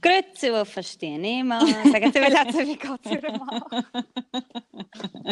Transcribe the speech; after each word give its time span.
Grüezi, 0.00 0.52
wo 0.52 0.64
verstehe 0.64 1.44
mal. 1.44 1.66
Sagen 1.66 2.12
Sie, 2.12 2.20
wie 2.20 2.30
letzte 2.30 2.66
wie 2.66 2.76
geht's 2.76 3.10
Ihnen 3.10 3.38
mal? 3.38 3.62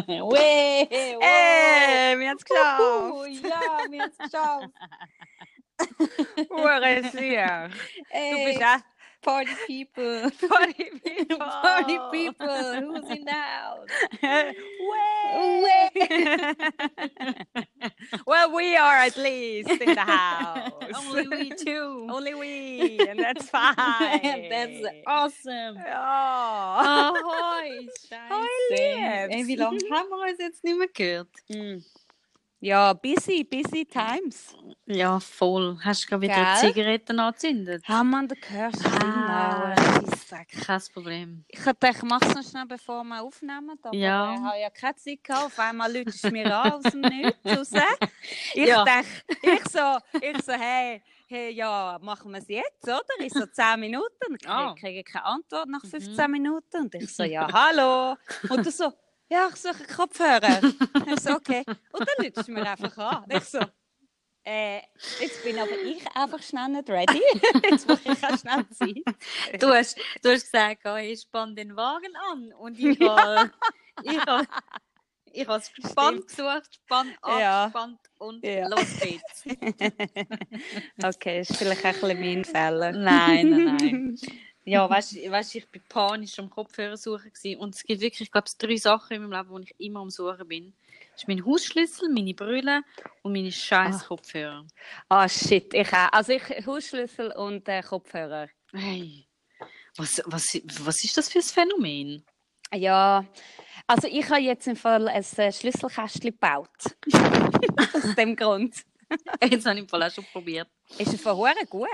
Weh, 0.06 0.87
Ey, 0.91 2.19
wir 2.19 2.29
haben 2.29 2.37
es 2.37 2.45
geschafft. 2.45 2.81
Uhu, 2.81 3.25
ja, 3.27 3.61
wir 3.91 4.03
haben 4.03 4.11
es 4.11 4.19
geschafft. 4.19 4.69
Hure 6.51 7.03
sicher. 7.11 7.69
Du 8.12 8.45
bist 8.45 8.62
auch 8.62 8.98
Party 9.29 9.52
people. 9.66 10.30
Party 10.48 10.90
People. 11.04 11.36
Party 11.36 11.98
people. 12.10 12.46
Who's 12.46 13.10
in 13.10 13.24
the 13.27 13.32
house? 13.32 13.88
Way. 15.62 16.54
well, 18.27 18.54
we 18.54 18.74
are 18.74 18.96
at 18.96 19.18
least 19.18 19.68
in 19.68 19.95
the 19.95 20.00
house. 20.00 20.72
Only 20.95 21.28
we 21.28 21.50
two. 21.50 22.06
Only 22.10 22.34
we, 22.34 22.98
and 23.06 23.18
that's 23.18 23.50
fine. 23.50 24.48
That's 24.48 24.86
awesome. 25.06 25.77
Ja. 25.77 27.12
Ahoi, 27.12 27.86
scheiße. 28.08 28.30
Hoi, 28.30 28.47
Liebs. 28.70 29.34
Ey, 29.34 29.47
wie 29.47 29.56
lange 29.56 29.78
haben 29.91 30.08
wir 30.08 30.30
uns 30.30 30.38
jetzt 30.38 30.64
nicht 30.64 30.78
mehr 30.78 30.88
gehört? 30.88 31.28
Mm. 31.50 31.84
Ja, 32.61 32.93
busy, 32.93 33.45
busy 33.45 33.85
times. 33.87 34.53
Ja, 34.87 35.21
voll. 35.21 35.79
Hast 35.85 36.03
du 36.05 36.09
gerade 36.09 36.23
wieder 36.23 36.35
Gell? 36.35 36.73
Zigaretten 36.73 37.21
angezündet? 37.21 37.87
Haben 37.87 38.11
wir 38.11 38.27
den 38.27 38.41
Kirsch? 38.41 38.75
Ah. 39.01 39.77
Sack. 40.27 40.48
Kein 40.67 40.81
Problem. 40.93 41.45
Ich 41.47 41.61
dachte, 41.62 41.89
ich 41.97 42.03
mache 42.03 42.25
es 42.27 42.34
noch 42.34 42.43
schnell, 42.43 42.67
bevor 42.67 43.05
wir 43.05 43.23
aufnehmen. 43.23 43.79
Aber 43.81 43.95
Ja. 43.97 44.34
ich 44.34 44.41
habe 44.41 44.59
ja 44.61 44.71
keine 44.71 44.97
Zeit 44.97 45.23
gehabt. 45.23 45.47
Auf 45.47 45.59
einmal 45.61 45.93
läutest 45.97 46.25
du 46.25 46.31
mir 46.31 46.53
an 46.53 46.73
aus 46.73 46.83
dem 46.83 47.01
Nichts 47.03 47.39
raus. 47.47 47.71
Ich 48.55 48.67
Ja. 48.67 48.84
dachte, 48.84 49.06
ich 49.41 49.69
so, 49.70 49.98
ich 50.20 50.43
so, 50.45 50.53
hey, 50.53 51.01
hey, 51.29 51.53
ja, 51.53 51.98
machen 52.03 52.33
wir 52.33 52.39
es 52.41 52.48
jetzt, 52.48 52.83
oder? 52.84 53.03
Ich 53.20 53.33
so, 53.33 53.47
10 53.47 53.79
Minuten. 53.79 54.09
Und 54.31 54.43
ich 54.43 54.48
Ah. 54.48 54.75
kriege 54.75 55.05
keine 55.05 55.25
Antwort 55.27 55.69
nach 55.69 55.84
15 55.84 56.29
Minuten. 56.29 56.77
Und 56.83 56.95
ich 56.97 57.15
so, 57.15 57.22
ja, 57.22 57.47
hallo. 57.53 58.17
Und 58.48 58.67
du 58.67 58.70
so, 58.72 58.93
ja, 59.31 59.48
ich 59.51 59.57
suche 59.57 59.84
Kopfhörer. 59.84 60.61
Ich 61.07 61.21
so, 61.21 61.33
okay. 61.34 61.62
Und 61.93 62.01
dann 62.01 62.07
läutest 62.25 62.48
du 62.48 62.53
mir 62.53 62.71
einfach 62.71 62.97
an. 62.98 63.25
Ich 63.31 63.45
so, 63.45 63.61
äh, 64.45 64.81
jetzt 65.21 65.43
bin 65.45 65.59
aber 65.59 65.77
ich 65.84 66.07
einfach 66.17 66.43
schnell 66.43 66.69
nicht 66.69 66.89
ready. 66.89 67.21
Jetzt 67.71 67.87
brauche 67.87 68.12
ich 68.12 68.25
auch 68.25 68.39
schnell 68.39 68.67
Zeit. 68.71 69.61
Du 69.62 69.69
hast, 69.69 69.99
du 70.23 70.31
hast 70.31 70.45
gesagt, 70.45 70.81
oh, 70.87 70.97
ich 70.97 71.21
spann 71.21 71.55
den 71.55 71.77
Wagen 71.77 72.15
an. 72.33 72.53
Und 72.55 72.79
ich 72.79 72.99
habe 73.01 73.53
ich 74.05 74.19
habe 74.27 74.47
ich 75.31 75.47
habe 75.47 75.59
es 75.61 75.71
gespannt 75.75 76.27
gesucht, 76.29 76.75
spann 76.75 77.12
Ja. 77.27 77.65
abgespannt 77.65 78.01
und 78.17 78.43
Ja. 78.43 78.69
los 78.69 78.97
geht's. 79.01 79.45
Okay, 81.05 81.41
ist 81.41 81.56
vielleicht 81.56 81.84
auch 81.84 81.87
ein 81.87 82.01
bisschen 82.01 82.21
mein 82.21 82.45
Fehler. 82.45 82.93
Nein, 82.93 83.51
nein, 83.51 83.77
nein. 83.77 84.19
Ja, 84.69 84.88
weißt 84.88 85.12
du, 85.16 85.30
weißt, 85.30 85.55
ich 85.55 85.66
war 85.72 85.80
panisch 85.88 86.38
am 86.38 86.50
Kopfhörer 86.50 86.97
suchen 86.97 87.33
gewesen. 87.33 87.58
und 87.61 87.74
es 87.74 87.83
gibt 87.83 88.00
wirklich, 88.00 88.22
ich 88.22 88.30
glaube, 88.33 88.48
drei 88.58 88.77
Sachen 88.77 89.14
in 89.16 89.22
meinem 89.22 89.33
Leben, 89.38 89.50
wo 89.50 89.58
ich 89.58 89.75
immer 89.78 90.00
am 90.00 90.10
Suchen 90.10 90.47
bin. 90.47 90.75
Das 91.12 91.22
ist 91.22 91.28
mein 91.28 91.44
Hausschlüssel, 91.44 92.08
meine 92.12 92.34
Brille 92.34 92.83
und 93.22 93.33
meine 93.33 93.50
scheiß 93.50 94.02
Ah. 94.02 94.06
Kopfhörer. 94.06 94.66
Ah, 95.08 95.28
shit, 95.28 95.72
ich 95.75 95.92
auch. 95.92 96.12
Also 96.12 96.33
ich 96.33 96.66
Hausschlüssel 96.66 97.33
und 97.33 97.69
äh, 97.69 97.83
Kopfhörer. 97.83 98.48
Hey, 98.72 99.27
was, 99.97 100.22
was, 100.27 100.60
was 100.84 101.03
ist 101.03 101.16
das 101.16 101.28
für 101.28 101.38
ein 101.38 101.42
Phänomen? 101.42 102.25
Ja, 102.75 103.25
also 103.86 104.06
ich 104.06 104.28
habe 104.28 104.41
jetzt 104.42 104.66
im 104.69 104.77
Fall 104.77 105.08
ein 105.08 105.25
äh, 105.36 105.53
Schlüsselkästchen 105.53 106.30
gebaut. 106.30 106.69
Aus 107.94 108.14
dem 108.14 108.36
Grund. 108.36 108.75
Jetzt 109.42 109.67
habe 109.67 109.77
ich 109.77 109.83
im 109.83 109.89
Fall 109.89 110.03
auch 110.03 110.11
schon 110.11 110.25
probiert. 110.33 110.69
Ist 110.98 111.14
es 111.14 111.20
von 111.20 111.37
Huren 111.37 111.55
gut? 111.69 111.89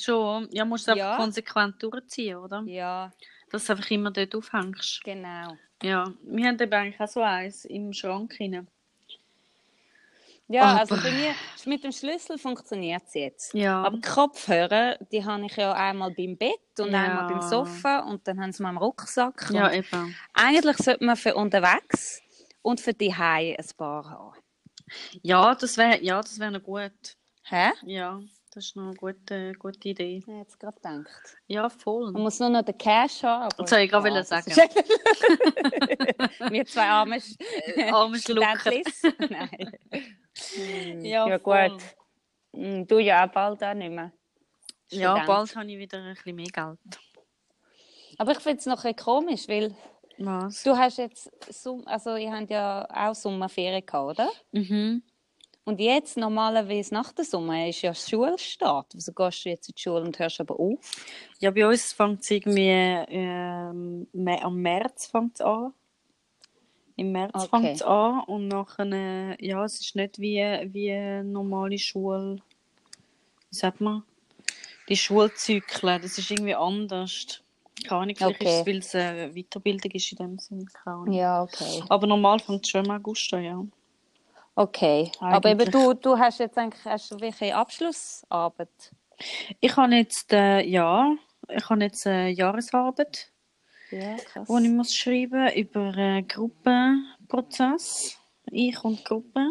Schon, 0.00 0.48
ja, 0.52 0.64
musst 0.64 0.86
du 0.86 0.92
einfach 0.92 1.04
Ja. 1.12 1.16
konsequent 1.16 1.82
durchziehen, 1.82 2.36
oder? 2.36 2.62
Ja, 2.66 3.10
Dass 3.50 3.64
du 3.66 3.72
einfach 3.72 3.90
immer 3.90 4.10
dort 4.10 4.34
aufhängst. 4.34 5.02
genau. 5.04 5.56
Ja, 5.82 6.12
wir 6.22 6.46
haben 6.48 6.60
eben 6.60 6.72
eigentlich 6.72 7.00
auch 7.00 7.08
so 7.08 7.20
eins 7.22 7.64
im 7.64 7.92
Schrank 7.92 8.36
rein. 8.40 8.66
Ja, 10.50 10.62
Aber- 10.62 10.80
also 10.80 10.96
bei 10.96 11.10
mir 11.10 11.34
mit 11.66 11.84
dem 11.84 11.92
Schlüssel 11.92 12.38
funktioniert 12.38 13.02
es 13.06 13.14
jetzt. 13.14 13.54
Ja. 13.54 13.82
Aber 13.82 14.00
Kopfhörer, 14.00 14.96
die 15.12 15.22
habe 15.24 15.44
ich 15.44 15.54
ja 15.56 15.72
einmal 15.74 16.10
beim 16.12 16.36
Bett 16.38 16.58
und 16.78 16.90
Ja. 16.90 17.02
einmal 17.02 17.28
beim 17.30 17.42
Sofa 17.42 18.00
und 18.00 18.26
dann 18.26 18.40
haben 18.40 18.52
sie 18.52 18.62
mal 18.62 18.70
im 18.70 18.78
Rucksack. 18.78 19.50
ja, 19.52 19.70
eben. 19.72 20.16
eigentlich 20.32 20.78
sollte 20.78 21.04
man 21.04 21.16
für 21.16 21.34
unterwegs 21.34 22.22
und 22.62 22.80
für 22.80 22.94
die 22.94 23.12
ein 23.12 23.56
paar 23.76 24.08
haben. 24.08 24.32
Ja, 25.22 25.54
das 25.54 25.76
wäre 25.76 26.02
ja, 26.02 26.20
das 26.20 26.38
wär 26.38 26.50
noch 26.50 26.62
gut. 26.62 26.92
Hä? 27.44 27.70
Ja, 27.82 28.20
das 28.52 28.66
ist 28.66 28.76
noch 28.76 28.86
eine 28.88 28.94
gute, 28.94 29.52
gute 29.54 29.88
Idee. 29.88 30.18
Ich 30.18 30.26
habe 30.26 30.38
jetzt 30.38 30.58
gerade 30.58 30.76
gedacht. 30.76 31.36
Ja, 31.46 31.68
voll. 31.70 32.12
Man 32.12 32.22
muss 32.22 32.38
nur 32.40 32.50
noch 32.50 32.62
den 32.62 32.76
Cash 32.76 33.22
haben. 33.22 33.48
Das 33.56 33.70
wollte 33.70 33.84
ich 33.84 33.90
gerade 33.90 34.08
ja, 34.10 34.24
sagen. 34.24 34.46
Wir 36.50 36.64
zwei 36.66 36.86
arme, 36.86 37.16
Sch- 37.16 37.92
Arme 37.92 38.18
Schlucker. 38.20 38.70
Nein. 39.30 39.72
Hm, 40.54 41.04
Ja, 41.04 41.28
ja 41.28 41.38
gut. 41.38 41.82
Hm, 42.54 42.86
Du 42.86 42.98
ja 42.98 43.26
auch 43.26 43.32
bald 43.32 43.62
auch 43.62 43.74
nicht 43.74 43.92
mehr. 43.92 44.12
Ja, 44.90 45.24
bald 45.26 45.54
habe 45.54 45.70
ich 45.70 45.78
wieder 45.78 45.98
ein 45.98 46.14
bisschen 46.14 46.36
mehr 46.36 46.46
Geld. 46.46 46.78
Aber 48.16 48.32
ich 48.32 48.38
finde 48.38 48.58
es 48.58 48.66
noch 48.66 48.84
ein 48.84 48.94
bisschen 48.94 49.04
komisch, 49.04 49.48
weil 49.48 49.76
Was? 50.18 50.62
du 50.64 50.76
hast 50.76 50.98
jetzt, 50.98 51.30
also 51.86 52.16
ihr 52.16 52.32
habt 52.32 52.50
ja 52.50 52.86
auch 52.90 53.14
Sommerferien 53.14 53.84
gehabt, 53.84 54.18
oder? 54.18 54.30
Mhm. 54.52 55.02
Und 55.68 55.80
jetzt, 55.80 56.16
normalerweise 56.16 56.94
nach 56.94 57.12
der 57.12 57.26
Sommer, 57.26 57.68
ist 57.68 57.82
ja 57.82 57.94
Schulstart. 57.94 58.86
Wieso 58.94 59.12
gehst 59.12 59.44
du 59.44 59.50
jetzt 59.50 59.68
in 59.68 59.74
die 59.76 59.82
Schule 59.82 60.00
und 60.00 60.18
hörst 60.18 60.40
aber 60.40 60.58
auf? 60.58 60.78
Ja, 61.40 61.50
bei 61.50 61.66
uns 61.68 61.92
fängt 61.92 62.22
es 62.22 62.30
irgendwie 62.30 62.70
ähm, 62.70 64.08
am 64.14 64.56
März 64.56 65.08
fängt's 65.08 65.42
an. 65.42 65.74
Im 66.96 67.12
März 67.12 67.32
Okay. 67.34 67.48
fängt 67.50 67.76
es 67.76 67.82
an 67.82 68.20
und 68.20 68.48
nachher, 68.48 69.36
ja, 69.44 69.62
es 69.62 69.78
ist 69.80 69.94
nicht 69.94 70.18
wie, 70.18 70.38
wie 70.72 70.90
eine 70.90 71.22
normale 71.24 71.78
Schule. 71.78 72.36
Wie 73.50 73.56
sagt 73.56 73.82
man? 73.82 74.04
Die 74.88 74.96
Schulzyklen, 74.96 76.00
das 76.00 76.16
ist 76.16 76.30
irgendwie 76.30 76.54
anders. 76.54 77.42
Keine 77.86 78.00
Ahnung, 78.02 78.16
vielleicht 78.16 78.40
Okay. 78.40 78.48
ist 78.48 78.60
es, 78.60 78.66
weil 78.66 78.78
es 78.78 78.94
eine 78.94 79.34
Weiterbildung 79.34 79.90
ist 79.92 80.12
in 80.12 80.18
dem 80.18 80.38
Sinne. 80.38 80.66
Ja, 81.10 81.42
okay. 81.42 81.82
Aber 81.88 82.06
normal 82.06 82.38
fängt 82.40 82.64
es 82.64 82.70
schon 82.70 82.84
im 82.84 82.90
August 82.90 83.32
an, 83.34 83.44
ja. 83.44 83.64
Okay. 84.54 85.12
Aber 85.20 85.50
eben 85.50 85.60
Eigentlich. 85.60 85.70
du, 85.70 85.94
du 85.94 86.18
hast 86.18 86.40
jetzt 86.40 86.58
eigentlich 86.58 86.84
hast 86.84 87.12
du 87.12 87.20
welche 87.20 87.54
Abschlussarbeit? 87.54 88.92
Ich 89.60 89.76
habe 89.76 89.94
jetzt, 89.94 90.32
äh, 90.32 90.62
ja, 90.62 91.14
ich 91.48 91.68
habe 91.68 91.82
jetzt 91.84 92.06
eine 92.06 92.30
Jahresarbeit. 92.30 93.30
Ja, 93.90 94.16
krass. 94.16 94.48
wo 94.48 94.58
ich 94.58 94.68
muss 94.68 94.94
schreiben 94.94 95.50
über 95.54 95.80
einen 95.96 96.26
Gruppenprozess. 96.28 98.18
Ich 98.50 98.82
und 98.84 98.98
die 98.98 99.04
Gruppe. 99.04 99.48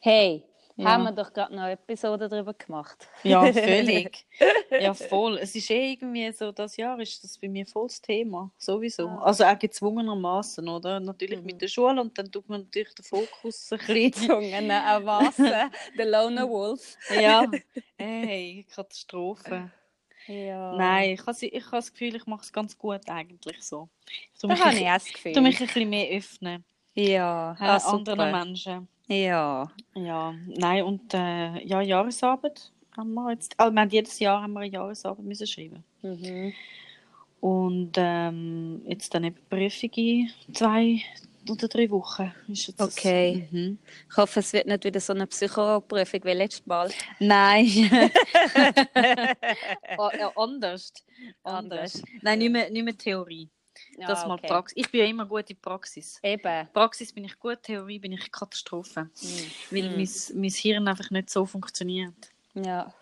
Hey, 0.00 0.44
Ja. 0.82 0.90
haben 0.90 1.04
wir 1.04 1.12
doch 1.12 1.32
gerade 1.32 1.54
noch 1.54 1.62
eine 1.62 1.72
Episode 1.72 2.28
darüber 2.28 2.54
gemacht. 2.54 3.08
Ja, 3.22 3.40
völlig. 3.52 4.26
ja, 4.70 4.94
voll. 4.94 5.38
Es 5.38 5.54
ist 5.54 5.70
eh 5.70 5.92
irgendwie 5.92 6.30
so, 6.32 6.52
das 6.52 6.76
Jahr 6.76 6.98
ist 7.00 7.22
das 7.24 7.38
bei 7.38 7.48
mir 7.48 7.66
volles 7.66 8.00
Thema. 8.00 8.50
Sowieso. 8.58 9.08
Ah. 9.08 9.22
Also 9.22 9.44
auch 9.44 9.58
gezwungenermaßen, 9.58 10.68
oder? 10.68 11.00
Natürlich 11.00 11.40
Mhm. 11.40 11.46
mit 11.46 11.60
der 11.62 11.68
Schule 11.68 12.00
und 12.00 12.16
dann 12.18 12.30
tut 12.30 12.48
man 12.48 12.62
natürlich 12.62 12.94
den 12.94 13.04
Fokus 13.04 13.72
ein 13.72 13.78
bisschen. 13.78 14.12
Zungen 14.12 14.70
erwasen, 14.70 15.50
der 15.98 16.06
Lone 16.06 16.48
Wolf. 16.48 16.96
ja. 17.20 17.44
Hey, 17.96 18.66
Katastrophe. 18.74 19.70
Ja. 20.26 20.76
Nein, 20.76 21.10
ich 21.14 21.20
habe 21.26 21.36
ich 21.46 21.64
habe 21.66 21.76
das 21.76 21.90
Gefühl, 21.92 22.14
ich 22.14 22.26
mache 22.26 22.42
es 22.42 22.52
ganz 22.52 22.76
gut 22.78 23.00
eigentlich 23.08 23.62
so. 23.62 23.88
Ich 24.34 24.40
tue 24.40 24.48
Da 24.48 24.54
mich, 24.54 24.64
ein, 24.64 24.76
ich 24.76 24.86
auch 24.88 24.92
das 24.94 25.04
Gefühl. 25.06 25.32
tue 25.32 25.42
mich 25.42 25.60
ein 25.60 25.66
bisschen 25.66 25.90
mehr 25.90 26.08
öffnen. 26.16 26.64
ja, 26.94 27.52
äh, 27.58 27.64
ah, 27.64 27.76
anderen 27.78 28.18
super. 28.18 28.30
Menschen. 28.30 28.88
Ja. 29.10 29.68
Ja, 29.94 30.34
nein, 30.46 30.84
und 30.84 31.12
äh, 31.14 31.66
ja, 31.66 31.80
Jahresarbeit 31.80 32.70
haben 32.96 33.12
wir 33.14 33.32
jetzt. 33.32 33.58
Also, 33.58 33.74
wir 33.74 33.80
haben 33.80 33.90
jedes 33.90 34.18
Jahr 34.20 34.40
haben 34.40 34.52
wir 34.52 34.60
eine 34.60 34.70
Jahresarbeit 34.70 35.24
müssen 35.24 35.48
schreiben. 35.48 35.82
Mhm. 36.02 36.52
Und 37.40 37.92
ähm, 37.96 38.82
jetzt 38.86 39.12
dann 39.12 39.24
eben 39.24 39.36
Prüfung 39.48 39.90
in 39.94 40.30
zwei 40.52 41.02
oder 41.48 41.66
drei 41.66 41.90
Wochen. 41.90 42.32
Ist 42.46 42.68
jetzt 42.68 42.80
Okay. 42.80 43.48
Mhm. 43.50 43.78
Ich 44.08 44.16
hoffe, 44.16 44.40
es 44.40 44.52
wird 44.52 44.66
nicht 44.66 44.84
wieder 44.84 45.00
so 45.00 45.12
eine 45.12 45.26
Psychoprüfung 45.26 46.20
wie 46.22 46.32
letztes 46.32 46.66
Mal. 46.66 46.90
Nein. 47.18 47.66
oh, 49.98 50.10
ja, 50.18 50.30
anders. 50.36 50.92
anders. 51.42 51.42
Anders. 51.42 52.02
Nein, 52.22 52.38
nicht 52.38 52.52
mehr, 52.52 52.70
nicht 52.70 52.84
mehr 52.84 52.96
Theorie. 52.96 53.48
Das 54.06 54.22
Ja, 54.22 54.28
mal 54.28 54.34
okay. 54.34 54.46
Praxis. 54.48 54.76
Ich 54.76 54.90
bin 54.90 55.00
ja 55.00 55.06
immer 55.06 55.26
gut 55.26 55.48
in 55.50 55.56
Praxis. 55.60 56.18
Eben. 56.22 56.68
Praxis 56.72 57.12
bin 57.12 57.24
ich 57.24 57.38
gut, 57.38 57.62
Theorie 57.62 57.98
bin 57.98 58.12
ich 58.12 58.30
Katastrophe. 58.32 59.10
Weil 59.70 59.82
Mhm. 59.90 59.96
mein, 59.96 60.08
mein 60.34 60.50
Hirn 60.50 60.88
einfach 60.88 61.10
nicht 61.10 61.30
so 61.30 61.46
funktioniert. 61.46 62.30
Ja. 62.54 62.92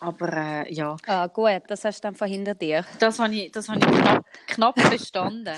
Aber 0.00 0.32
äh, 0.32 0.72
ja. 0.72 0.96
Ah, 1.06 1.26
gut, 1.26 1.62
das 1.66 1.84
hast 1.84 1.98
du 1.98 2.02
dann 2.08 2.14
verhindert 2.14 2.62
dir. 2.62 2.84
Das 3.00 3.18
habe 3.18 3.34
ich, 3.34 3.50
das 3.50 3.68
habe 3.68 3.80
ich 3.80 3.86
knapp, 3.86 4.24
knapp 4.46 4.74
bestanden. 4.90 5.56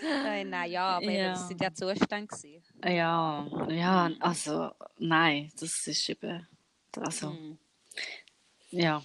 Nein, 0.00 0.48
nein, 0.50 0.70
ja, 0.70 0.96
aber 0.96 1.10
Ja. 1.10 1.32
das 1.32 1.46
sind 1.48 1.60
ja 1.62 1.72
Zustände. 1.72 2.34
Ja, 2.84 3.46
ja, 3.68 4.10
also 4.18 4.70
nein, 4.98 5.52
das 5.60 5.86
ist 5.86 6.08
eben, 6.08 6.46
also 6.96 7.28
Mhm. 7.28 7.58
ja, 8.70 9.02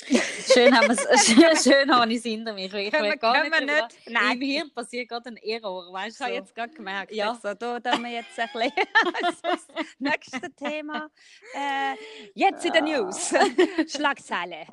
Schön 0.52 0.74
haben 0.76 0.88
wir 0.88 0.96
es, 1.12 1.62
schön, 1.64 1.94
habe 1.94 2.10
ich 2.12 2.18
es 2.18 2.24
hinter 2.24 2.52
mich. 2.52 2.72
Ich 2.72 2.90
Können 2.90 3.04
wir- 3.04 3.16
gar 3.16 3.34
können 3.34 3.52
wir 3.52 3.60
drüber- 3.60 3.86
nicht- 3.88 4.08
Nein. 4.10 4.32
Im 4.32 4.40
Hirn 4.40 4.70
passiert 4.74 5.08
gerade 5.08 5.30
ein 5.30 5.36
Error, 5.36 5.92
weißt 5.92 6.12
Ich 6.12 6.18
du? 6.18 6.24
habe 6.24 6.32
So. 6.34 6.40
jetzt 6.40 6.54
gerade 6.54 6.72
gemerkt, 6.72 7.12
Ja. 7.12 7.26
ja. 7.26 7.34
so, 7.34 7.78
da 7.78 7.92
haben 7.92 8.02
wir 8.04 8.10
jetzt 8.10 8.38
ein 8.38 8.48
bisschen 8.52 8.72
also 9.22 9.38
das 9.42 9.66
nächste 9.98 10.50
Thema. 10.54 11.10
Äh, 11.54 11.94
jetzt 12.34 12.64
in 12.64 12.72
den 12.72 12.84
News. 12.84 13.32
Schlagzeile. 13.88 14.66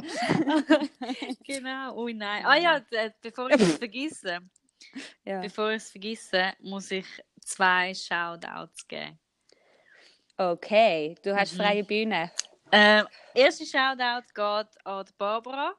Genau, 1.45 1.95
oh 1.95 2.07
nein. 2.09 2.45
Ah 2.45 2.55
ja, 2.55 2.79
d- 2.79 3.11
bevor 3.21 3.49
ich 3.49 3.59
es 3.61 3.77
vergesse, 3.77 4.39
Ja. 5.25 5.41
bevor 5.41 5.71
ich 5.71 5.77
es 5.83 5.91
vergesse, 5.91 6.53
muss 6.61 6.91
ich 6.91 7.05
zwei 7.41 7.93
Shoutouts 7.93 8.87
geben. 8.87 9.19
Okay, 10.37 11.15
du 11.23 11.35
hast 11.35 11.53
Mhm. 11.53 11.57
freie 11.57 11.83
Bühne. 11.83 12.31
Ähm, 12.71 13.07
erster 13.37 13.65
Shoutout 13.65 14.27
geht 14.33 14.85
an 14.85 15.05
Barbara. 15.17 15.73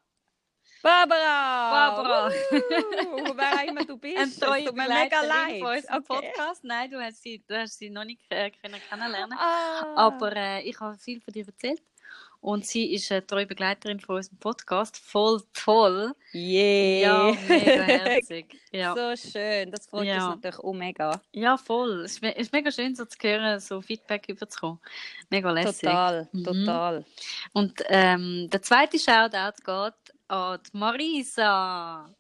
Barbara! 0.82 1.70
Barbara. 1.70 2.28
Uh, 2.28 3.34
wer 3.37 3.52
auch 3.52 3.64
immer 3.66 3.84
du 3.84 3.96
bist. 3.99 4.16
Ein 4.16 4.31
treue 4.32 4.72
mega 4.72 5.22
leid. 5.22 5.60
von 5.60 5.75
unserem 5.76 6.05
Okay. 6.08 6.31
Podcast. 6.32 6.62
Nein, 6.62 6.90
du 6.90 7.02
hast 7.02 7.20
sie, 7.22 7.43
du 7.49 7.58
hast 7.58 7.78
sie 7.78 7.90
noch 7.90 8.05
nicht 8.05 8.22
äh, 8.31 8.50
kennenlernen 8.50 9.37
Ah. 9.37 9.94
Aber 9.96 10.34
äh, 10.37 10.62
ich 10.62 10.78
habe 10.78 10.96
viel 10.99 11.20
von 11.20 11.32
dir 11.32 11.46
erzählt. 11.46 11.82
Und 12.40 12.64
sie 12.64 12.94
ist 12.94 13.11
eine 13.11 13.26
treue 13.26 13.46
Begleiterin 13.46 13.99
von 13.99 14.17
unserem 14.17 14.38
Podcast. 14.38 14.96
Voll 14.96 15.43
toll. 15.52 16.14
Yeah. 16.32 17.31
Ja, 17.31 17.37
mega 17.49 17.82
herzig. 17.82 18.56
Ja, 18.73 18.94
So 18.94 19.31
schön, 19.31 19.70
das 19.73 19.87
freut 19.87 20.06
Ja. 20.06 20.26
uns 20.26 20.37
natürlich 20.37 20.58
auch 20.61 20.73
mega. 20.73 21.20
ja 21.32 21.56
voll. 21.56 22.02
Es 22.05 22.12
ist, 22.12 22.23
me- 22.23 22.31
ist 22.37 22.52
mega 22.52 22.70
schön, 22.70 22.94
so 22.94 23.05
zu 23.06 23.19
hören, 23.20 23.58
so 23.58 23.81
Feedback 23.81 24.29
überzukommen. 24.29 24.79
Mega 25.31 25.50
lässig. 25.50 25.81
Total, 25.88 26.29
Mhm. 26.32 26.44
total. 26.44 27.05
Und 27.55 27.82
ähm, 27.88 28.49
der 28.50 28.62
zweite 28.62 28.99
Shoutout 28.99 29.56
geht 29.64 30.14
an 30.29 30.61
Marisa. 30.73 32.14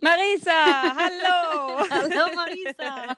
Marisa, 0.00 0.94
hallo! 0.96 1.84
Hallo 1.90 2.34
Marisa! 2.34 3.14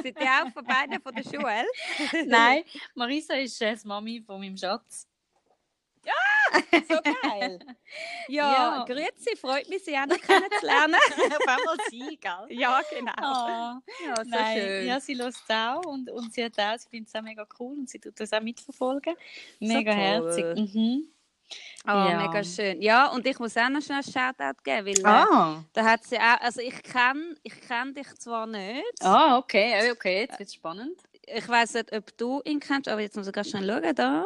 Sind 0.00 0.16
die 0.16 0.24
auch 0.24 0.48
von 0.52 0.64
beiden 0.64 1.00
von 1.02 1.12
der 1.12 1.24
Schule? 1.24 1.64
Nein, 2.28 2.62
Marisa 2.94 3.34
ist 3.34 3.60
äh, 3.60 3.74
die 3.74 3.88
Mami 3.88 4.22
von 4.24 4.38
meinem 4.40 4.56
Schatz. 4.56 5.08
So 6.88 6.98
geil. 7.22 7.58
Ja, 8.28 8.52
Ja. 8.52 8.84
grüezi, 8.84 9.36
freut 9.36 9.68
mich, 9.68 9.84
Sie 9.84 9.96
auch 9.96 10.06
noch 10.06 10.20
kennenzulernen. 10.20 10.94
Auf 11.38 11.46
einmal 11.48 11.76
sie, 11.90 12.16
gell? 12.20 12.46
ja, 12.48 12.80
genau. 12.90 13.12
Ah, 13.18 13.80
Ja, 14.06 14.16
so 14.16 14.30
nein, 14.30 14.56
schön. 14.58 14.86
ja, 14.86 15.00
sie 15.00 15.12
es 15.20 15.42
auch 15.48 15.84
und, 15.86 16.10
und 16.10 16.32
sie 16.32 16.44
hat 16.44 16.58
auch, 16.58 16.78
sie 16.78 16.88
findet 16.88 17.08
es 17.08 17.14
auch 17.14 17.22
mega 17.22 17.46
cool 17.58 17.78
und 17.78 17.88
sie 17.90 17.98
tut 17.98 18.18
das 18.18 18.32
auch 18.32 18.40
mitverfolgen. 18.40 19.14
Mega 19.60 19.92
toll. 19.92 20.00
herzig. 20.00 20.44
Mhm. 20.56 21.08
Ah, 21.84 22.10
Ja. 22.10 22.16
mega 22.18 22.44
schön. 22.44 22.80
Ja, 22.80 23.06
und 23.08 23.26
ich 23.26 23.38
muss 23.40 23.56
auch 23.56 23.68
noch 23.68 23.82
schnell 23.82 24.00
einen 24.04 24.12
Shoutout 24.12 24.62
geben, 24.62 24.86
weil 24.86 24.98
äh, 25.00 25.04
Ah. 25.04 25.64
da 25.72 25.84
hat 25.84 26.04
sie 26.04 26.18
auch, 26.18 26.40
also 26.40 26.60
ich 26.60 26.82
kenne 26.84 27.34
ich 27.42 27.60
kenn 27.60 27.92
dich 27.94 28.12
zwar 28.18 28.46
nicht, 28.46 28.84
ah, 29.02 29.38
okay, 29.38 29.90
okay, 29.90 30.20
jetzt 30.20 30.38
wird 30.38 30.48
es 30.48 30.54
spannend. 30.54 31.00
ich 31.26 31.48
weiß 31.48 31.74
nicht, 31.74 31.92
ob 31.92 32.16
du 32.16 32.40
ihn 32.44 32.60
kennst, 32.60 32.88
aber 32.88 33.00
jetzt 33.00 33.16
muss 33.16 33.26
ich 33.26 33.32
ganz 33.32 33.50
schnell 33.50 33.66
schauen, 33.66 33.94
da 33.96 34.24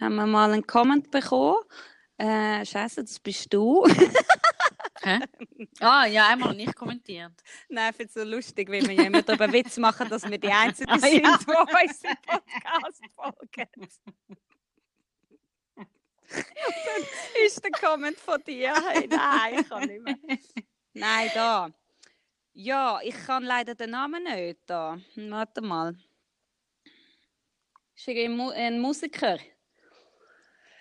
haben 0.00 0.14
wir 0.16 0.26
mal 0.26 0.52
einen 0.52 0.66
Comment 0.66 1.10
bekommen. 1.10 1.56
Äh, 2.16 2.64
Scheiße, 2.64 3.02
das 3.04 3.20
bist 3.20 3.52
du. 3.52 3.84
Hä? 5.02 5.20
Ah, 5.80 6.06
ja, 6.06 6.26
einmal 6.28 6.54
nicht 6.54 6.74
kommentiert. 6.74 7.32
Nein, 7.68 7.90
ich 7.90 7.96
finde 7.96 8.08
es 8.08 8.14
so 8.14 8.24
lustig, 8.24 8.68
wenn 8.68 8.86
wir 8.88 9.06
immer 9.06 9.22
darüber 9.22 9.52
Witz 9.52 9.76
machen, 9.76 10.08
dass 10.08 10.28
wir 10.28 10.38
die 10.38 10.48
Einzigen 10.50 10.90
Ah, 10.92 10.98
sind, 10.98 11.22
ja. 11.24 11.38
die 11.38 11.52
unseren 11.52 11.66
Podcast 11.66 12.04
folgen. 13.14 13.88
Dann 16.30 17.46
ist 17.46 17.64
der 17.64 17.70
Comment 17.70 18.18
von 18.18 18.42
dir. 18.44 18.74
Hey, 18.90 19.06
nein, 19.08 19.60
ich 19.60 19.68
kann 19.68 19.84
nicht 19.86 20.02
mehr. 20.02 20.16
Nein, 20.94 21.30
da. 21.34 21.70
Ja, 22.52 22.98
ich 23.02 23.14
kann 23.14 23.44
leider 23.44 23.74
den 23.76 23.90
Namen 23.90 24.24
nicht 24.24 24.58
da. 24.66 24.98
Warte 25.14 25.60
mal. 25.60 25.96
Ist 27.94 28.08
ein 28.08 28.36
Mu- 28.36 28.50
ein 28.50 28.80
Musiker. 28.80 29.38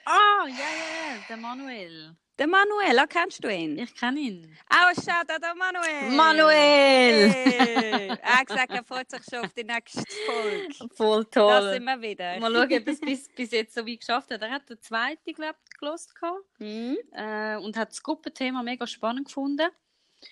Ah, 0.09 0.47
ja, 0.47 0.53
ja, 0.53 0.55
ja, 0.55 1.23
der 1.27 1.37
Manuel. 1.37 2.15
Der 2.39 2.47
Manuel, 2.47 2.99
ah, 2.99 3.07
kennst 3.07 3.43
du 3.43 3.49
ihn? 3.51 3.77
Ich 3.79 3.93
kenne 3.95 4.19
ihn. 4.19 4.57
Auch 4.69 4.87
ein 4.89 4.95
Shoutout 4.95 5.43
an 5.43 5.57
Manuel. 5.57 6.11
Manuel! 6.15 7.29
Hey. 7.31 8.07
Er 8.21 8.37
hat 8.39 8.47
gesagt, 8.47 8.71
er 8.71 8.83
freut 8.83 9.09
sich 9.09 9.21
schon 9.29 9.43
auf 9.43 9.51
die 9.53 9.63
nächste 9.63 10.03
Folge. 10.25 10.93
Voll 10.95 11.23
Da 11.31 11.59
toll. 11.59 11.73
sind 11.73 11.83
wir 11.85 12.01
wieder. 12.01 12.39
Mal 12.39 12.51
schauen, 12.53 12.63
ob 12.63 12.71
er 12.71 12.87
es 12.93 12.99
bis, 13.01 13.27
bis 13.35 13.51
jetzt 13.51 13.73
so 13.75 13.85
weit 13.85 13.99
geschafft 13.99 14.31
hat. 14.31 14.41
Er 14.41 14.51
hat 14.51 14.69
den 14.69 14.79
zweiten, 14.81 15.33
glaube 15.33 15.55
ich, 15.65 15.79
gelost 15.79 16.13
Mhm. 16.59 16.97
äh, 17.11 17.57
und 17.57 17.75
hat 17.75 17.89
das 17.89 18.01
Gruppenthema 18.03 18.61
mega 18.63 18.85
spannend 18.87 19.25
gefunden. 19.25 19.67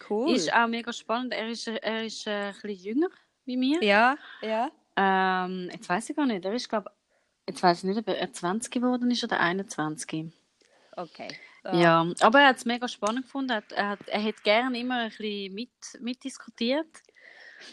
Cool. 0.10 0.36
Ist 0.36 0.54
auch 0.54 0.68
mega 0.68 0.94
spannend. 0.94 1.34
Er 1.34 1.50
ist, 1.50 1.68
er 1.68 2.06
ist 2.06 2.26
äh, 2.28 2.32
ein 2.32 2.54
bisschen 2.62 2.70
jünger 2.96 3.10
wie 3.46 3.58
mir. 3.58 3.84
ja, 3.84 4.16
ja. 4.42 4.72
Ähm, 4.98 5.70
jetzt 5.74 5.90
weiß 5.90 6.10
ich 6.12 6.16
gar 6.16 6.26
nicht. 6.26 6.46
Er 6.46 6.54
ist, 6.54 6.70
glaube 6.70 6.90
jetzt 7.48 7.64
weiß 7.64 7.80
ich 7.80 7.84
nicht, 7.86 7.98
ob 7.98 8.08
er 8.08 8.32
20 8.32 8.72
geworden 8.72 9.10
ist 9.12 9.24
oder 9.24 9.40
21. 9.40 10.32
Okay. 10.96 11.28
Ja, 11.74 12.06
aber 12.20 12.42
er 12.42 12.50
hat 12.50 12.58
es 12.58 12.66
mega 12.66 12.88
spannend 12.88 13.24
gefunden. 13.26 13.50
Er, 13.50 13.58
hat, 13.58 13.72
er, 13.72 13.90
hat, 13.90 14.08
er 14.08 14.24
hat 14.24 14.44
gerne 14.44 14.80
immer 14.80 15.00
ein 15.00 15.10
bisschen 15.10 15.54
mit, 15.54 15.72
mitdiskutiert. 16.00 16.88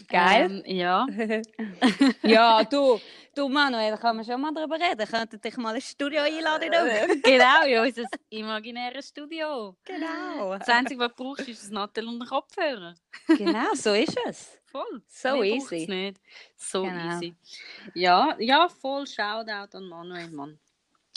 Geil. 0.09 0.63
Ähm, 0.65 0.77
ja. 0.77 1.07
ja, 2.23 2.65
du, 2.65 3.01
du 3.35 3.49
Manuel, 3.49 3.91
da 3.91 3.97
kann 3.97 4.17
man 4.17 4.25
schon 4.25 4.41
mal 4.41 4.53
drüber 4.53 4.77
reden. 4.77 5.07
Könnte 5.07 5.39
dich 5.39 5.57
mal 5.57 5.75
ins 5.75 5.91
Studio 5.91 6.23
einladen. 6.23 6.71
genau, 7.23 7.67
ja, 7.67 7.83
unser 7.83 8.05
imaginäres 8.31 9.09
Studio. 9.09 9.77
genau. 9.85 10.57
Das 10.57 10.69
Einzige, 10.69 11.01
was 11.01 11.15
du 11.15 11.25
brauchst, 11.25 11.49
ist 11.49 11.71
ein 11.71 11.75
Nattel 11.75 12.09
und 12.09 12.23
ein 12.23 12.29
Kopfhörer. 12.29 12.95
Genau, 13.27 13.75
so 13.75 13.93
ist 13.93 14.19
es. 14.27 14.62
Voll. 14.73 15.03
So 15.07 15.29
braucht's 15.37 15.73
easy. 15.73 15.87
nicht. 15.91 16.21
So 16.57 16.83
Genau. 16.85 17.15
easy. 17.17 17.35
Ja, 17.95 18.35
ja, 18.39 18.69
voll 18.69 19.07
Shoutout 19.07 19.77
an 19.77 19.85
Manuel, 19.89 20.31
Mann. 20.31 20.59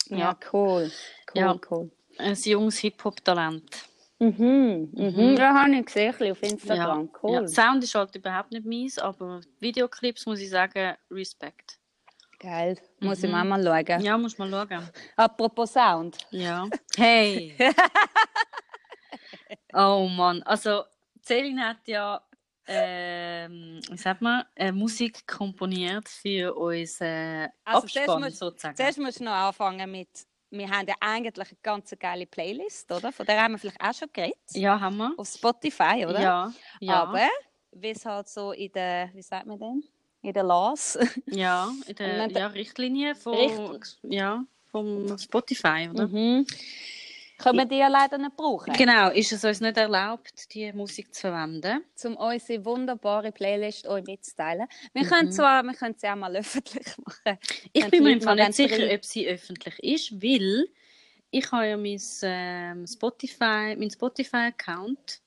Ja, 0.09 0.17
Ja. 0.17 0.37
cool. 0.51 0.91
Cool, 1.33 1.41
Ja. 1.41 1.59
cool. 1.71 1.91
Ein 2.17 2.35
junges 2.35 2.77
Hip-Hop-Talent. 2.79 3.63
Mhm, 4.19 4.89
mhm. 4.93 5.13
Mhm. 5.15 5.35
Ja, 5.37 5.53
habe 5.53 5.75
ich 5.75 5.85
gesehen, 5.85 6.13
auf 6.13 6.21
Ja. 6.41 6.49
Instagram. 6.49 7.09
Cool. 7.21 7.31
Ja. 7.33 7.47
Sound 7.47 7.83
ist 7.83 7.95
halt 7.95 8.15
überhaupt 8.15 8.51
nicht 8.51 8.65
meins, 8.65 8.97
aber 8.99 9.41
Videoclips 9.59 10.25
muss 10.25 10.39
ich 10.39 10.49
sagen, 10.49 10.95
Respekt. 11.11 11.77
Geil. 12.39 12.77
Muss 12.99 13.19
ich 13.23 13.25
Mhm. 13.25 13.31
mal 13.31 13.43
mal 13.61 13.85
schauen. 13.87 14.01
Ja, 14.01 14.17
muss 14.17 14.37
mal 14.37 14.49
schauen. 14.49 14.89
Apropos 15.15 15.71
Sound. 15.73 16.17
Ja. 16.31 16.67
Hey! 16.97 17.55
oh 19.73 20.07
Mann, 20.09 20.43
also 20.43 20.83
Celine 21.21 21.69
hat 21.69 21.87
ja, 21.87 22.21
ähm, 22.67 23.79
wie 23.89 23.97
sagt 23.97 24.21
man, 24.21 24.43
äh, 24.55 24.71
Musik 24.71 25.25
komponiert 25.27 26.09
für 26.09 26.55
unseren 26.55 27.49
Also 27.63 27.83
Abspann 27.87 28.31
sozusagen. 28.31 28.75
Zuerst 28.75 28.97
musst 28.99 29.19
du 29.19 29.23
noch 29.25 29.31
anfangen 29.31 29.91
mit, 29.91 30.09
wir 30.49 30.69
haben 30.69 30.87
ja 30.87 30.95
eigentlich 30.99 31.47
eine 31.49 31.57
ganz 31.61 31.93
geile 31.99 32.25
Playlist, 32.25 32.91
oder? 32.91 33.11
Von 33.11 33.25
der 33.25 33.41
haben 33.41 33.53
wir 33.53 33.59
vielleicht 33.59 33.81
auch 33.81 33.93
schon 33.93 34.09
geredet. 34.11 34.37
Ja, 34.53 34.79
haben 34.79 34.97
wir. 34.97 35.13
Auf 35.17 35.27
Spotify, 35.27 36.05
oder? 36.07 36.21
Ja, 36.21 36.53
ja. 36.79 37.03
Aber, 37.03 37.27
wie 37.71 37.89
es 37.89 38.05
halt 38.05 38.27
so 38.29 38.51
in 38.51 38.71
der, 38.71 39.09
wie 39.13 39.21
sagt 39.21 39.45
man 39.45 39.59
denn? 39.59 39.83
In 40.21 40.33
der 40.33 40.43
LAS. 40.43 40.97
Ja, 41.27 41.71
in 41.87 41.95
der 41.95 42.27
ja, 42.31 42.47
Richtlinie 42.47 43.15
von, 43.15 43.33
Richt- 43.35 43.99
ja, 44.03 44.43
vom 44.71 45.17
Spotify, 45.17 45.89
oder? 45.91 46.07
mhm. 46.07 46.45
Können 47.37 47.57
wir 47.59 47.65
die 47.65 47.79
leider 47.79 48.17
nicht 48.17 48.35
brauchen. 48.37 48.73
Genau, 48.73 49.09
ist 49.09 49.31
es 49.33 49.43
uns 49.43 49.59
nicht 49.59 49.77
erlaubt, 49.77 50.53
die 50.53 50.71
Musik 50.73 51.13
zu 51.13 51.21
verwenden. 51.21 51.83
um 52.05 52.15
unsere 52.15 52.63
wunderbare 52.65 53.31
Playlist 53.31 53.87
euch 53.87 54.05
mitzuteilen. 54.05 54.67
Wir 54.93 55.03
Mhm. 55.03 55.07
können 55.07 55.31
zwar, 55.31 55.63
wir 55.63 55.73
können 55.73 55.95
sie 55.97 56.07
auch 56.07 56.15
mal 56.15 56.35
öffentlich 56.35 56.85
machen. 57.05 57.37
Ich 57.73 57.83
Wenn 57.83 57.91
bin 57.91 58.03
mir 58.03 58.23
mal 58.23 58.35
nicht 58.35 58.53
sicher, 58.53 58.93
ob 58.93 59.03
sie 59.03 59.27
öffentlich 59.27 59.77
ist, 59.79 60.21
weil 60.23 60.67
ich 61.31 61.51
habe 61.51 61.67
ja 61.67 61.77
mein 61.77 62.01
ähm, 62.21 62.87
Spotify, 62.87 63.75
mein 63.77 63.91
Spotify-Account 63.91 65.21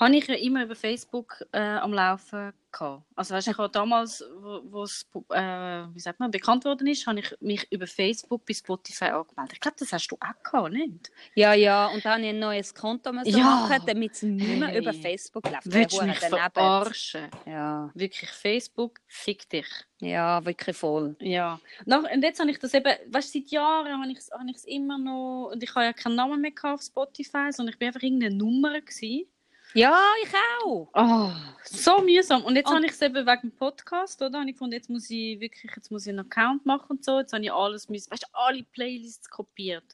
habe 0.00 0.16
ich 0.16 0.26
ja 0.26 0.34
immer 0.34 0.64
über 0.64 0.74
Facebook 0.74 1.44
äh, 1.52 1.58
am 1.60 1.92
Laufen 1.92 2.52
gehabt. 2.72 3.02
Also 3.16 3.34
weißt, 3.34 3.48
ich 3.48 3.58
habe 3.58 3.68
damals, 3.68 4.24
wo 4.64 4.84
es 4.84 5.06
äh, 5.30 5.84
wie 5.92 5.98
sagt 6.00 6.20
man, 6.20 6.30
bekannt 6.30 6.64
worden 6.64 6.86
ist, 6.86 7.06
habe 7.06 7.18
ich 7.20 7.34
mich 7.40 7.66
über 7.70 7.86
Facebook 7.86 8.46
bei 8.46 8.54
Spotify 8.54 9.06
angemeldet. 9.06 9.54
Ich 9.54 9.60
glaube, 9.60 9.76
das 9.78 9.92
hast 9.92 10.06
du 10.08 10.16
auch 10.16 10.42
gehabt, 10.42 10.72
nicht? 10.72 11.10
Ja, 11.34 11.52
ja, 11.52 11.88
und 11.88 12.04
dann 12.04 12.12
habe 12.12 12.22
ich 12.22 12.28
ein 12.28 12.38
neues 12.38 12.74
Konto 12.74 13.12
müssen 13.12 13.36
Ja. 13.36 13.44
machen, 13.44 13.82
damit 13.86 14.12
es 14.12 14.22
nicht 14.22 14.58
mehr 14.58 14.68
Hey. 14.68 14.78
über 14.80 14.92
Facebook 14.94 15.50
läuft. 15.50 15.62
Willst 15.64 16.00
du 16.00 16.04
mich 16.06 16.18
verarschen? 16.18 17.28
Ja, 17.44 17.90
Wirklich, 17.94 18.30
Facebook, 18.30 19.00
fick 19.08 19.48
dich. 19.48 19.66
ja, 20.00 20.42
wirklich 20.44 20.76
voll. 20.76 21.16
Ja. 21.20 21.60
Nach, 21.84 22.04
und 22.10 22.22
jetzt 22.22 22.40
habe 22.40 22.50
ich 22.50 22.58
das 22.58 22.72
eben, 22.72 22.92
weißt 23.08 23.34
du, 23.34 23.40
seit 23.40 23.50
Jahren 23.50 24.00
habe 24.00 24.10
ich 24.12 24.18
es 24.18 24.30
habe 24.30 24.48
ich's 24.48 24.64
immer 24.64 24.96
noch, 24.96 25.50
und 25.52 25.62
ich 25.62 25.74
habe 25.74 25.86
ja 25.86 25.92
keinen 25.92 26.14
Namen 26.14 26.40
mehr 26.40 26.52
auf 26.62 26.80
Spotify, 26.82 27.50
sondern 27.50 27.72
ich 27.72 27.78
bin 27.78 27.88
einfach 27.88 28.02
irgendeine 28.02 28.34
Nummer 28.34 28.80
gewesen. 28.80 29.26
Ja, 29.74 29.96
ich 30.24 30.30
auch. 30.64 30.88
Oh, 30.94 31.30
so 31.64 32.00
mühsam. 32.02 32.44
Und 32.44 32.56
jetzt 32.56 32.68
Und- 32.68 32.76
habe 32.76 32.86
ich 32.86 32.92
es 32.92 33.02
eben 33.02 33.14
wegen 33.26 33.40
dem 33.42 33.52
Podcast, 33.56 34.20
oder? 34.20 34.38
Habe 34.40 34.48
ich 34.48 34.54
gefunden, 34.54 34.74
jetzt 34.74 34.90
muss 34.90 35.08
ich 35.10 35.38
wirklich, 35.40 35.70
jetzt 35.76 35.90
muss 35.90 36.06
ich 36.06 36.10
einen 36.10 36.20
Account 36.20 36.66
machen 36.66 36.86
und 36.90 37.04
so. 37.04 37.18
Jetzt 37.18 37.32
habe 37.32 37.44
ich 37.44 37.52
alles, 37.52 37.88
müssen, 37.88 38.10
weißt 38.10 38.24
du, 38.24 38.26
alle 38.32 38.62
Playlists 38.64 39.28
kopiert. 39.30 39.84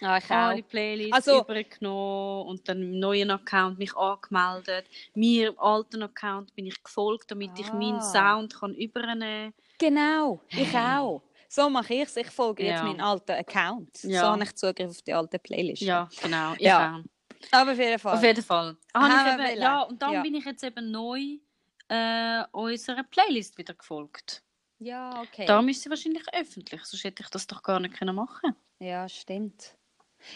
Ah, 0.00 0.18
ich 0.18 0.30
alle 0.30 0.62
auch. 0.62 0.68
Playlists 0.68 1.12
Also- 1.12 1.40
übergenommen 1.42 2.46
und 2.48 2.68
dann 2.68 2.80
im 2.82 2.98
neuen 3.00 3.30
Account 3.32 3.78
mich 3.78 3.96
angemeldet. 3.96 4.86
Mir 5.14 5.48
im 5.48 5.58
alten 5.58 6.02
Account 6.04 6.54
bin 6.54 6.66
ich 6.66 6.82
gefolgt, 6.82 7.30
damit 7.30 7.50
ich 7.58 7.72
meinen 7.72 7.98
Ah. 7.98 8.00
Sound 8.00 8.54
kann 8.60 8.74
übernehmen 8.74 9.52
Genau, 9.78 10.40
ich 10.50 10.74
auch. 10.74 11.22
So 11.48 11.68
mache 11.70 11.94
ich 11.94 12.02
es. 12.02 12.16
Ich 12.16 12.26
folge 12.30 12.64
jetzt 12.64 12.78
Ja. 12.80 12.84
meinen 12.84 13.00
alten 13.00 13.32
Account. 13.32 14.02
Ja. 14.02 14.20
So 14.20 14.26
habe 14.28 14.42
ich 14.44 14.54
Zugriff 14.54 14.90
auf 14.90 15.02
die 15.02 15.14
alte 15.14 15.38
Playlist. 15.38 15.82
Ja, 15.82 16.08
genau. 16.22 16.52
Ich 16.54 16.60
Ja. 16.60 16.96
auch. 16.96 17.04
Aber 17.52 17.72
auf 17.72 17.78
jeden 17.78 17.98
Fall. 17.98 18.16
Auf 18.16 18.22
jeden 18.22 18.42
Fall. 18.44 18.76
Ah, 18.92 19.08
Haben 19.24 19.40
eben, 19.40 19.60
ja, 19.60 19.82
und 19.82 20.00
dann 20.02 20.12
Ja. 20.12 20.22
bin 20.22 20.34
ich 20.34 20.44
jetzt 20.44 20.62
eben 20.64 20.90
neu 20.90 21.38
äh, 21.88 22.44
unserer 22.52 23.02
Playlist 23.04 23.56
wieder 23.58 23.74
gefolgt. 23.74 24.42
Ja, 24.80 25.22
okay. 25.22 25.46
Darum 25.46 25.68
ist 25.68 25.82
sie 25.82 25.90
wahrscheinlich 25.90 26.22
öffentlich, 26.32 26.84
sonst 26.84 27.04
hätte 27.04 27.22
ich 27.22 27.30
das 27.30 27.46
doch 27.46 27.62
gar 27.62 27.80
nicht 27.80 27.94
können 27.94 28.14
machen 28.14 28.54
Ja, 28.78 29.08
stimmt. 29.08 29.74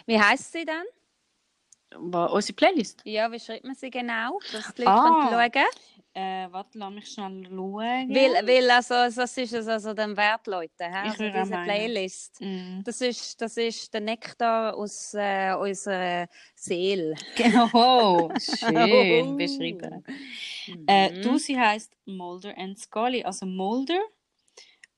Wie 0.06 0.18
heißt 0.20 0.52
sie 0.52 0.64
dann? 0.64 0.84
Aber 1.94 2.32
unsere 2.32 2.54
Playlist? 2.54 3.02
Ja, 3.04 3.30
wie 3.30 3.38
schreibt 3.38 3.64
man 3.64 3.74
sie 3.74 3.90
genau? 3.90 4.40
Dass 4.52 4.74
die 4.74 4.82
Leute 4.82 4.92
Ah. 4.92 5.50
schauen? 5.50 5.64
Äh, 6.14 6.46
warte, 6.50 6.78
lass 6.78 6.92
mich 6.92 7.08
schnell 7.08 7.46
schauen. 7.46 8.08
Weil, 8.14 8.46
weil 8.46 8.70
also, 8.70 8.94
das 9.18 9.36
ist 9.38 9.52
es 9.54 9.66
also 9.66 9.94
den 9.94 10.14
Wert, 10.14 10.46
Leute. 10.46 10.84
He? 10.84 11.08
Ich 11.08 11.10
Also 11.10 11.24
diese 11.30 11.50
meinen. 11.52 11.64
Playlist. 11.64 12.40
Mm. 12.40 12.82
Das 12.84 13.00
ist, 13.00 13.40
das 13.40 13.56
ist 13.56 13.94
der 13.94 14.02
Nektar 14.02 14.76
aus 14.76 15.14
äh, 15.14 15.54
unserer 15.54 16.28
Seele. 16.54 17.14
Genau, 17.34 18.30
schön 18.38 19.32
Oh. 19.32 19.36
beschrieben. 19.36 20.04
Äh, 20.86 21.10
Mhm. 21.12 21.22
du, 21.22 21.38
sie 21.38 21.58
heißt 21.58 21.96
Mulder 22.04 22.52
and 22.58 22.78
Scully, 22.78 23.24
also 23.24 23.46
Mulder 23.46 24.00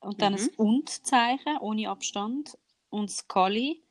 und 0.00 0.20
dann 0.20 0.32
Mhm. 0.32 0.38
ein 0.40 0.48
Und-Zeichen 0.56 1.58
ohne 1.60 1.88
Abstand 1.90 2.58
und 2.90 3.10
Scully 3.10 3.83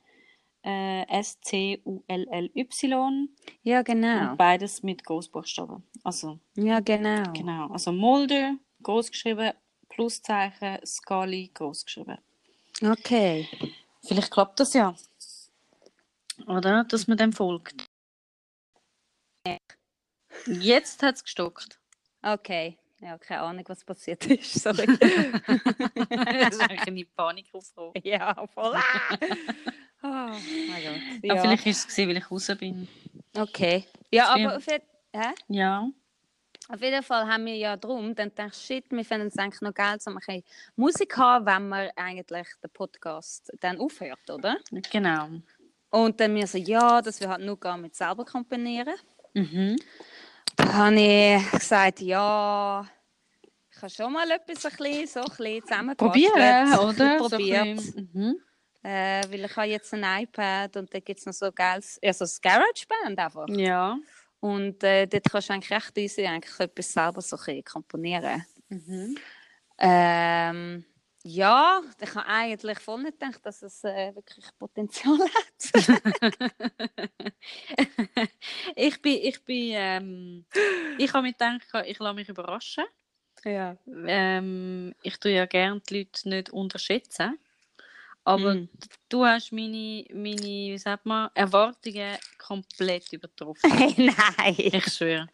äh, 0.63 1.19
S-C-U-L-L-Y 1.19 3.29
Ja, 3.63 3.79
und 3.79 3.85
genau. 3.85 4.35
beides 4.35 4.83
mit 4.83 5.03
Großbuchstaben. 5.03 5.83
Also 6.03 6.39
Ja, 6.55 6.79
genau. 6.79 7.31
genau, 7.33 7.67
also 7.67 7.91
Mulder 7.91 8.55
groß 8.81 9.11
geschrieben, 9.11 9.51
Pluszeichen, 9.89 10.79
Scully 10.85 11.51
groß 11.53 11.85
geschrieben. 11.85 12.17
Okay. 12.81 13.47
Vielleicht 14.05 14.31
klappt 14.31 14.59
das 14.59 14.73
ja. 14.73 14.95
Oder? 16.47 16.83
Dass 16.85 17.07
man 17.07 17.17
dem 17.17 17.31
folgt. 17.31 17.85
Jetzt 20.47 21.03
hat 21.03 21.15
es 21.15 21.23
gestockt. 21.23 21.79
Okay. 22.21 22.77
Ja, 22.99 23.17
keine 23.17 23.41
Ahnung, 23.41 23.63
was 23.67 23.83
passiert 23.83 24.25
ist. 24.25 24.53
Sorry. 24.63 24.85
das 24.97 26.55
ist 26.55 26.61
eigentlich 26.61 26.87
eine 26.87 27.05
Panikaufrufe. 27.05 27.99
ja, 28.03 28.47
voll. 28.47 28.75
Oh 30.03 30.07
mein 30.07 30.83
Gott. 30.83 31.23
Ja. 31.23 31.37
Vielleicht 31.37 31.65
ist 31.65 31.77
es, 31.77 31.87
gewesen, 31.87 32.09
weil 32.09 32.17
ich 32.17 32.29
raus 32.29 32.51
bin. 32.59 32.87
Okay. 33.37 33.85
Ja, 34.11 34.27
aber 34.27 34.57
auf 34.57 34.65
jeden, 34.67 34.83
hä? 35.13 35.33
Ja. 35.47 35.89
auf 36.69 36.81
jeden 36.81 37.03
Fall 37.03 37.25
haben 37.25 37.45
wir 37.45 37.55
ja 37.55 37.77
drum, 37.77 38.13
dann 38.13 38.33
dachte 38.35 38.51
ich, 38.51 38.61
shit, 38.61 38.85
wir 38.89 39.05
finden 39.05 39.27
es 39.27 39.37
eigentlich 39.37 39.61
noch 39.61 39.73
geil, 39.73 39.97
so 39.99 40.11
ein 40.11 40.17
bisschen 40.17 40.43
Musik 40.75 41.17
haben, 41.17 41.45
wenn 41.45 41.69
man 41.69 41.89
eigentlich 41.95 42.47
den 42.61 42.69
Podcast 42.71 43.51
dann 43.59 43.79
aufhört, 43.79 44.29
oder? 44.29 44.57
Genau. 44.91 45.29
Und 45.89 46.19
dann 46.19 46.33
mir 46.33 46.47
so, 46.47 46.57
ja, 46.57 47.01
dass 47.01 47.19
wir 47.21 47.29
halt 47.29 47.41
nur 47.41 47.59
gar 47.59 47.77
mit 47.77 47.95
selber 47.95 48.25
komponieren. 48.25 48.95
Mhm. 49.33 49.77
Da 50.55 50.73
habe 50.73 50.99
ich 50.99 51.51
gesagt, 51.51 52.01
ja, 52.01 52.85
ich 53.71 53.77
habe 53.81 53.89
schon 53.89 54.11
mal 54.11 54.29
etwas 54.29 54.65
ein 54.65 54.71
bisschen, 54.77 55.07
so 55.07 55.19
ein 55.21 55.25
bisschen 55.25 55.61
zusammengefasst. 55.61 55.97
Probieren, 55.97 56.73
oder? 56.79 57.19
So 57.19 57.29
Probiert. 57.29 57.95
mhm. 58.13 58.35
Äh, 58.83 59.23
weil 59.29 59.45
ich 59.45 59.55
habe 59.55 59.67
jetzt 59.67 59.93
ein 59.93 60.23
iPad 60.23 60.75
und 60.75 60.93
da 60.93 60.99
gibt 60.99 61.19
es 61.19 61.25
noch 61.25 61.33
so 61.33 61.51
geiles, 61.51 61.97
also 62.03 62.25
das 62.25 62.41
GarageBand 62.41 63.17
einfach. 63.17 63.47
Ja. 63.47 63.97
Und 64.41 64.83
äh, 64.83 65.07
dort 65.07 65.31
kannst 65.31 65.47
du 65.47 65.53
eigentlich 65.53 65.71
recht 65.71 65.97
easy 65.97 66.25
eigentlich 66.25 66.59
etwas 66.59 66.91
selber 66.91 67.21
so 67.21 67.37
ein 67.47 67.63
komponieren. 67.63 68.45
Mhm. 68.67 69.17
Ähm, 69.77 70.85
ja, 71.23 71.81
ich 72.01 72.13
habe 72.13 72.27
eigentlich 72.27 72.79
voll 72.79 73.01
nicht 73.01 73.17
gedacht, 73.17 73.45
dass 73.45 73.61
es 73.61 73.85
äh, 73.85 74.13
wirklich 74.13 74.45
Potenzial 74.59 75.17
hat. 75.19 75.87
ich 78.75 79.01
bin, 79.01 79.19
ich 79.21 79.45
bin, 79.45 79.71
ähm, 79.75 80.45
ich 80.97 81.13
habe 81.13 81.23
mir 81.23 81.31
gedacht, 81.31 81.61
ich 81.85 81.99
lasse 81.99 82.15
mich 82.15 82.27
überraschen. 82.27 82.83
Ja. 83.45 83.77
Ähm, 83.85 84.93
ich 85.01 85.17
tue 85.17 85.31
ja 85.31 85.45
gerne 85.45 85.81
die 85.89 85.99
Leute 85.99 86.27
nicht 86.27 86.49
unterschätzen. 86.49 87.39
Aber 88.25 88.55
Mm. 88.55 88.69
du 89.09 89.25
hast 89.25 89.51
meine, 89.51 90.05
meine, 90.13 90.41
wie 90.41 90.77
sagt 90.77 91.05
man, 91.05 91.29
Erwartungen 91.33 92.17
komplett 92.37 93.11
übertroffen. 93.11 93.61
Hey, 93.73 93.93
nein. 93.97 94.55
Ich 94.57 94.93
schwöre. 94.93 95.27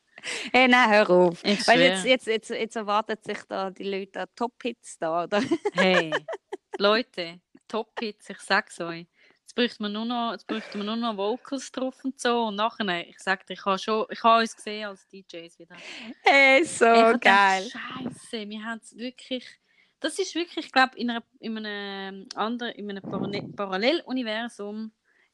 Hey, 0.52 0.68
nein, 0.68 0.90
hör 0.90 1.10
auf. 1.10 1.44
Ich 1.44 1.66
Weil 1.68 1.82
jetzt, 1.82 2.04
jetzt, 2.06 2.28
jetzt, 2.28 2.50
jetzt 2.50 2.76
erwartet 2.76 3.24
sich 3.24 3.38
da 3.48 3.70
die 3.70 3.84
Leute 3.84 4.28
Top-Hits 4.36 4.98
da, 5.00 5.24
oder? 5.24 5.42
Hey, 5.74 6.14
Leute, 6.78 7.40
Top-Hits, 7.68 8.30
ich 8.30 8.40
sag's 8.40 8.82
euch. 8.82 9.06
Jetzt 9.42 9.56
bräuchte 9.56 9.82
man 9.82 9.94
nur 9.94 10.06
noch, 10.06 10.32
jetzt 10.34 10.46
bräuchte 10.46 10.78
man 10.78 10.88
nur 10.88 10.96
noch 10.98 11.16
Vocals 11.18 11.72
drauf 11.72 11.96
und 12.04 12.20
so. 12.20 12.46
Und 12.48 12.56
nachher, 12.56 13.08
ich 13.08 13.20
sag 13.20 13.46
dir, 13.48 13.54
ich 13.54 13.66
habe 13.66 13.80
schon, 13.80 14.06
ich 14.10 14.22
habe 14.24 14.42
uns 14.42 14.56
gesehen 14.56 14.88
als 14.88 15.08
DJs 15.08 15.58
wieder. 15.60 15.76
Hey, 16.24 16.64
so 16.66 16.86
geil. 17.20 17.64
Scheiße, 17.70 18.48
wir 18.50 18.64
haben 18.64 18.80
es 18.84 18.96
wirklich. 18.98 19.46
Das 20.02 20.18
ist 20.20 20.34
wirklich, 20.36 20.66
ich 20.68 20.72
glaube, 20.72 20.98
in, 20.98 21.10
einer- 21.10 21.24
in 21.40 21.58
einem 21.58 22.28
anderen, 22.36 22.74
in 22.74 22.90
einem 22.90 23.04
Paralleluniversum 23.56 24.92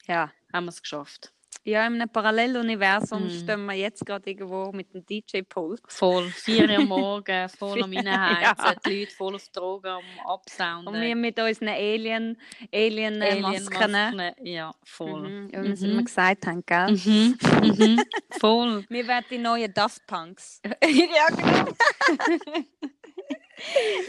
Ja. 0.08 0.32
haben 0.54 0.66
wir 0.66 0.70
es 0.70 0.82
geschafft. 0.82 1.32
ja, 1.68 1.88
in 1.88 1.96
einem 1.96 2.10
Paralleluniversum 2.10 3.26
Mm. 3.26 3.30
stehen 3.32 3.66
wir 3.66 3.74
jetzt 3.74 4.06
gerade 4.06 4.30
irgendwo 4.30 4.72
mit 4.72 4.94
dem 4.94 5.04
DJ-Pult. 5.04 5.82
Voll, 5.88 6.30
4 6.30 6.70
Uhr 6.70 6.76
am 6.78 6.86
Morgen, 6.88 7.50
voll 7.50 7.82
am 7.82 7.92
Reinheizen, 7.92 8.66
Ja. 8.66 8.76
die 8.86 9.00
Leute 9.00 9.12
voll 9.16 9.34
auf 9.36 9.50
Drogen 9.50 9.88
am 9.88 10.04
Absounden. 10.28 10.88
Und 10.88 11.02
wir 11.02 11.16
mit 11.16 11.40
unseren 11.40 11.70
Alien, 11.70 12.38
Alien, 12.72 13.20
äh. 13.20 14.34
Ja, 14.44 14.76
voll. 14.84 15.22
Mhm, 15.28 15.48
wie 15.50 15.64
wir 15.64 15.74
es 15.74 15.82
Mhm. 15.82 15.90
immer 15.90 16.04
gesagt 16.04 16.46
haben, 16.46 16.64
gell? 16.68 16.92
Mhm. 16.92 17.38
Mhm. 17.64 18.04
Voll. 18.40 18.86
Wir 18.90 19.08
werden 19.08 19.26
die 19.32 19.38
neuen 19.40 19.74
Daft 19.74 20.06
Punks. 20.06 20.62
ja, 20.84 21.28
genau. 21.36 21.72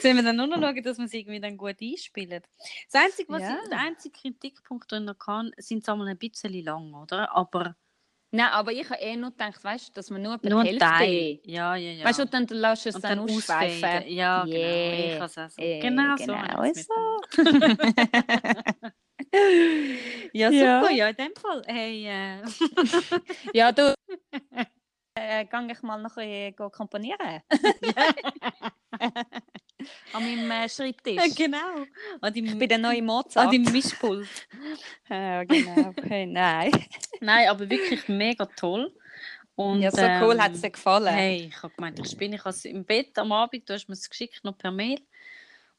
Sollen 0.00 0.16
wir 0.16 0.22
dann 0.22 0.36
nur 0.36 0.46
noch 0.46 0.60
schauen, 0.60 0.82
dass 0.82 0.98
wir 0.98 1.04
es 1.06 1.14
irgendwie 1.14 1.40
dann 1.40 1.56
gut 1.56 1.76
einspielen? 1.80 2.42
Das 2.90 3.02
einzige, 3.02 3.32
was 3.32 3.42
Ja. 3.42 3.58
ich, 3.62 3.68
der 3.68 3.78
einzige 3.78 4.18
Kritikpunkt, 4.18 4.90
den 4.92 5.02
ich 5.04 5.06
noch 5.08 5.18
kann, 5.18 5.52
sind 5.58 5.82
es 5.82 5.88
einmal 5.88 6.08
ein 6.08 6.18
bisschen 6.18 6.52
lang, 6.64 6.94
oder? 6.94 7.34
Aber 7.34 7.76
Nein, 8.32 8.48
aber 8.50 8.72
ich 8.72 8.90
habe 8.90 9.00
eh 9.00 9.16
nur 9.16 9.30
gedacht, 9.30 9.62
weißt 9.62 9.96
dass 9.96 10.10
wir 10.10 10.18
nur 10.18 10.34
etwa 10.34 10.48
nur 10.48 10.64
die 10.64 10.80
ein 10.82 10.98
Hälfte... 10.98 11.40
Ja, 11.48 11.76
ja, 11.76 11.90
ja. 11.92 12.04
Weißt 12.04 12.18
du, 12.18 12.26
dann 12.26 12.44
lässt 12.48 12.84
du 12.84 12.88
es 12.90 12.96
und 12.96 13.04
dann, 13.04 13.18
dann 13.18 13.30
ausschweifen. 13.30 14.08
Ja, 14.08 14.44
genau. 14.44 14.56
Yeah. 14.56 15.14
Ich 15.16 15.22
auch 15.22 15.28
so. 15.28 15.62
Eh, 15.62 15.78
genau, 15.80 16.16
so. 16.16 16.24
genau 16.26 16.56
so. 16.56 16.62
mitgenommen. 16.62 17.78
ja, 20.32 20.50
Ja. 20.50 20.80
super. 20.80 20.92
Ja. 20.92 21.08
in 21.08 21.16
dem 21.16 21.34
Fall. 21.36 21.62
Hey, 21.66 22.06
äh, 22.06 22.42
Ja, 23.54 23.70
du... 23.72 23.94
äh, 25.14 25.44
gang 25.46 25.70
ich 25.70 25.80
mal 25.82 26.02
noch 26.02 26.16
ein 26.16 26.52
bisschen 26.52 26.70
komponieren. 26.72 27.42
An 30.12 30.24
meinem 30.24 30.50
äh, 30.50 30.68
Schreibtisch. 30.68 31.34
genau. 31.34 31.84
An 32.20 32.34
Ich 32.34 32.44
deinem, 32.44 32.58
bin 32.58 32.68
der 32.68 32.78
neue 32.78 32.98
an 32.98 33.04
Mozart. 33.04 33.52
deinem 33.52 33.70
Mischpult. 33.72 34.28
Ja, 35.08 35.44
genau. 35.44 35.94
Hey, 36.02 36.26
nein. 36.26 36.72
Nein, 37.20 37.48
aber 37.48 37.68
wirklich 37.70 38.08
mega 38.08 38.44
toll. 38.44 38.92
Und, 39.54 39.80
ja, 39.80 39.90
so 39.90 40.02
cool 40.02 40.34
ähm, 40.34 40.42
hat 40.42 40.52
es 40.52 40.60
dir 40.60 40.70
gefallen. 40.70 41.14
Hey, 41.14 41.46
ich 41.48 41.62
habe 41.62 41.72
gemeint, 41.74 41.98
ich 41.98 42.10
spinne. 42.10 42.36
Ich 42.36 42.44
es 42.44 42.64
im 42.64 42.84
Bett 42.84 43.16
am 43.18 43.32
Abend, 43.32 43.68
du 43.68 43.72
hast 43.72 43.88
mir 43.88 43.94
es 43.94 44.10
geschickt, 44.10 44.44
noch 44.44 44.58
per 44.58 44.70
Mail. 44.70 45.00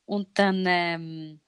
Und 0.05 0.29
dann 0.39 0.63
ähm, 0.65 1.39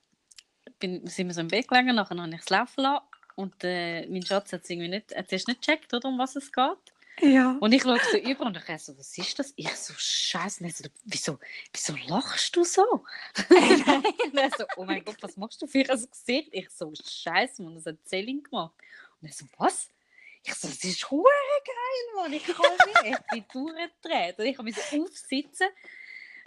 bin, 0.77 1.07
sind 1.07 1.27
wir 1.27 1.33
so 1.33 1.41
im 1.41 1.47
Bett 1.47 1.67
gelegen, 1.67 1.95
nachher 1.95 2.17
habe 2.17 2.29
ich 2.35 2.41
es 2.41 2.49
laufen 2.49 2.81
lassen. 2.81 3.05
Und 3.35 3.63
äh, 3.63 4.05
mein 4.07 4.25
Schatz 4.25 4.51
hat 4.53 4.63
es 4.63 4.69
irgendwie 4.69 4.89
nicht, 4.89 5.15
hat 5.15 5.31
nicht 5.31 5.47
gecheckt, 5.47 5.93
oder, 5.93 6.09
um 6.09 6.19
was 6.19 6.35
es 6.35 6.51
geht. 6.51 6.93
Ja. 7.21 7.57
Und 7.59 7.73
ich 7.73 7.83
schaue 7.83 7.99
so 8.11 8.17
über 8.17 8.45
und 8.45 8.57
ich 8.57 8.81
so, 8.81 8.97
was 8.97 9.17
ist 9.17 9.39
das? 9.39 9.53
Ich 9.55 9.73
so, 9.75 9.93
Scheiße. 9.97 10.63
Und 10.63 10.75
so, 10.75 10.83
wieso, 11.05 11.39
wieso 11.73 11.95
lachst 12.07 12.55
du 12.55 12.63
so? 12.63 12.83
und 13.49 14.37
er 14.37 14.49
so, 14.57 14.65
oh 14.77 14.85
mein 14.85 15.03
Gott, 15.03 15.17
was 15.21 15.37
machst 15.37 15.61
du 15.61 15.67
für 15.67 15.79
ein 15.89 16.07
Gesicht? 16.09 16.49
Ich 16.51 16.69
so, 16.69 16.91
Scheiße, 16.95 17.61
man, 17.63 17.75
das 17.75 17.85
hat 17.85 17.97
Zelling 18.05 18.43
gemacht. 18.43 18.73
Und 19.21 19.27
er 19.27 19.33
so, 19.33 19.45
was? 19.57 19.89
Ich 20.43 20.53
so, 20.55 20.67
das 20.67 20.83
ist 20.83 21.09
hure 21.11 21.23
geil, 21.65 22.15
Mann. 22.15 22.33
Ich 22.33 22.45
kann 22.45 22.55
nicht. 23.03 23.19
Ich 23.19 23.27
bin 23.27 23.45
durchgedreht. 23.51 24.39
Und 24.39 24.45
ich 24.45 24.57
habe 24.57 24.63
mich 24.63 24.75
so 24.75 25.03
aufsitzen. 25.03 25.67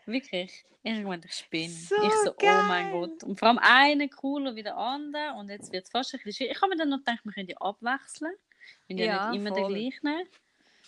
Wirklich. 0.07 0.65
Ich 0.85 0.99
meine, 1.05 1.23
ich 1.25 1.33
spinne. 1.35 1.73
So 1.73 1.95
ich 2.03 2.13
so, 2.25 2.31
oh 2.33 2.45
mein 2.45 2.91
geil. 2.91 2.93
Gott. 2.93 3.23
Und 3.25 3.39
vor 3.39 3.49
allem 3.49 3.59
einer 3.59 4.09
cooler 4.09 4.57
wie 4.57 4.63
der 4.63 4.77
andere. 4.77 5.35
Und 5.35 5.49
jetzt 5.49 5.71
wird 5.73 5.85
es 5.85 5.91
fast 5.91 6.13
ein 6.15 6.19
bisschen 6.19 6.33
schwierig. 6.33 6.57
Ich 6.57 6.63
habe 6.63 6.71
mir 6.71 6.77
dann 6.77 6.89
noch 6.89 6.99
gedacht, 6.99 7.21
wir 7.25 7.33
können 7.33 7.47
die 7.47 7.57
abwechseln. 7.57 8.33
Ich 8.83 8.87
bin 8.89 8.99
ja, 8.99 9.05
Ja, 9.05 9.31
nicht 9.31 9.41
immer 9.41 9.51
voll. 9.55 9.75
der 9.75 9.91
gleiche. 9.91 10.29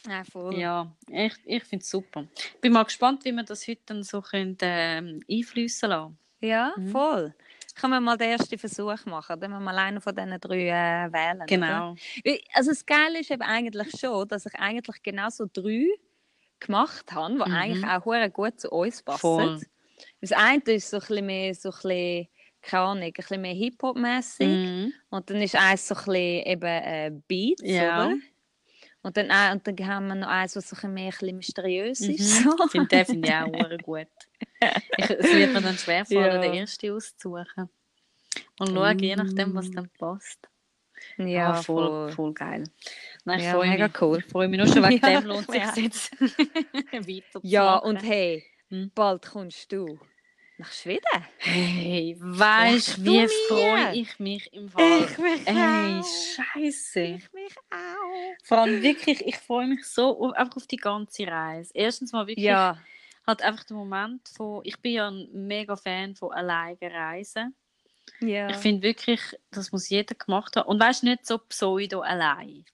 Ja, 0.06 0.22
voll. 0.24 0.58
Ja, 0.58 0.92
ich, 1.08 1.34
ich 1.44 1.64
finde 1.64 1.82
es 1.82 1.90
super. 1.90 2.26
Bin 2.60 2.72
mal 2.72 2.82
gespannt, 2.84 3.24
wie 3.24 3.32
wir 3.32 3.42
das 3.42 3.66
heute 3.66 3.80
dann 3.86 4.02
so 4.02 4.20
können, 4.20 4.56
ähm, 4.60 5.20
einfließen 5.30 5.88
lassen. 5.88 6.18
Ja, 6.40 6.72
Mhm. 6.76 6.88
voll. 6.88 7.34
können 7.76 7.94
wir 7.94 8.00
mal 8.00 8.16
den 8.16 8.28
ersten 8.30 8.56
Versuch 8.56 9.04
machen. 9.06 9.40
Dann 9.40 9.50
wir 9.50 9.58
mal 9.58 9.76
einen 9.76 10.00
von 10.00 10.14
diesen 10.14 10.38
drei 10.38 10.68
äh, 10.68 11.12
wählen. 11.12 11.36
oder? 11.38 11.46
Genau. 11.46 11.96
Weil- 12.24 12.40
Also 12.52 12.70
das 12.70 12.86
Geile 12.86 13.18
ist 13.18 13.30
eben 13.32 13.42
eigentlich 13.42 13.88
schon, 13.98 14.28
dass 14.28 14.46
ich 14.46 14.54
eigentlich 14.54 15.02
genau 15.02 15.28
so 15.28 15.46
drei 15.52 15.88
gemacht 16.60 17.10
habe, 17.12 17.34
die 17.34 17.50
Mhm. 17.50 17.56
eigentlich 17.56 17.84
auch 17.84 18.32
gut 18.32 18.60
zu 18.60 18.70
uns 18.70 19.02
passen. 19.02 19.20
Voll. 19.20 19.60
Das 20.20 20.30
eine 20.32 20.62
ist 20.66 20.88
so 20.90 20.98
ein 20.98 21.00
bisschen 21.00 21.26
mehr, 21.26 21.54
so 21.54 21.70
ein 21.70 21.72
bisschen, 21.72 22.28
keine 22.62 22.82
Ahnung, 22.84 23.02
ein 23.04 23.12
bisschen 23.12 23.40
mehr 23.42 23.54
Hip-Hop-mässig. 23.54 24.46
Mhm. 24.48 24.92
Und 25.10 25.30
dann 25.30 25.42
ist 25.42 25.56
eins 25.56 25.88
so 25.88 25.94
ein 25.96 26.04
bisschen 26.04 26.46
eben 26.46 26.62
äh, 26.64 27.10
Beats, 27.26 27.62
Ja. 27.64 28.06
oder? 28.06 28.16
Und 29.04 29.16
dann, 29.16 29.30
auch- 29.30 29.52
und 29.52 29.66
dann 29.68 29.86
haben 29.86 30.06
wir 30.08 30.14
noch 30.16 30.26
eins, 30.28 30.56
was 30.56 30.68
so 30.68 30.74
ein 30.74 30.78
bisschen 30.78 30.94
mehr 30.94 31.04
ein 31.04 31.10
bisschen 31.10 31.36
mysteriös 31.36 32.00
ist. 32.00 32.44
Mhm. 32.44 32.50
So. 32.58 32.68
Find, 32.68 32.90
den 32.90 33.04
finde 33.06 33.28
ich 33.28 33.34
auch 33.34 33.78
gut. 33.82 34.08
Ich, 34.96 35.10
es 35.10 35.30
wird 35.32 35.52
mir 35.52 35.60
dann 35.60 35.76
schwer 35.78 36.04
fallen, 36.06 36.24
Ja. 36.24 36.38
den 36.38 36.54
ersten 36.54 36.90
auszusuchen. 36.90 37.68
Und 38.58 38.68
schauen, 38.70 38.98
je 38.98 39.14
nachdem, 39.16 39.54
was 39.54 39.68
Mm. 39.68 39.72
dann 39.74 39.90
passt. 39.98 40.48
Ja, 41.18 41.50
Ah, 41.50 41.54
voll, 41.62 41.86
voll. 41.86 42.12
voll 42.12 42.32
geil. 42.32 42.64
Nein, 43.26 43.38
ich 43.40 43.44
Ja, 43.44 43.52
freue 43.52 43.68
mega 43.68 43.88
mich. 43.88 44.00
cool. 44.00 44.18
Ich 44.20 44.24
freue 44.24 44.48
mich 44.48 44.58
nur 44.58 44.66
schon 44.68 44.82
wegen 44.88 45.04
Ja, 45.06 45.20
dem 45.20 45.28
lohnt 45.28 45.50
sich 45.50 45.60
ja. 45.62 45.72
jetzt 45.76 46.12
weiter 46.92 47.40
Ja, 47.42 47.76
und 47.76 48.02
hey, 48.02 48.44
Hm. 48.70 48.90
bald 48.94 49.26
kommst 49.26 49.70
du 49.70 49.98
nach 50.58 50.72
Schweden. 50.72 51.02
Hey, 51.38 52.16
weißt 52.18 52.98
du, 52.98 53.04
wie 53.04 53.28
freue 53.48 53.94
ich 53.94 54.18
mich 54.18 54.52
im 54.52 54.68
Fall? 54.68 55.06
mich 55.18 55.46
Ey, 55.46 56.02
scheiße. 56.02 57.00
Ich 57.00 57.32
mich 57.32 57.54
auch. 57.70 58.34
Vor 58.44 58.58
allem 58.58 58.82
wirklich, 58.82 59.20
ich 59.26 59.36
freue 59.36 59.66
mich 59.66 59.84
so 59.84 60.20
auf, 60.20 60.32
einfach 60.32 60.56
auf 60.56 60.66
die 60.66 60.76
ganze 60.76 61.26
Reise. 61.26 61.70
Erstens 61.74 62.12
mal 62.12 62.26
wirklich 62.26 62.46
Ja, 62.46 62.78
halt 63.26 63.42
einfach 63.42 63.64
der 63.64 63.76
Moment 63.76 64.28
von, 64.28 64.60
ich 64.64 64.80
bin 64.80 64.92
ja 64.92 65.08
ein 65.08 65.28
mega 65.32 65.76
Fan 65.76 66.14
von 66.14 66.32
alleine 66.32 66.78
reisen. 66.80 67.54
ja. 68.20 68.48
Ich 68.50 68.56
finde 68.56 68.82
wirklich, 68.82 69.20
das 69.50 69.72
muss 69.72 69.88
jeder 69.88 70.14
gemacht 70.14 70.56
haben. 70.56 70.68
Und 70.68 70.80
weißt 70.80 71.02
du, 71.02 71.06
nicht 71.06 71.26
so 71.26 71.38
pseudo 71.38 72.00
allein. 72.00 72.64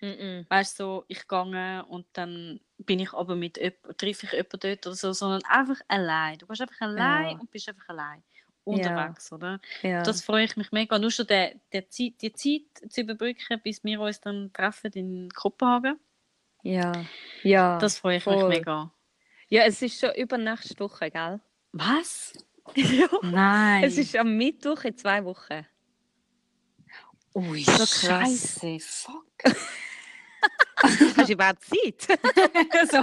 Mm-mm. 0.00 0.46
Weißt 0.48 0.80
du, 0.80 0.84
so, 0.84 1.04
ich 1.08 1.28
gehe 1.28 1.84
und 1.86 2.06
dann 2.14 2.60
bin 2.86 2.98
ich 3.00 3.12
aber 3.12 3.36
mit 3.36 3.54
treffe 3.98 4.26
ich 4.26 4.32
jemanden 4.32 4.60
dort 4.60 4.86
oder 4.86 4.96
so, 4.96 5.12
sondern 5.12 5.42
einfach 5.44 5.80
allein. 5.88 6.38
Du 6.38 6.46
bist 6.46 6.60
einfach 6.62 6.80
allein 6.80 7.30
Ja. 7.32 7.38
und 7.38 7.50
bist 7.50 7.68
einfach 7.68 7.88
allein 7.88 8.22
unterwegs, 8.64 9.32
oder? 9.32 9.60
ja. 9.82 10.02
Das 10.02 10.22
freue 10.22 10.44
ich 10.44 10.56
mich 10.56 10.70
mega. 10.72 10.98
Nur 10.98 11.10
schon 11.10 11.26
der, 11.26 11.54
der 11.72 11.88
Zeit, 11.90 12.14
die 12.20 12.32
Zeit 12.32 12.90
zu 12.92 13.00
überbrücken, 13.02 13.60
bis 13.62 13.82
wir 13.84 14.00
uns 14.00 14.20
dann 14.20 14.52
treffen 14.52 14.92
in 14.94 15.28
Kopenhagen. 15.30 15.98
ja. 16.62 16.92
ja. 17.42 17.78
Das 17.78 17.98
freue 17.98 18.16
ich 18.18 18.26
mich 18.26 18.34
voll. 18.38 18.48
mega. 18.48 18.92
ja, 19.48 19.62
es 19.64 19.82
ist 19.82 19.98
schon 20.00 20.14
übernächste 20.14 20.78
Woche, 20.80 21.10
gell? 21.10 21.40
Was? 21.72 22.32
ja. 22.74 23.08
Nein. 23.22 23.84
Es 23.84 23.98
ist 23.98 24.14
am 24.16 24.36
Mittwoch 24.36 24.84
in 24.84 24.96
zwei 24.96 25.24
Wochen. 25.24 25.66
Ui, 27.34 27.62
so 27.62 27.72
krass. 27.72 28.58
Scheiße, 28.60 28.78
fuck. 28.80 29.26
Hast 30.82 31.28
du 31.28 31.32
überhaupt 31.32 31.62
Zeit? 31.64 32.06
so. 32.90 32.98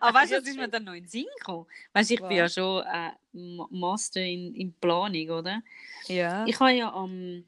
Aber 0.00 0.18
weißt 0.18 0.32
du, 0.32 0.36
was 0.38 0.46
ist 0.48 0.56
mir 0.56 0.68
dann 0.68 0.84
noch 0.84 0.94
in 0.94 1.04
den 1.04 1.08
Sinn 1.08 1.26
gekommen? 1.38 1.66
Weißt 1.92 2.10
du, 2.10 2.14
ich 2.14 2.20
bin 2.20 2.32
ja 2.32 2.48
schon 2.48 2.82
äh, 2.84 3.10
Ma- 3.32 3.68
Master 3.70 4.20
in, 4.22 4.54
in 4.54 4.72
Planung, 4.74 5.30
oder? 5.30 5.62
ja. 6.08 6.44
Ich 6.46 6.58
habe 6.58 6.72
ja 6.72 6.92
am 6.92 7.44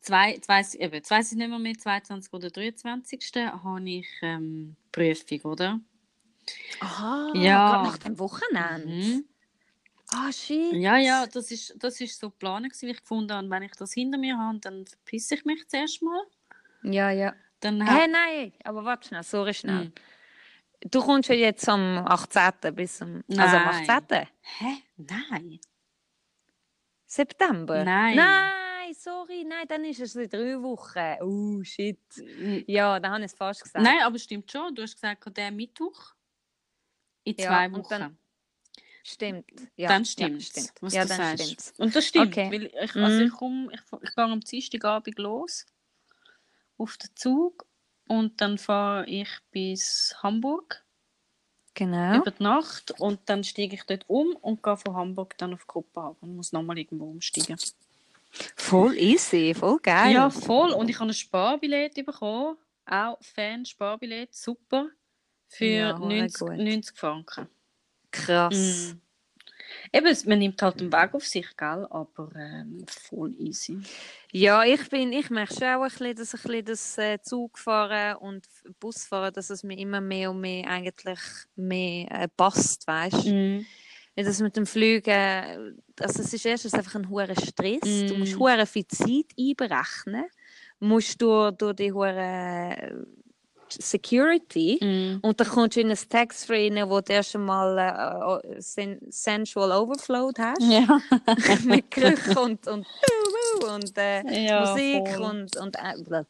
zwei, 0.00 0.32
jetzt 0.32 0.48
weiss, 0.48 0.74
eben, 0.74 0.94
jetzt 0.94 1.10
weiss 1.10 1.32
ich 1.32 1.38
nicht 1.38 1.48
mehr, 1.48 1.58
mehr 1.58 1.76
22. 1.78 2.32
oder 2.32 2.50
23. 2.50 3.20
habe 3.36 3.88
ich 3.90 4.08
ähm, 4.22 4.76
Prüfung, 4.90 5.40
oder? 5.42 5.80
Aha, 6.80 7.32
Ja. 7.34 7.82
nach 7.82 7.98
dem 7.98 8.18
Wochenende. 8.18 8.86
Mhm. 8.86 9.24
Ah, 10.08 10.30
shit. 10.30 10.74
Ja, 10.74 10.98
ja, 10.98 11.26
das 11.26 11.50
ist, 11.50 11.74
das 11.78 12.00
ist 12.00 12.18
so 12.20 12.30
geplant, 12.30 12.66
wie 12.80 12.90
ich 12.90 13.00
gefunden 13.00 13.32
habe. 13.32 13.50
Wenn 13.50 13.62
ich 13.62 13.72
das 13.72 13.92
hinter 13.92 14.18
mir 14.18 14.36
habe, 14.38 14.58
dann 14.60 14.86
verpisse 14.86 15.34
ich 15.34 15.44
mich 15.44 15.66
zuerst 15.68 16.02
mal. 16.02 16.22
Ja, 16.82 17.10
ja. 17.10 17.34
Dann 17.64 17.86
hab- 17.88 18.10
nein, 18.10 18.52
aber 18.62 18.84
warte 18.84 19.08
schnell, 19.08 19.22
sorry 19.22 19.54
schnell. 19.54 19.84
Hm. 19.86 19.92
Du 20.90 21.00
kommst 21.00 21.30
ja 21.30 21.34
jetzt 21.34 21.66
am 21.68 22.04
18. 22.06 22.74
bis 22.74 22.98
zum, 22.98 23.24
also 23.38 23.56
am 23.56 23.64
Nein. 23.64 23.88
18. 23.90 24.28
Hä? 24.42 24.66
Nein. 24.98 25.58
September? 27.06 27.84
Nein. 27.84 28.16
Nein, 28.16 28.94
sorry, 28.94 29.44
nein, 29.44 29.66
dann 29.68 29.84
ist 29.84 30.00
es 30.00 30.14
in 30.16 30.28
drei 30.28 30.60
Wochen. 30.60 31.22
Oh, 31.22 31.62
shit. 31.64 31.98
Ja, 32.66 33.00
da 33.00 33.10
habe 33.10 33.20
ich 33.20 33.26
es 33.32 33.34
fast 33.34 33.62
gesagt. 33.62 33.82
Nein, 33.82 34.00
aber 34.02 34.18
stimmt 34.18 34.50
schon. 34.50 34.74
Du 34.74 34.82
hast 34.82 34.94
gesagt, 34.94 35.24
der 35.36 35.50
Mittwoch 35.50 36.14
in 37.24 37.34
Ja, 37.38 37.46
zwei 37.46 37.66
und 37.66 37.76
Wochen. 37.78 37.88
dann- 37.90 38.18
Stimmt. 39.06 39.44
Ja, 39.76 39.88
dann 39.88 40.02
ja, 40.02 40.06
stimmt 40.06 40.42
stimmt. 40.42 40.72
was 40.80 40.94
ja, 40.94 41.02
du 41.02 41.08
dann 41.08 41.18
sagst. 41.18 41.42
stimmt's. 41.44 41.74
Und 41.78 41.94
das 41.94 42.06
stimmt, 42.06 42.28
Okay. 42.28 42.50
weil 42.50 42.64
ich, 42.66 42.96
also 42.96 42.98
Mhm. 43.20 43.26
ich, 43.26 43.32
komm, 43.32 43.70
ich, 43.70 43.80
ich 44.02 44.14
gehe 44.14 44.24
am 44.24 44.40
Dienstagabend 44.40 45.18
los 45.18 45.66
auf 46.78 46.96
den 46.96 47.10
Zug 47.14 47.66
und 48.08 48.40
dann 48.40 48.58
fahre 48.58 49.06
ich 49.06 49.28
bis 49.50 50.14
Hamburg 50.22 50.84
Genau. 51.74 52.16
über 52.18 52.30
die 52.30 52.42
Nacht 52.42 52.92
und 53.00 53.20
dann 53.26 53.42
steige 53.42 53.74
ich 53.74 53.82
dort 53.84 54.04
um 54.08 54.36
und 54.36 54.62
gehe 54.62 54.76
von 54.76 54.94
Hamburg 54.94 55.36
dann 55.38 55.54
auf 55.54 55.66
Kopenhagen 55.66 56.16
und 56.20 56.36
muss 56.36 56.52
nochmal 56.52 56.78
irgendwo 56.78 57.06
umsteigen. 57.06 57.56
Voll 58.56 58.96
easy, 58.96 59.54
voll 59.54 59.78
geil. 59.80 60.12
Ja, 60.12 60.30
voll. 60.30 60.70
Und 60.72 60.88
ich 60.88 60.98
habe 61.00 61.10
ein 61.10 61.14
Sparbillett 61.14 61.94
bekommen. 61.94 62.56
Auch 62.86 63.18
Fan-Sparbillett, 63.22 64.34
super. 64.34 64.88
Für 65.48 65.64
Ja, 65.64 65.98
hure 65.98 66.08
90, 66.08 66.40
gut. 66.40 66.56
90 66.56 66.96
Franken. 66.96 67.48
krass. 68.10 68.94
Mm. 68.94 69.00
Eben, 69.92 70.16
man 70.26 70.38
nimmt 70.38 70.60
halt 70.62 70.80
den 70.80 70.92
Weg 70.92 71.14
auf 71.14 71.26
sich, 71.26 71.46
gell? 71.56 71.86
aber 71.90 72.30
ähm, 72.36 72.84
voll 72.88 73.34
easy. 73.38 73.78
Ja, 74.32 74.64
ich 74.64 74.88
bin, 74.88 75.12
ich 75.12 75.30
merke 75.30 75.54
schon 75.54 75.68
auch 75.68 75.82
ein 75.82 75.88
bisschen, 75.88 76.16
dass 76.16 76.34
ich 76.34 76.44
ein 76.44 76.48
bisschen 76.48 76.64
das 76.64 76.98
äh, 76.98 77.18
Zugfahren 77.22 78.16
und 78.16 78.46
Busfahren, 78.80 79.32
dass 79.32 79.50
es 79.50 79.62
mir 79.62 79.78
immer 79.78 80.00
mehr 80.00 80.30
und 80.30 80.40
mehr 80.40 80.68
eigentlich 80.68 81.20
mehr 81.56 82.10
äh, 82.10 82.28
passt, 82.36 82.86
weißt 82.86 83.26
du? 83.26 83.32
Mm. 83.32 83.66
Das 84.16 84.40
mit 84.40 84.56
dem 84.56 84.64
Fliegen, 84.64 85.74
also 85.98 86.22
es 86.22 86.32
ist 86.32 86.46
erstens 86.46 86.74
einfach 86.74 86.94
ein 86.94 87.08
hoher 87.10 87.34
Stress. 87.34 88.06
Du 88.06 88.14
musst 88.16 88.36
Mm. 88.36 88.38
hure 88.38 88.66
viel 88.66 88.86
Zeit 88.86 89.26
einberechnen. 89.36 90.26
Musst 90.78 91.20
durch, 91.20 91.56
durch 91.56 91.74
die 91.76 91.92
hure 91.92 93.06
Security. 93.80 94.78
Mm. 94.82 95.18
Und 95.26 95.40
dann 95.40 95.48
kommst 95.48 95.76
du 95.76 95.80
in 95.80 95.90
ein 95.90 95.98
Tax-Free 96.08 96.70
rein, 96.72 96.88
wo 96.88 97.00
du 97.00 97.12
erst 97.12 97.34
einmal 97.34 98.40
äh, 98.44 98.60
sen 98.60 98.98
sensual 99.08 99.72
overflowed 99.72 100.38
hast. 100.38 100.62
Ja. 100.62 101.00
mit 101.64 101.90
Gerüchen 101.90 102.36
und, 102.36 102.66
und, 102.68 102.86
und 103.68 103.98
äh, 103.98 104.46
Ja, 104.46 104.60
Musik 104.60 105.08
voll. 105.08 105.24
und, 105.26 105.56
und 105.56 105.76
äh, 105.76 106.24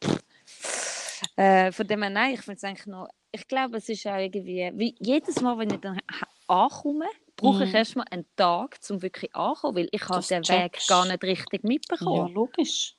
äh, 1.37 1.71
von 1.71 1.87
dem 1.87 2.01
her, 2.01 2.09
nein, 2.09 2.33
ich 2.33 2.41
finde 2.41 2.57
es 2.57 2.63
eigentlich 2.63 2.87
noch, 2.87 3.07
ich 3.31 3.47
glaube, 3.47 3.77
es 3.77 3.89
ist 3.89 4.05
auch 4.07 4.17
irgendwie, 4.17 4.71
wie 4.75 4.95
jedes 4.99 5.41
Mal, 5.41 5.57
wenn 5.57 5.69
ich 5.69 5.79
dann 5.79 5.99
ankomme, 6.47 7.05
brauche 7.35 7.63
ich 7.65 7.69
Mhm. 7.71 7.75
erstmal 7.75 8.05
einen 8.11 8.25
Tag, 8.35 8.77
um 8.89 9.01
wirklich 9.01 9.35
anzukommen, 9.35 9.75
weil 9.77 9.89
ich 9.91 10.07
habe 10.07 10.25
den 10.25 10.47
Weg 10.47 10.79
gar 10.87 11.05
nicht 11.05 11.23
richtig 11.23 11.63
ja, 11.63 11.67
mitbekommen. 11.69 12.33
logisch. 12.33 12.95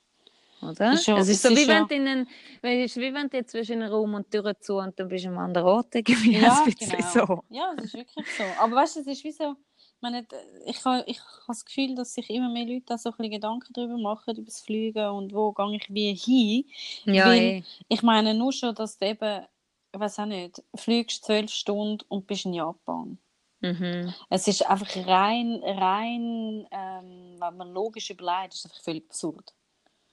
Oder? 0.61 0.93
Ist 0.93 1.05
ja- 1.07 1.17
es 1.17 1.29
ist 1.29 1.41
so, 1.41 1.49
wie 1.49 1.61
ist 1.61 1.67
wenn 1.67 1.87
du 1.87 1.95
in 1.95 2.07
einen, 2.07 2.27
es 2.61 2.91
ist 2.91 2.97
wie 2.97 3.13
wenn 3.13 3.29
du 3.29 3.37
jetzt 3.37 3.51
zwischen 3.51 3.81
einem 3.81 3.91
Raum 3.91 4.13
und 4.15 4.31
Tür 4.31 4.59
zu 4.59 4.75
und 4.77 4.99
dann 4.99 5.07
bist 5.07 5.25
du 5.25 5.29
am 5.29 5.37
anderen 5.37 5.67
Ort. 5.67 5.93
Irgendwie 5.95 6.37
Ja, 6.41 6.63
ein 6.63 6.73
bisschen 6.73 6.97
genau. 6.97 7.25
so. 7.25 7.43
Ja, 7.49 7.73
das 7.75 7.85
ist 7.85 7.93
wirklich 7.93 8.25
so. 8.37 8.43
Aber 8.59 8.75
weißt 8.75 8.95
du, 8.97 8.99
es 9.01 9.07
ist 9.07 9.23
wie 9.23 9.31
so, 9.31 9.55
ich 9.77 10.01
meine, 10.01 10.25
ich 10.65 10.83
habe 10.85 11.03
ich 11.07 11.19
habe 11.19 11.29
das 11.47 11.65
Gefühl, 11.65 11.95
dass 11.95 12.13
sich 12.13 12.29
immer 12.29 12.49
mehr 12.49 12.65
Leute 12.65 12.85
da 12.87 12.97
so 12.97 13.09
ein 13.09 13.17
bisschen 13.17 13.31
Gedanken 13.33 13.73
darüber 13.73 13.97
machen, 13.97 14.35
über 14.35 14.45
das 14.45 14.61
Fliegen 14.61 15.07
und 15.09 15.33
wo 15.33 15.51
gehe 15.53 15.75
ich 15.75 15.93
wie 15.93 16.13
hin. 17.05 17.13
Ja, 17.15 17.25
Weil- 17.27 17.39
eh. 17.39 17.63
Ich 17.87 18.01
meine 18.03 18.33
nur 18.33 18.51
schon, 18.51 18.73
dass 18.75 18.97
du 18.97 19.05
eben, 19.07 19.45
ich 19.93 19.99
weiß 19.99 20.19
auch 20.19 20.25
nicht, 20.25 20.61
fliegst 20.75 21.23
zwölf 21.25 21.51
Stunden 21.51 22.03
und 22.09 22.25
bist 22.27 22.45
in 22.45 22.53
Japan. 22.53 23.17
Mhm. 23.59 24.13
Es 24.29 24.47
ist 24.47 24.69
einfach 24.69 24.95
rein, 25.07 25.59
rein, 25.63 26.67
ähm, 26.69 27.37
wenn 27.39 27.57
man 27.57 27.71
logisch 27.73 28.11
überlegt, 28.11 28.53
ist 28.53 28.65
es 28.65 28.71
einfach 28.71 28.83
völlig 28.83 29.05
absurd. 29.09 29.51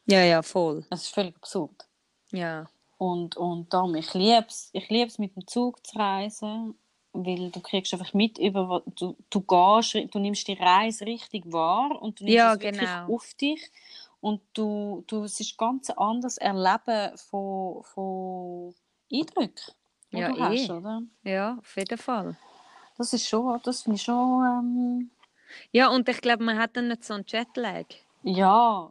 Ja, 0.07 0.21
ja, 0.23 0.43
voll. 0.43 0.85
Es 0.91 1.03
ist 1.03 1.15
völlig 1.15 1.37
absurd. 1.37 1.87
Ja. 2.33 2.67
Und, 2.99 3.37
und 3.37 3.73
darum, 3.73 3.95
ich 3.97 4.15
liebe 4.15 4.47
es, 4.49 4.71
ich 4.73 4.89
lieb's, 4.89 5.19
mit 5.19 5.35
dem 5.37 5.47
Zug 5.47 5.85
zu 5.87 5.99
reisen, 5.99 6.75
weil 7.13 7.51
du 7.51 7.61
kriegst 7.61 7.93
einfach 7.93 8.15
mit, 8.15 8.39
über, 8.39 8.83
du, 8.97 9.17
du 9.31 9.41
gehst, 9.41 9.95
du 10.15 10.19
nimmst 10.19 10.49
die 10.49 10.55
Reise 10.55 11.07
richtig 11.07 11.45
wahr 11.53 12.01
und 12.03 12.21
du 12.21 12.25
nimmst 12.25 12.37
Ja, 12.37 12.55
es 12.55 12.61
wirklich 12.61 12.81
genau. 12.81 13.15
auf 13.15 13.35
dich 13.35 13.71
und 14.21 14.41
du, 14.55 15.05
du, 15.07 15.25
es 15.25 15.39
ist 15.41 15.59
ganz 15.59 15.91
anderes 15.91 16.39
Erleben 16.39 17.17
von, 17.19 17.83
von 17.85 18.75
Eindrücken, 19.13 19.75
die 20.13 20.19
Ja, 20.19 20.33
du 20.33 20.41
hast, 20.41 20.69
eh. 20.69 20.73
oder? 20.73 21.03
ja, 21.25 21.57
auf 21.59 21.77
jeden 21.77 21.99
Fall. 21.99 22.37
Das 22.97 23.13
ist 23.13 23.27
schon, 23.29 23.61
das 23.65 23.83
finde 23.83 23.97
ich 23.97 24.03
schon, 24.03 24.45
ähm, 24.45 25.11
Ja, 25.73 25.89
und 25.91 26.09
ich 26.09 26.21
glaube, 26.21 26.45
man 26.45 26.59
hat 26.59 26.77
dann 26.77 26.89
nicht 26.89 27.05
so 27.05 27.15
einen 27.15 27.25
Jetlag. 27.27 27.87
ja, 28.23 28.91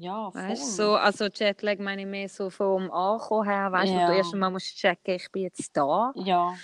ja, 0.00 0.30
voll. 0.30 0.42
Weißt, 0.42 0.76
so, 0.76 0.94
also 0.94 1.26
Jetlag 1.26 1.78
meine 1.78 2.02
ich 2.02 2.08
mehr 2.08 2.28
so 2.28 2.50
vom 2.50 2.90
Ankommen 2.90 3.48
her, 3.48 3.70
weißt 3.70 3.92
Ja. 3.92 4.06
du 4.06 4.12
erst 4.16 4.32
einmal 4.34 4.50
musst 4.50 4.74
checken, 4.76 5.14
ich 5.14 5.30
bin 5.30 5.42
jetzt 5.42 5.76
da. 5.76 6.12
Ja, 6.14 6.54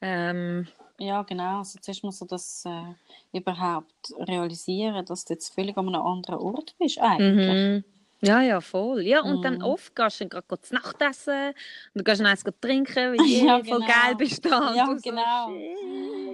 Ähm, 0.00 0.66
ja, 0.98 1.22
genau. 1.22 1.58
Also 1.58 1.78
zuerst 1.80 2.04
muss 2.04 2.18
du 2.18 2.26
das 2.26 2.64
äh, 2.66 2.94
überhaupt 3.38 4.12
realisieren, 4.20 5.04
dass 5.06 5.24
du 5.24 5.32
jetzt 5.34 5.54
völlig 5.54 5.76
an 5.76 5.88
einem 5.88 6.02
anderen 6.02 6.38
Ort 6.38 6.76
bist 6.78 6.98
eigentlich. 7.00 7.48
Mhm. 7.48 7.84
Ja, 8.22 8.40
ja, 8.40 8.60
voll. 8.60 9.02
Ja, 9.02 9.20
und 9.20 9.44
dann 9.44 9.56
Mhm. 9.56 9.62
oft 9.62 9.94
gehst 9.94 10.20
du 10.20 10.28
gerade 10.28 10.60
zu 10.60 10.74
Nacht 10.74 11.00
essen 11.02 11.48
und 11.94 11.98
du 11.98 12.04
gehst 12.04 12.20
noch 12.22 12.30
eins 12.30 12.44
trinken, 12.60 13.12
weil 13.14 13.20
je 13.20 13.46
Ja, 13.46 13.62
voll 13.62 13.80
genau. 13.80 13.86
geil 13.86 14.14
bist 14.16 14.44
du 14.44 14.48
da. 14.48 14.70
Und 14.70 14.76
Ja, 14.76 14.86
du 14.86 15.00
genau. 15.00 15.52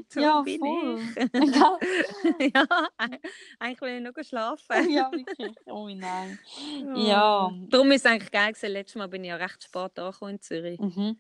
So, 0.08 0.20
Ja, 0.20 0.42
bin 0.42 0.60
voll. 0.60 1.00
ich? 1.02 1.16
ja, 2.54 2.88
eigentlich 3.58 3.80
will 3.80 3.96
ich 3.96 4.02
nur 4.02 4.24
schlafen. 4.24 4.90
ja, 4.90 5.10
wirklich. 5.10 5.56
Oh 5.66 5.88
nein. 5.88 6.38
Ja. 6.96 7.52
Darum 7.70 7.90
ist 7.92 8.04
es 8.04 8.10
eigentlich 8.10 8.30
geil 8.30 8.52
gewesen. 8.52 8.72
Letztes 8.72 8.96
Mal 8.96 9.08
bin 9.08 9.24
ich 9.24 9.30
ja 9.30 9.36
recht 9.36 9.62
spät 9.64 9.98
angekommen 9.98 10.32
in 10.34 10.40
Zürich. 10.40 10.80
Mhm. 10.80 11.16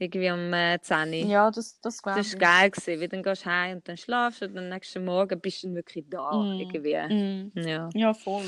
Irgendwie 0.00 0.30
um 0.30 0.52
äh, 0.52 0.78
10 0.80 1.08
Uhr. 1.08 1.28
Ja, 1.28 1.50
das, 1.50 1.80
das 1.80 2.00
glaube 2.02 2.20
Das 2.20 2.32
war 2.34 2.38
geil, 2.38 2.70
gewesen, 2.70 3.00
weil 3.00 3.08
dann 3.08 3.22
gehst 3.22 3.44
du 3.44 3.50
heim 3.50 3.76
und 3.78 3.88
dann 3.88 3.96
schlafst 3.96 4.42
du 4.42 4.44
und 4.46 4.58
am 4.58 4.68
nächsten 4.68 5.04
Morgen 5.04 5.40
bist 5.40 5.62
du 5.62 5.66
dann 5.68 5.76
wirklich 5.76 6.04
da. 6.08 6.30
Mm. 6.44 6.60
Irgendwie. 6.60 7.14
Mhm. 7.14 7.52
Ja. 7.56 7.88
Ja, 7.94 8.14
voll. 8.14 8.44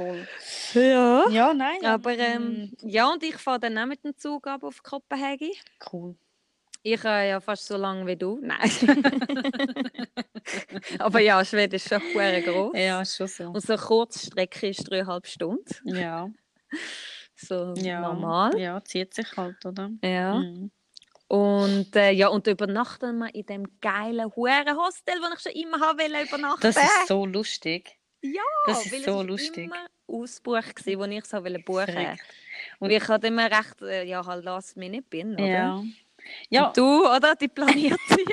Voll. 0.00 0.26
ja. 0.82 1.28
Ja, 1.28 1.52
nein. 1.52 1.84
Aber 1.84 2.16
ähm, 2.16 2.72
ja, 2.80 3.12
und 3.12 3.22
ich 3.22 3.36
fahre 3.36 3.60
dann 3.60 3.76
auch 3.76 3.86
mit 3.86 4.02
dem 4.02 4.16
Zug 4.16 4.46
ab 4.46 4.62
auf 4.62 4.82
Kopenhagen. 4.82 5.50
Cool. 5.92 6.16
Ich 6.82 7.04
habe 7.04 7.26
ja 7.26 7.40
fast 7.40 7.66
so 7.66 7.76
lange 7.76 8.06
wie 8.06 8.16
du. 8.16 8.38
Nein. 8.40 8.58
Aber 10.98 11.20
ja, 11.20 11.44
Schweden 11.44 11.74
ist 11.74 11.86
schon 11.86 12.00
sehr 12.14 12.40
groß. 12.40 12.72
Ja, 12.74 13.04
schon 13.04 13.26
so. 13.26 13.50
Und 13.50 13.60
so 13.60 13.74
eine 13.74 13.82
Kurzstrecke 13.82 14.68
ist 14.68 14.90
dreieinhalb 14.90 15.26
Stunden. 15.26 15.64
Ja. 15.84 16.30
So 17.42 17.72
ja. 17.78 18.02
normal. 18.02 18.58
Ja, 18.58 18.84
zieht 18.84 19.14
sich 19.14 19.34
halt, 19.34 19.64
oder? 19.64 19.90
Ja. 20.04 20.34
Mhm. 20.34 20.70
Und 21.26 21.96
äh, 21.96 22.10
ja, 22.10 22.28
und 22.28 22.46
übernachten 22.46 23.16
wir 23.16 23.34
in 23.34 23.46
dem 23.46 23.80
geilen 23.80 24.30
Hostel, 24.36 25.14
wo 25.22 25.34
ich 25.34 25.40
schon 25.40 25.52
immer 25.52 25.80
haben 25.80 26.00
wollte 26.00 26.28
übernachten. 26.28 26.60
Das 26.60 26.76
ist 26.76 27.08
so 27.08 27.24
lustig. 27.24 27.98
Ja, 28.22 28.42
das 28.66 28.86
ist 28.86 29.04
so 29.04 29.20
es 29.20 29.26
lustig. 29.26 29.64
immer 29.64 29.86
ausgebucht 30.06 30.76
gewesen, 30.76 31.00
wo 31.00 31.04
ich 31.04 31.24
so 31.24 31.42
wollte 31.42 31.58
buchen. 31.60 31.86
Verrückt. 31.86 32.20
Und 32.78 32.90
ich 32.90 33.08
hatte 33.08 33.26
immer 33.28 33.50
recht, 33.50 33.80
äh, 33.82 34.04
ja, 34.04 34.24
halt 34.24 34.44
last 34.44 34.76
minute 34.76 35.06
bin, 35.08 35.34
oder? 35.34 35.46
Ja. 35.46 35.82
Ja, 36.48 36.66
Und 36.66 36.76
du, 36.76 37.06
oder? 37.06 37.34
Die 37.34 37.48
planiert 37.48 37.98
sie. 38.08 38.16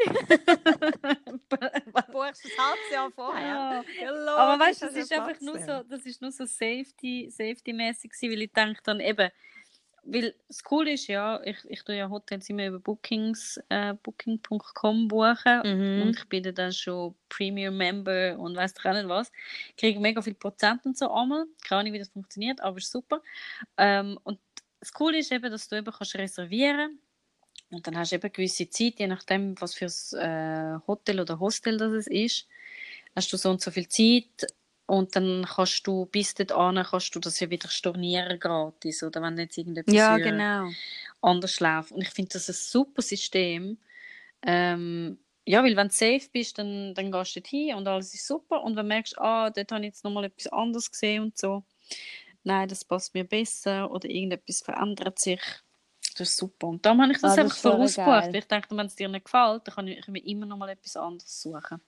buchst 2.11 2.45
das 2.45 2.57
halbes 2.57 2.91
Jahr 2.91 3.11
vorher. 3.11 3.83
Ja. 4.01 4.35
Aber 4.35 4.59
weißt 4.63 4.81
du, 4.81 4.85
das 4.87 4.95
dass 4.95 5.03
ist 5.05 5.13
einfach 5.13 5.39
nur 5.41 5.57
so, 5.59 5.83
das 5.83 6.05
ist 6.05 6.21
nur 6.21 6.31
so 6.31 6.45
Safety, 6.45 7.29
Safety-mäßig 7.29 8.11
weil 8.23 8.41
ich 8.41 8.51
denke 8.51 8.81
dann 8.83 8.99
eben, 8.99 9.29
weil 10.09 10.33
das 10.47 10.63
Cool 10.69 10.87
ist 10.87 11.07
ja, 11.07 11.41
ich, 11.43 11.57
ich 11.67 11.83
tue 11.83 11.95
ja 11.97 12.09
Hotels 12.09 12.49
immer 12.49 12.67
über 12.67 12.79
Bookings, 12.79 13.59
äh, 13.69 13.93
Booking.com 14.01 15.07
buchen 15.07 15.61
Mhm. 15.63 16.01
und 16.01 16.17
ich 16.17 16.25
bin 16.29 16.43
dann 16.55 16.71
schon 16.73 17.15
Premium-Member 17.29 18.37
und 18.39 18.55
weiß 18.55 18.73
doch 18.75 18.85
auch 18.85 18.93
nicht 18.93 19.07
was. 19.09 19.31
Kriege 19.77 19.99
mega 19.99 20.21
viel 20.21 20.35
Prozent 20.35 20.85
und 20.85 20.97
so 20.97 21.11
einmal. 21.11 21.45
Keine 21.67 21.81
Ahnung, 21.81 21.93
wie 21.93 21.99
das 21.99 22.09
funktioniert, 22.09 22.61
aber 22.61 22.77
ist 22.77 22.91
super. 22.91 23.21
Ähm, 23.77 24.17
und 24.23 24.39
das 24.79 24.93
Coole 24.93 25.19
ist 25.19 25.31
eben, 25.31 25.51
dass 25.51 25.67
du 25.67 25.75
eben 25.75 25.91
kannst 25.91 26.15
reservieren 26.15 26.99
und 27.71 27.85
dann 27.85 27.97
hast 27.97 28.11
du 28.11 28.15
eben 28.15 28.31
gewisse 28.31 28.69
Zeit, 28.69 28.99
je 28.99 29.07
nachdem, 29.07 29.59
was 29.59 29.73
für 29.73 29.87
ein 29.87 30.79
äh, 30.79 30.79
Hotel 30.87 31.19
oder 31.19 31.39
Hostel 31.39 31.77
das 31.77 32.07
ist, 32.07 32.47
hast 33.15 33.33
du 33.33 33.37
so 33.37 33.49
und 33.49 33.61
so 33.61 33.71
viel 33.71 33.87
Zeit 33.89 34.47
und 34.87 35.15
dann 35.15 35.45
kannst 35.47 35.85
du 35.85 36.05
bis 36.07 36.33
dorthin 36.33 36.83
kannst 36.83 37.13
du 37.13 37.19
das 37.19 37.39
ja 37.39 37.49
wieder 37.49 37.69
stornieren 37.69 38.39
gratis 38.39 39.03
oder 39.03 39.21
wenn 39.21 39.37
jetzt 39.37 39.57
irgendetwas 39.57 39.93
Ja, 39.93 40.17
genau. 40.17 40.71
anders 41.21 41.59
läuft. 41.59 41.91
Und 41.91 42.01
ich 42.01 42.09
finde 42.09 42.31
das 42.33 42.49
ein 42.49 42.53
super 42.53 43.01
System. 43.01 43.77
Ähm, 44.41 45.19
ja, 45.45 45.63
weil 45.63 45.75
wenn 45.75 45.89
du 45.89 45.93
safe 45.93 46.29
bist, 46.31 46.57
dann, 46.57 46.93
dann 46.93 47.11
gehst 47.11 47.35
du 47.35 47.41
hin 47.45 47.75
und 47.75 47.87
alles 47.87 48.13
ist 48.13 48.27
super. 48.27 48.63
Und 48.63 48.75
wenn 48.75 48.85
du 48.85 48.89
merkst, 48.89 49.17
ah, 49.19 49.49
dort 49.49 49.71
habe 49.71 49.81
ich 49.81 49.87
jetzt 49.87 50.03
nochmal 50.03 50.25
etwas 50.25 50.47
anderes 50.47 50.91
gesehen 50.91 51.23
und 51.23 51.37
so, 51.37 51.63
nein, 52.43 52.67
das 52.69 52.85
passt 52.85 53.13
mir 53.13 53.23
besser 53.25 53.91
oder 53.91 54.09
irgendetwas 54.09 54.61
verändert 54.61 55.19
sich, 55.19 55.41
das 56.17 56.29
ist 56.29 56.37
super. 56.37 56.67
Und 56.67 56.85
darum 56.85 57.01
habe 57.01 57.11
ich 57.11 57.19
das 57.19 57.31
Ah, 57.31 57.35
das 57.37 57.65
einfach 57.65 57.73
weil 58.05 58.35
Ich 58.35 58.47
dachte, 58.47 58.75
wenn 58.75 58.87
es 58.87 58.95
dir 58.95 59.07
nicht 59.09 59.25
gefällt, 59.25 59.67
dann 59.67 59.75
kann 59.75 59.87
ich 59.87 60.07
mir 60.07 60.23
immer 60.25 60.45
nochmal 60.45 60.69
etwas 60.69 60.97
anderes 60.97 61.41
suchen. 61.41 61.81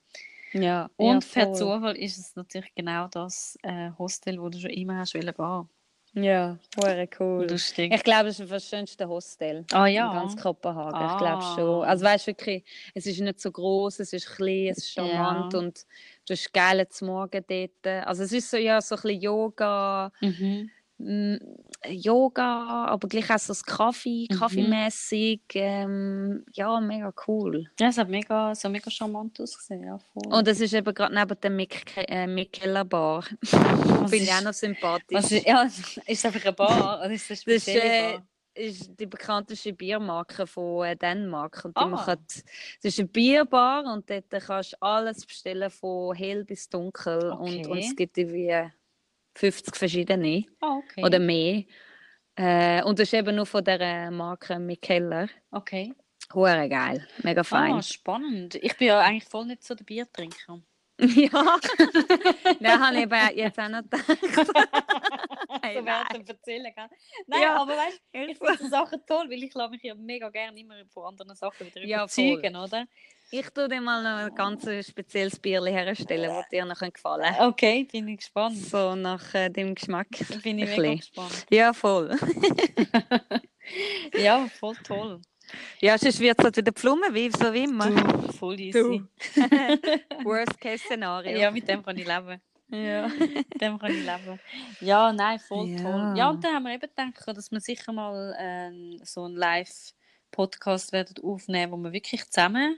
Ja, 0.52 0.90
Und 0.96 1.24
ja, 1.34 1.44
per. 1.44 1.52
Zufall 1.54 1.96
ist 1.96 2.18
es 2.18 2.34
natürlich 2.36 2.74
genau 2.74 3.06
das 3.08 3.56
äh, 3.62 3.90
Hostel, 3.98 4.40
wo 4.40 4.48
du 4.48 4.58
schon 4.58 4.70
immer 4.70 4.96
hast 4.98 5.14
wollen 5.14 5.32
gehen. 5.34 5.68
Ja, 6.24 6.58
hure 6.76 7.08
cool. 7.20 7.46
Lustig. 7.48 7.94
Ich 7.94 8.02
glaube, 8.02 8.24
das 8.24 8.40
ist 8.40 8.50
das 8.50 8.68
schönste 8.68 9.08
Hostel 9.08 9.64
ah 9.72 9.86
in 9.86 9.94
ja. 9.94 10.12
ganz 10.12 10.36
Kopenhagen. 10.36 11.06
Ich 11.08 11.16
glaube 11.18 11.40
Ah. 11.44 11.54
schon. 11.54 11.84
Also 11.84 12.04
weißt 12.04 12.26
du 12.26 12.30
wirklich, 12.32 12.64
es 12.94 13.06
ist 13.06 13.20
nicht 13.20 13.38
so 13.38 13.52
groß, 13.52 14.00
es 14.00 14.12
ist 14.12 14.26
klein, 14.26 14.66
es 14.72 14.78
ist 14.78 14.90
charmant 14.90 15.52
Ja. 15.52 15.58
und 15.60 15.86
du 16.26 16.32
hast 16.34 16.52
geile 16.52 16.88
zum 16.88 17.08
Morgen 17.08 17.44
dort. 17.46 18.06
Also 18.08 18.24
es 18.24 18.32
ist 18.32 18.50
so 18.50 18.56
ja 18.56 18.80
so 18.80 18.96
ein 18.96 19.02
bisschen 19.02 19.20
Yoga, 19.22 20.10
Mhm. 20.20 20.68
Mm, 21.00 21.36
Yoga, 21.88 22.84
aber 22.86 23.08
gleich 23.08 23.30
auch 23.30 23.38
so 23.38 23.52
das 23.52 23.64
Kaffee, 23.64 24.26
Mhm. 24.30 24.38
kaffeemäßig. 24.38 25.40
Ähm, 25.54 26.44
ja, 26.52 26.78
mega 26.80 27.12
cool. 27.26 27.70
Ja, 27.78 27.88
es 27.88 27.98
hat 27.98 28.08
mega, 28.08 28.54
so 28.54 28.68
mega 28.68 28.90
charmant 28.90 29.40
ausgesehen. 29.40 29.84
Ja, 29.84 29.98
voll. 29.98 30.32
Und 30.32 30.46
es 30.48 30.60
ist 30.60 30.74
eben 30.74 30.92
gerade 30.94 31.14
neben 31.14 31.40
der 31.40 31.50
Mick, 31.50 31.96
äh, 31.96 32.84
Bar. 32.84 33.24
Finde 33.42 34.16
ich 34.16 34.32
auch 34.32 34.42
noch 34.42 34.52
sympathisch. 34.52 35.30
Ist, 35.32 35.46
ja, 35.46 35.62
ist 35.62 35.98
es 36.06 36.24
einfach 36.24 36.44
eine 36.44 36.52
Bar 36.52 36.98
oder 37.00 37.10
ist 37.10 37.30
es 37.30 37.46
eine 37.46 37.54
Das 37.56 37.56
ist, 37.56 37.62
spezielle 37.70 37.96
äh, 37.96 38.12
Bar? 38.18 38.26
ist 38.54 39.00
die 39.00 39.06
bekannteste 39.06 39.72
Biermarke 39.72 40.46
von 40.46 40.84
äh, 40.86 40.96
Dänemark. 40.96 41.64
Und 41.64 41.76
die 41.78 41.80
Ah. 41.82 41.86
machen, 41.86 42.16
es 42.28 42.44
ist 42.82 42.98
eine 42.98 43.08
Bierbar 43.08 43.84
und 43.92 44.10
dort 44.10 44.30
kannst 44.30 44.72
du 44.74 44.76
alles 44.82 45.24
bestellen, 45.24 45.70
von 45.70 46.14
hell 46.14 46.44
bis 46.44 46.68
dunkel. 46.68 47.30
Und, 47.30 47.66
und 47.66 47.70
Okay. 47.70 47.78
es 47.78 47.96
gibt 47.96 48.18
irgendwie 48.18 48.70
50 49.34 49.76
verschiedene 49.76 50.44
Ah, 50.60 50.76
okay. 50.78 51.04
oder 51.04 51.18
mehr. 51.18 51.64
Äh, 52.36 52.82
und 52.84 52.98
das 52.98 53.08
ist 53.08 53.14
eben 53.14 53.36
nur 53.36 53.46
von 53.46 53.62
dieser 53.64 54.10
Marke 54.10 54.58
Mikkeller. 54.58 55.28
okay. 55.50 55.92
Hure 56.32 56.68
geil, 56.68 57.04
mega 57.24 57.42
fein. 57.42 57.72
Ah, 57.72 57.82
spannend. 57.82 58.54
Ich 58.54 58.76
bin 58.76 58.86
ja 58.88 59.00
eigentlich 59.00 59.24
voll 59.24 59.46
nicht 59.46 59.64
so 59.64 59.74
der 59.74 59.82
Biertrinker. 59.84 60.62
ja, 61.00 61.30
da 62.60 62.78
habe 62.78 62.96
ich 62.96 63.02
eben 63.02 63.36
jetzt 63.38 63.58
auch 63.58 63.68
noch 63.68 63.82
gedacht. 63.82 64.06
Hey, 65.62 65.76
so 65.78 65.82
dem 66.14 66.26
Erzählen, 66.26 66.72
gell? 66.74 66.88
Nein, 67.26 67.40
Ja. 67.42 67.56
aber 67.60 67.72
weißt 67.76 68.00
du, 68.12 68.20
ich 68.30 68.38
finde 68.38 68.58
so 68.58 68.68
Sachen 68.68 69.00
toll, 69.06 69.28
weil 69.28 69.42
ich 69.42 69.52
lasse 69.54 69.70
mich 69.70 69.82
ja 69.82 69.94
mega 69.96 70.28
gerne 70.30 70.58
immer 70.60 70.74
von 70.92 71.06
anderen 71.06 71.34
Sachen 71.34 71.66
wieder 71.66 71.84
Ja, 71.84 71.98
überzeugen, 72.04 72.54
oder? 72.54 72.86
Ich 73.32 73.48
tue 73.50 73.68
dir 73.68 73.80
mal 73.80 74.02
noch 74.02 74.26
ein 74.28 74.34
ganz 74.34 74.62
spezielles 74.86 75.38
Bierli 75.38 75.70
herstellen, 75.70 76.30
das 76.30 76.48
dir 76.48 76.64
noch 76.64 76.80
gefallen 76.80 77.22
könnte. 77.24 77.46
Okay, 77.48 77.84
bin 77.90 78.08
ich 78.08 78.18
gespannt. 78.18 78.56
So 78.56 78.94
nach 78.96 79.34
äh, 79.34 79.48
dem 79.50 79.74
Geschmack. 79.74 80.08
Bin 80.42 80.58
ich 80.58 80.76
mega 80.76 80.94
gespannt. 80.94 81.46
Ja, 81.50 81.72
voll. 81.72 82.16
Ja, 84.18 84.46
voll 84.58 84.74
toll. 84.82 85.20
Ja, 85.80 85.96
sonst 85.96 86.18
wird 86.18 86.38
es 86.38 86.44
halt 86.44 86.56
wieder 86.56 86.72
Pflumen, 86.72 87.14
wie 87.14 87.30
so 87.30 87.52
wie 87.52 87.64
immer. 87.64 87.88
Du, 87.88 88.32
voll 88.32 88.58
easy. 88.58 89.02
Worst 90.24 90.60
Case 90.60 90.82
Szenario. 90.84 91.38
Ja, 91.38 91.50
mit 91.52 91.68
dem 91.68 91.82
kann 91.82 91.96
ich 91.96 92.06
leben. 92.06 92.40
ja. 92.68 93.06
Mit 93.08 93.60
dem 93.60 93.78
kann 93.78 93.90
ich 93.92 94.04
leben. 94.04 94.40
Ja, 94.80 95.12
nein, 95.12 95.38
voll 95.38 95.68
Ja. 95.68 95.82
toll. 95.82 96.14
Ja, 96.16 96.30
und 96.30 96.42
dann 96.42 96.54
haben 96.54 96.62
wir 96.64 96.72
eben 96.74 96.80
gedacht, 96.80 97.28
dass 97.36 97.50
wir 97.52 97.60
sicher 97.60 97.92
mal 97.92 98.34
ähm, 98.40 98.98
so 99.04 99.24
einen 99.24 99.36
Live-Podcast 99.36 100.92
werden 100.92 101.14
aufnehmen, 101.22 101.72
wo 101.72 101.76
wir 101.76 101.92
wirklich 101.92 102.24
zusammen, 102.28 102.76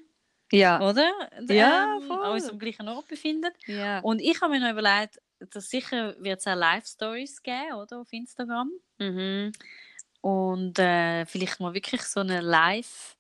Ja. 0.53 0.81
oder? 0.81 1.11
Ja, 1.49 1.97
ähm, 1.97 2.03
voll. 2.07 2.29
Uns 2.29 2.49
am 2.49 2.59
gleichen 2.59 2.89
Ort 2.89 3.09
befinden. 3.09 3.51
ja. 3.67 4.01
Und 4.01 4.21
ich 4.21 4.41
habe 4.41 4.53
mir 4.53 4.61
noch 4.61 4.71
überlegt, 4.71 5.19
dass 5.39 5.71
sicher 5.71 6.15
wird 6.23 6.39
es 6.41 6.47
auch 6.47 6.55
Live-Stories 6.55 7.43
geben, 7.43 7.75
oder? 7.75 8.01
Auf 8.01 8.13
Instagram. 8.13 8.71
Mhm. 8.99 9.53
Und 10.21 10.79
äh, 10.79 11.27
vielleicht 11.27 11.59
mal 11.59 11.75
wirklich 11.75 12.03
so 12.03 12.21
eine 12.21 12.41
Live, 12.41 13.17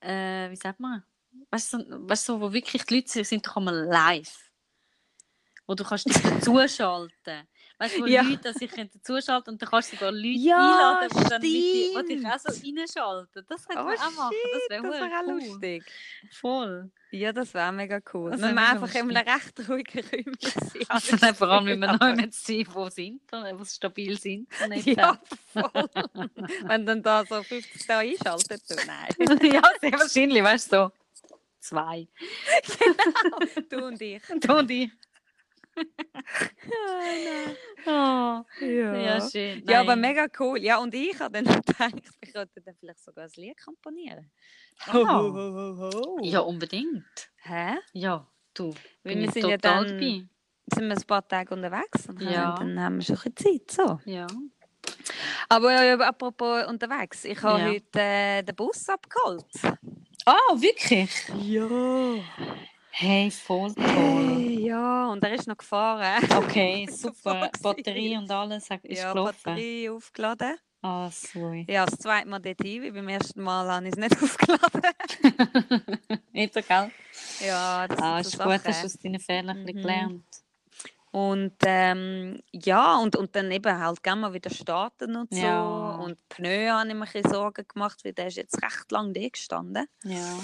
äh, 0.00 0.50
wie 0.50 0.56
sagt 0.56 0.80
man? 0.80 1.02
Weißt 1.50 1.72
du, 1.72 1.78
so, 1.78 2.08
weißt 2.08 2.28
du, 2.28 2.40
wo 2.40 2.52
wirklich 2.52 2.84
die 2.84 2.96
Leute 2.96 3.24
sind 3.24 3.46
doch 3.46 3.56
einmal 3.56 3.86
live. 3.86 4.50
Wo 5.66 5.74
du 5.74 5.84
kannst 5.84 6.06
dich 6.06 6.20
dazuschalten. 6.22 7.48
Weißt 7.82 7.96
du, 7.96 8.02
wo 8.02 8.06
Ja. 8.06 8.22
Leute 8.22 8.52
sich 8.52 8.70
können 8.70 8.88
dazuschalten 8.94 9.54
und 9.54 9.60
dann 9.62 9.68
kannst 9.68 9.92
du 9.92 9.96
sogar 9.96 10.12
Leute 10.12 10.28
Ja, 10.38 11.00
einladen, 11.00 11.08
die 11.18 11.28
dann 11.28 11.42
mit 11.42 11.50
dir, 11.50 12.02
die 12.04 12.16
dich 12.16 12.26
auch 12.26 12.38
so 12.38 12.48
reinschalten. 12.52 13.46
Das 13.48 13.66
könnte 13.66 13.82
Oh, 13.82 13.84
man 13.86 13.96
auch 13.98 14.12
machen. 14.12 14.36
Das 14.52 14.70
wäre 14.70 14.82
das 14.82 15.00
auch 15.02 15.26
cool. 15.26 15.42
lustig. 15.48 15.84
Voll. 16.30 16.90
Ja, 17.10 17.32
das 17.32 17.52
wäre 17.54 17.72
mega 17.72 18.00
cool. 18.14 18.30
Das 18.30 18.40
Wenn 18.40 18.54
wär 18.54 18.62
wir 18.62 18.68
einfach 18.70 18.94
in 18.94 19.16
einem 19.16 19.28
recht 19.28 19.68
ruhigen 19.68 20.04
Räumchen 20.12 20.68
sind. 20.72 20.90
Also 20.90 21.16
dann 21.16 21.34
vor 21.34 21.48
allem, 21.48 21.66
wenn 21.66 21.78
wir 21.80 21.92
noch 21.98 22.14
mit 22.16 22.32
sind, 22.34 22.72
wo 22.74 22.88
sind, 22.88 23.20
wo 23.30 23.64
stabil 23.64 24.16
sind. 24.18 24.48
Ja, 24.84 25.20
voll. 25.52 25.70
Wenn 26.66 26.86
dann 26.86 27.02
da 27.02 27.24
so 27.26 27.42
50 27.42 27.86
da 27.88 27.98
einschaltet, 27.98 28.62
du, 28.70 28.76
nein. 28.86 29.52
ja, 29.52 29.62
sehr 29.80 29.92
wahrscheinlich, 29.92 30.42
weißt 30.42 30.72
du, 30.72 30.76
so. 30.76 30.92
Zwei. 31.60 32.06
Du 33.68 33.84
und 33.86 34.00
ich. 34.00 34.22
Du 34.40 34.56
und 34.56 34.70
ich. 34.70 34.90
Oh, 37.86 38.42
Ja. 38.64 38.94
ja, 38.94 39.28
schön. 39.28 39.62
Ja, 39.68 39.80
aber 39.80 39.96
Nein. 39.96 40.14
mega 40.14 40.26
cool. 40.38 40.58
Ja, 40.60 40.78
und 40.78 40.94
ich 40.94 41.18
habe 41.18 41.42
dann 41.42 41.44
gedacht, 41.66 41.94
ich 42.20 42.32
könnte 42.32 42.60
dann 42.60 42.74
vielleicht 42.78 43.02
sogar 43.04 43.24
ein 43.24 43.30
Lied 43.36 43.60
komponieren. 43.64 44.30
Ah. 44.86 44.92
Ho, 45.18 45.32
ho. 45.92 46.18
Ja, 46.22 46.40
unbedingt. 46.40 47.30
Hä? 47.42 47.74
Ja, 47.92 48.26
du. 48.54 48.74
Weil 49.04 49.18
wir 49.18 49.30
sind 49.30 49.46
ja 49.48 49.56
dann- 49.56 49.86
dabei. 49.88 50.24
Sind 50.74 50.88
wir 50.88 50.96
ein 50.96 51.02
paar 51.06 51.26
Tage 51.26 51.52
unterwegs 51.54 52.06
und 52.08 52.20
Ja. 52.22 52.54
dann 52.56 52.80
haben 52.80 52.96
wir 52.96 53.02
schon 53.04 53.18
ein 53.24 53.36
Zeit. 53.36 53.70
So. 53.70 53.98
Ja. 54.04 54.26
Aber 55.48 55.70
äh, 55.72 55.92
apropos 55.94 56.64
unterwegs, 56.66 57.24
ich 57.24 57.42
habe 57.42 57.58
Ja. 57.60 57.66
heute 57.66 58.00
äh, 58.00 58.42
den 58.42 58.54
Bus 58.54 58.88
abgeholt. 58.88 59.44
Ah, 60.24 60.36
wirklich? 60.54 61.10
Ja. 61.42 61.68
Hey, 62.94 63.30
voll 63.30 63.72
toll. 63.74 63.84
Hey, 63.86 64.66
ja, 64.66 65.08
und 65.08 65.24
er 65.24 65.32
ist 65.32 65.48
noch 65.48 65.56
gefahren. 65.56 66.22
Okay, 66.36 66.86
super. 66.90 67.50
Batterie 67.62 68.16
und 68.18 68.30
alles 68.30 68.64
ist 68.82 68.98
ja, 68.98 69.12
gelaufen. 69.12 69.32
Batterie 69.42 69.88
aufgeladen. 69.88 70.56
Ah, 70.82 71.10
sorry. 71.10 71.64
Ja, 71.70 71.86
das 71.86 71.98
zweite 71.98 72.28
Mal 72.28 72.40
dort 72.40 72.60
hin, 72.62 72.92
beim 72.92 73.08
ersten 73.08 73.42
Mal 73.42 73.66
habe 73.70 73.86
ich 73.86 73.92
es 73.92 73.98
nicht 73.98 74.16
aufgeladen. 74.22 74.82
Nicht 76.32 76.54
so, 76.54 76.60
gell? 76.60 76.90
Ja, 77.46 77.86
das 77.88 78.00
Ah, 78.00 78.18
ist 78.20 78.32
so 78.32 78.38
gut, 78.38 78.60
hast 78.64 78.82
du 78.82 78.86
aus 78.86 78.98
deinen 78.98 79.20
Fehlern 79.20 79.62
Mhm. 79.62 79.66
gelernt. 79.66 80.24
Und 81.12 81.52
ähm, 81.66 82.40
ja, 82.52 82.96
und, 82.98 83.16
und 83.16 83.36
dann 83.36 83.50
eben 83.52 83.78
halt 83.78 84.02
gerne 84.02 84.20
mal 84.22 84.32
wieder 84.32 84.50
starten 84.50 85.14
und 85.16 85.32
so. 85.32 85.40
Ja. 85.40 85.96
Und 85.96 86.16
Pneu 86.30 86.68
habe 86.70 86.88
ich 86.88 86.94
mir 86.94 87.02
ein 87.04 87.12
bisschen 87.12 87.30
Sorgen 87.30 87.66
gemacht, 87.68 88.00
weil 88.04 88.12
der 88.14 88.28
ist 88.28 88.38
jetzt 88.38 88.62
recht 88.62 88.90
lang 88.90 89.12
da 89.12 89.28
gestanden. 89.28 89.86
Ja. 90.04 90.38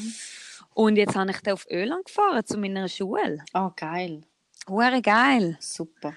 Und 0.75 0.97
jetzt 0.97 1.17
habe 1.17 1.31
ich 1.31 1.41
den 1.41 1.55
auf 1.55 1.67
Öland 1.71 2.05
gefahren, 2.07 2.45
zu 2.45 2.59
meiner 2.59 2.89
Schule. 2.89 3.45
Ah, 3.53 3.73
geil. 3.75 4.23
Hure 4.69 5.01
geil. 5.01 5.57
Super. 5.61 6.15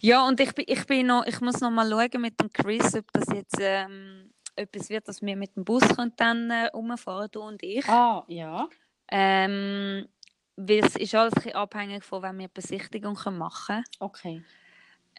Ja, 0.00 0.26
und 0.26 0.40
ich 0.40 0.54
bin, 0.54 0.64
ich 0.68 0.86
bin 0.86 1.06
noch, 1.06 1.26
ich 1.26 1.40
muss 1.40 1.60
noch 1.60 1.70
mal 1.70 1.88
schauen 1.88 2.20
mit 2.20 2.40
dem 2.40 2.50
Chris, 2.52 2.94
ob 2.94 3.04
das 3.12 3.26
jetzt 3.34 3.58
ähm, 3.60 4.32
etwas 4.56 4.88
wird, 4.88 5.06
dass 5.08 5.20
wir 5.20 5.36
mit 5.36 5.56
dem 5.56 5.64
Bus 5.64 5.82
können 5.94 6.12
dann 6.16 6.50
äh, 6.50 6.66
rumfahren, 6.68 7.28
du 7.30 7.40
und 7.40 7.62
ich. 7.62 7.86
Ah, 7.88 8.24
ja. 8.28 8.68
Ähm, 9.08 10.08
weil 10.56 10.84
es 10.84 10.96
ist 10.96 11.14
alles 11.14 11.34
abhängig 11.54 12.04
von, 12.04 12.22
wenn 12.22 12.38
wir 12.38 12.48
Besichtigung 12.48 13.14
können 13.14 13.38
machen 13.38 13.84
Okay. 14.00 14.42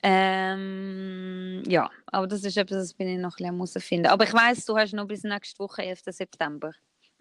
Ähm, 0.05 1.63
ja, 1.65 1.89
aber 2.07 2.27
das 2.27 2.43
ist 2.43 2.57
etwas, 2.57 2.77
das 2.77 2.93
bin 2.93 3.07
ich 3.07 3.19
noch 3.19 3.37
ein 3.37 3.37
bisschen 3.37 3.55
herausfinden. 3.55 4.07
Aber 4.07 4.25
ich 4.25 4.33
weiss, 4.33 4.65
du 4.65 4.77
hast 4.77 4.93
noch 4.93 5.07
bis 5.07 5.23
nächste 5.23 5.59
Woche, 5.59 5.83
11. 5.83 6.01
September. 6.07 6.73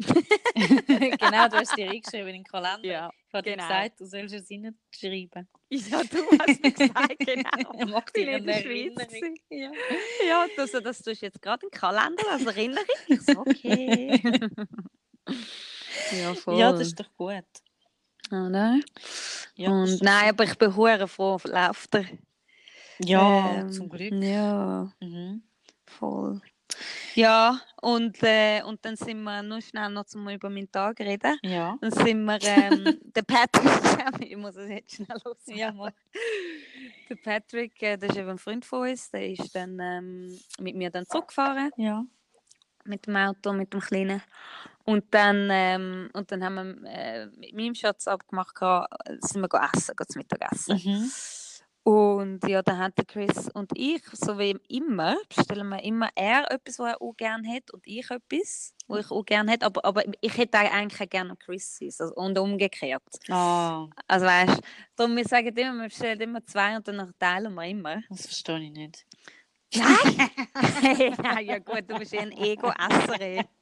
genau, 1.19 1.49
du 1.49 1.57
hast 1.59 1.77
dir 1.77 1.87
reingeschrieben 1.87 2.29
in 2.29 2.35
den 2.35 2.45
Kalender. 2.45 2.89
Ja, 2.89 3.13
Ich 3.29 3.35
habe 3.35 3.43
dir 3.43 3.53
genau. 3.57 3.63
gesagt, 3.69 4.01
du 4.01 4.07
sollst 4.07 4.35
es 4.35 4.51
reinschreiben. 4.51 5.49
Ja, 5.71 6.03
du 6.05 6.39
hast 6.39 6.63
mir 6.63 6.73
gesagt, 6.73 7.19
genau. 7.27 7.87
Macht 7.87 8.13
Bin 8.13 8.27
dir 8.27 8.37
in 8.37 8.47
der 8.47 8.61
Schweiz. 8.61 8.93
Ja. 9.51 9.71
Ja, 10.29 10.47
also, 10.57 10.81
das 10.81 10.99
tust 11.03 11.23
du 11.23 11.27
jetzt 11.27 11.41
gerade 11.43 11.65
im 11.67 11.71
Kalender 11.71 12.23
als 12.31 12.45
Erinnerung. 12.45 12.85
Ich 13.09 13.23
so, 13.23 13.39
okay. 13.41 14.21
ja, 16.11 16.35
voll. 16.35 16.59
ja, 16.59 16.73
das 16.73 16.89
ist 16.89 17.01
doch 17.01 17.15
gut. 17.17 17.45
Oder? 18.31 18.81
Ja, 19.57 19.71
Und 19.71 20.03
nein, 20.03 20.31
aber 20.31 20.45
ich 20.45 20.57
bin 20.57 20.75
hure 20.75 21.09
froh, 21.09 21.39
läuft 21.45 21.95
er. 21.95 22.05
Ja, 22.99 23.61
Ähm, 23.61 23.73
zum 23.73 23.89
Glück. 23.89 24.13
Ja, 24.13 24.91
Mhm. 25.01 25.43
voll. 25.87 26.41
Ja, 27.15 27.61
und, 27.81 28.23
äh, 28.23 28.63
und 28.63 28.85
dann 28.85 28.97
sind 28.97 29.23
wir 29.23 29.43
nur 29.43 29.61
schnell 29.61 29.91
noch 29.91 30.05
zum 30.07 30.29
über 30.29 30.49
meinen 30.49 30.71
Tag 30.71 31.01
reden. 31.01 31.39
Ja. 31.43 31.77
Dann 31.81 31.91
sind 31.91 32.25
wir, 32.25 32.39
ähm, 32.43 33.01
der 33.15 33.23
Patrick, 33.23 33.65
ich 34.21 34.37
muss 34.37 34.57
es 34.57 34.69
jetzt 34.69 34.95
schnell 34.95 35.19
los. 35.25 35.37
Ja. 35.47 35.73
Der 37.09 37.17
Patrick, 37.17 37.83
äh, 37.83 37.97
das 37.97 38.11
ist 38.11 38.19
eben 38.19 38.31
ein 38.31 38.39
Freund 38.39 38.65
von 38.65 38.89
uns, 38.89 39.11
der 39.11 39.29
ist 39.29 39.55
dann 39.55 39.79
ähm, 39.81 40.39
mit 40.59 40.77
mir 40.77 40.91
dann 40.91 41.07
zurückgefahren. 41.07 41.71
Ja. 41.77 42.05
mit 42.85 43.07
dem 43.07 43.17
Auto, 43.17 43.53
mit 43.53 43.73
dem 43.73 43.81
Kleinen. 43.81 44.23
Und 44.85 45.05
dann, 45.13 45.49
ähm, 45.51 46.11
und 46.13 46.33
dann 46.33 46.43
haben 46.45 46.83
wir 46.83 46.91
äh, 46.91 47.27
mit 47.37 47.55
meinem 47.55 47.75
Schatz 47.75 48.09
abgemacht, 48.09 48.57
sind 49.21 49.41
wir 49.43 49.71
essen, 49.75 49.95
zum 50.09 50.19
Mittagessen. 50.19 50.81
Mhm. 50.83 51.11
Und 51.85 52.47
ja, 52.47 52.63
dann 52.63 52.79
hat 52.79 52.97
der 52.97 53.05
Chris 53.05 53.49
und 53.55 53.73
ich, 53.75 54.03
so 54.13 54.39
wie 54.39 54.57
immer, 54.69 55.17
bestellen 55.29 55.69
wir 55.69 55.83
immer 55.83 56.11
er 56.15 56.49
etwas, 56.53 56.79
was 56.79 56.93
er 56.93 57.03
auch 57.03 57.17
gerne 57.17 57.49
hat 57.53 57.73
und 57.73 57.85
ich 57.87 58.09
etwas, 58.09 58.73
was 58.87 59.05
ich 59.05 59.11
auch 59.11 59.25
gerne 59.25 59.51
hätte. 59.51 59.67
Aber, 59.67 59.85
aber 59.85 60.05
ich 60.21 60.37
hätte 60.37 60.59
eigentlich 60.59 61.11
gerne 61.11 61.35
Chris 61.37 61.81
also, 61.83 62.15
und 62.15 62.39
umgekehrt. 62.39 63.03
Ah, 63.29 63.89
Also 64.07 64.27
weißt 64.27 64.59
du, 64.59 64.63
darum 64.95 65.17
wir 65.17 65.25
sagen 65.25 65.57
immer, 65.57 65.83
wir 65.83 65.89
bestellen 65.89 66.21
immer 66.21 66.47
zwei 66.47 66.77
und 66.77 66.87
dann 66.87 67.13
teilen 67.19 67.53
wir 67.55 67.65
immer. 67.65 68.01
das 68.09 68.27
verstehe 68.27 68.61
ich 68.61 68.71
nicht. 68.71 69.05
Nein! 69.75 70.31
ja, 71.25 71.41
ja 71.41 71.59
gut, 71.59 71.85
du 71.89 71.99
bist 71.99 72.13
ja 72.13 72.21
ein 72.21 72.33
Ego-Esserin. 72.33 73.45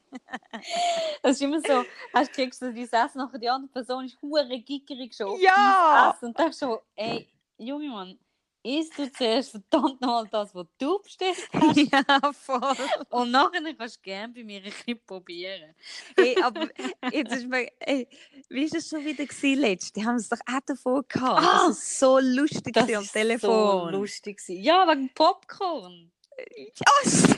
Das 1.22 1.32
ist 1.36 1.42
immer 1.42 1.60
so, 1.60 1.84
hast, 2.12 2.32
kriegst 2.32 2.60
du 2.60 2.72
dein 2.72 2.82
Essen, 2.82 3.18
nachher 3.18 3.38
die 3.38 3.48
andere 3.48 3.70
Person 3.70 4.04
ist 4.06 4.20
hure 4.20 4.60
gickerig 4.60 5.14
schon 5.14 5.40
Ja! 5.40 6.12
Essen 6.12 6.26
und 6.26 6.38
denkst 6.38 6.58
so, 6.58 6.80
ey, 6.96 7.28
Junge 7.62 7.88
Mann, 7.88 8.18
isst 8.62 8.98
du 8.98 9.10
zuerst 9.12 9.50
verdammt 9.50 10.00
nochmal 10.00 10.26
das, 10.30 10.54
was 10.54 10.66
du 10.78 10.98
bestellt 11.02 11.36
hast 11.52 11.76
Ja, 11.76 12.32
voll. 12.32 12.76
und 13.10 13.30
nachher 13.30 13.74
kannst 13.74 13.96
du 13.98 14.00
gerne 14.02 14.32
bei 14.32 14.42
mir 14.44 14.58
ein 14.58 14.64
bisschen 14.64 15.00
probieren. 15.06 15.74
Hey, 16.16 16.36
aber 16.42 16.68
jetzt 17.12 17.34
ist 17.34 17.46
mir, 17.48 17.68
ey, 17.80 18.08
wie 18.48 18.70
war 18.70 18.78
es 18.78 18.88
schon 18.88 19.04
wieder 19.04 19.24
gewesen, 19.26 19.60
letzt? 19.60 19.94
Die 19.96 20.04
haben 20.04 20.16
es 20.16 20.28
doch 20.28 20.38
auch 20.46 20.60
davon 20.66 21.04
gehabt. 21.08 21.42
Ah! 21.46 21.66
das 21.68 21.78
ist 21.78 21.98
so 21.98 22.18
lustig 22.18 22.72
Das 22.74 22.84
am 22.92 23.02
ist 23.02 23.12
Telefon. 23.12 23.50
so 23.92 23.98
lustig. 23.98 24.38
gewesen. 24.38 24.62
Ja, 24.62 24.86
wegen 24.88 25.12
Popcorn. 25.14 26.10
Ja, 26.56 26.92
stimmt. 27.10 27.36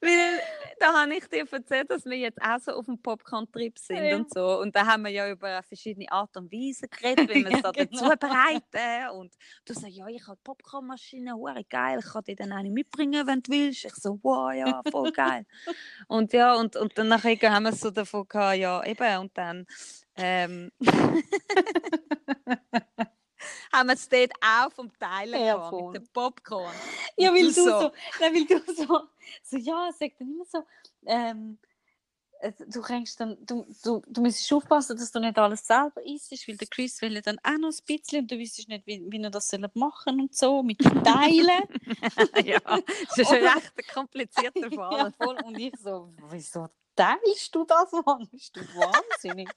Weil 0.00 0.40
da 0.82 1.02
habe 1.02 1.14
ich 1.14 1.26
dir 1.28 1.46
erzählt, 1.50 1.90
dass 1.90 2.04
wir 2.04 2.16
jetzt 2.16 2.40
auch 2.42 2.58
so 2.58 2.72
auf 2.72 2.86
dem 2.86 3.00
Popcorn-Trip 3.00 3.78
sind 3.78 4.04
Ja. 4.04 4.16
und 4.16 4.32
so. 4.34 4.60
Und 4.60 4.74
da 4.74 4.84
haben 4.86 5.02
wir 5.04 5.10
ja 5.10 5.30
über 5.30 5.62
verschiedene 5.62 6.10
Art 6.10 6.36
und 6.36 6.50
Weise 6.52 6.88
geredet, 6.88 7.28
wie 7.30 7.34
wir 7.44 7.52
es 7.52 7.52
Ja, 7.52 7.60
da 7.62 7.70
genau. 7.70 8.08
dazu 8.08 8.18
bereiten. 8.18 9.16
Und 9.18 9.32
du 9.64 9.74
sagst, 9.74 9.96
ja, 9.96 10.06
ich 10.08 10.26
habe 10.26 10.38
Popcornmaschine, 10.42 11.34
hure 11.34 11.64
geil, 11.68 12.00
ich 12.04 12.12
kann 12.12 12.24
dir 12.24 12.36
dann 12.36 12.52
eine 12.52 12.70
mitbringen, 12.70 13.26
wenn 13.26 13.42
du 13.42 13.52
willst. 13.52 13.84
Ich 13.84 13.94
so, 13.94 14.18
wow, 14.22 14.52
ja, 14.52 14.82
voll 14.90 15.12
geil. 15.12 15.46
und 16.08 16.32
ja, 16.32 16.54
und, 16.56 16.74
und 16.76 16.96
dann 16.98 17.08
nachher 17.08 17.36
haben 17.52 17.64
wir 17.64 17.72
so 17.72 17.90
davon 17.90 18.26
gehabt, 18.28 18.56
ja, 18.58 18.82
eben, 18.84 19.18
und 19.18 19.36
dann 19.38 19.66
ähm, 20.16 20.70
haben 23.72 23.88
wir 23.88 23.94
es 23.94 24.08
dort 24.08 24.32
auch 24.40 24.72
vom 24.72 24.90
Teilen 24.98 25.40
Ja, 25.40 25.54
gehabt, 25.56 25.70
voll. 25.70 25.92
mit 25.92 26.02
dem 26.02 26.08
Popcorn. 26.12 26.74
Ja, 27.16 27.32
weil 27.32 27.44
du 27.44 27.52
so. 27.52 27.64
so, 27.64 27.92
nein, 28.20 28.34
weil 28.34 28.44
du 28.46 28.74
so, 28.74 29.00
so 29.42 29.56
ja, 29.56 29.90
sag 29.98 30.16
dann 30.18 30.28
immer 30.28 30.44
so, 30.44 30.64
ähm, 31.06 31.58
äh, 32.42 32.52
du 32.66 32.82
kannst 32.82 33.20
dann, 33.20 33.36
du, 33.46 33.64
du, 33.84 34.02
du 34.06 34.20
musst 34.20 34.52
aufpassen, 34.52 34.96
dass 34.96 35.12
du 35.12 35.20
nicht 35.20 35.38
alles 35.38 35.64
selber 35.64 36.04
isst, 36.04 36.32
weil 36.48 36.56
der 36.56 36.66
Chris 36.66 37.00
will 37.00 37.20
dann 37.22 37.38
auch 37.44 37.58
noch 37.58 37.70
ein 37.70 37.84
bisschen 37.86 38.20
und 38.22 38.30
du 38.30 38.38
wüsstest 38.38 38.68
nicht, 38.68 38.86
wie, 38.86 39.04
wie 39.08 39.22
er 39.22 39.30
das 39.30 39.52
machen 39.74 40.20
und 40.20 40.34
so, 40.34 40.62
mit 40.62 40.78
Teilen. 40.80 41.62
ja, 42.44 42.58
das 42.60 43.18
ist 43.18 43.32
ein 43.32 43.46
recht 43.46 43.92
komplizierter 43.94 44.68
ja, 44.70 44.76
Fall. 44.76 45.12
voll. 45.12 45.36
Und 45.44 45.58
ich 45.58 45.74
so, 45.78 46.12
wieso 46.30 46.68
teilst 46.96 47.54
du 47.54 47.64
das, 47.64 47.92
Mann? 48.04 48.28
Bist 48.30 48.56
du 48.56 48.60
wahnsinnig? 48.60 49.48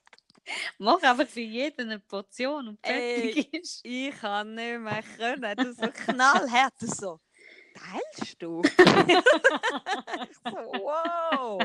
Mach 0.78 1.02
einfach 1.02 1.28
für 1.28 1.42
jeden 1.42 1.90
eine 1.90 2.00
Portion 2.00 2.70
und 2.70 2.80
fertig 2.86 3.54
ist. 3.54 3.82
Ich 3.84 4.16
kann 4.16 4.56
nicht 4.56 4.80
mehr 4.80 5.04
können. 5.18 5.56
Du 5.58 5.74
so 5.74 5.88
knallhart 5.92 6.74
so. 6.80 7.20
Teilst 7.76 8.42
du? 8.42 8.62
so, 10.46 10.52
wow. 10.52 11.62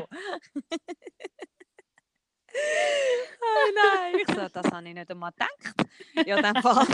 oh 3.41 3.71
nein, 3.73 4.15
ich 4.19 4.27
so, 4.27 4.49
das 4.49 4.71
habe 4.71 4.87
ich 4.89 4.93
nicht 4.93 5.09
einmal 5.09 5.31
gedacht. 5.31 6.27
Ja, 6.27 6.41
dann 6.41 6.55
Fall. 6.61 6.85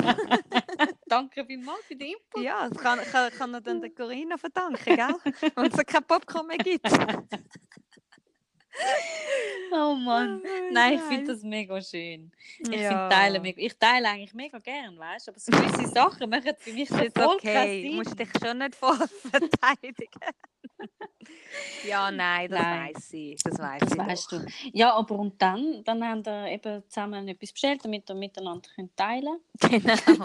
Danke 1.08 1.46
vielmals 1.46 1.84
für 1.86 1.96
den 1.96 2.10
Input. 2.10 2.44
Ja, 2.44 2.70
das 2.70 2.78
kann, 2.78 3.00
kann, 3.00 3.32
kann 3.32 3.54
er 3.56 3.62
dann 3.62 3.82
der 3.82 3.90
Corinna 3.90 4.38
verdanken, 4.38 4.96
gell? 4.96 5.16
Wenn 5.56 5.72
es 5.72 5.86
kein 5.86 6.04
Popcorn 6.04 6.46
mehr 6.46 6.58
gibt. 6.58 6.88
Oh 9.72 9.96
Mann. 9.96 10.42
Oh, 10.44 10.48
Nein, 10.72 10.94
ich 10.96 11.02
finde 11.02 11.34
das 11.34 11.44
mega 11.44 11.82
schön. 11.82 12.32
Ich 12.60 12.68
Ja. 12.80 12.90
finde 12.90 13.10
Teilen 13.10 13.42
mega. 13.42 13.62
Ich 13.62 13.78
teile 13.78 14.08
eigentlich 14.10 14.34
mega 14.34 14.60
gern, 14.60 14.98
weißt 14.98 15.28
du? 15.28 15.32
Aber 15.32 15.40
so 15.40 15.52
gewisse 15.52 15.88
Sachen 15.92 16.30
machen 16.30 16.54
für 16.58 16.72
mich 16.74 16.88
Das 16.90 17.02
ist 17.02 17.18
okay, 17.20 17.90
du 17.90 17.96
musst 17.96 18.18
dich 18.18 18.30
schon 18.42 18.58
nicht 18.60 18.76
voll 18.76 18.98
verteidigen. 19.32 20.08
ja, 21.86 22.10
nein, 22.12 22.50
das 22.50 22.62
Nein. 22.62 22.94
weiß 22.96 23.14
ich. 23.14 23.44
Das 23.44 23.60
weiß 23.60 23.80
Das 23.82 23.92
ich. 23.92 23.98
weißt 23.98 24.32
doch. 24.32 24.40
du. 24.42 24.46
Ja, 24.74 24.94
aber 24.94 25.16
und 25.20 25.42
dann, 25.42 25.84
dann 25.84 26.04
haben 26.08 26.26
wir 26.26 26.48
eben 26.48 26.84
zusammen 26.90 27.28
etwas 27.28 27.52
bestellt, 27.52 27.84
damit 27.84 28.08
wir 28.08 28.16
miteinander 28.16 28.70
können 28.74 28.96
teilen 28.96 29.40
Genau. 29.60 30.24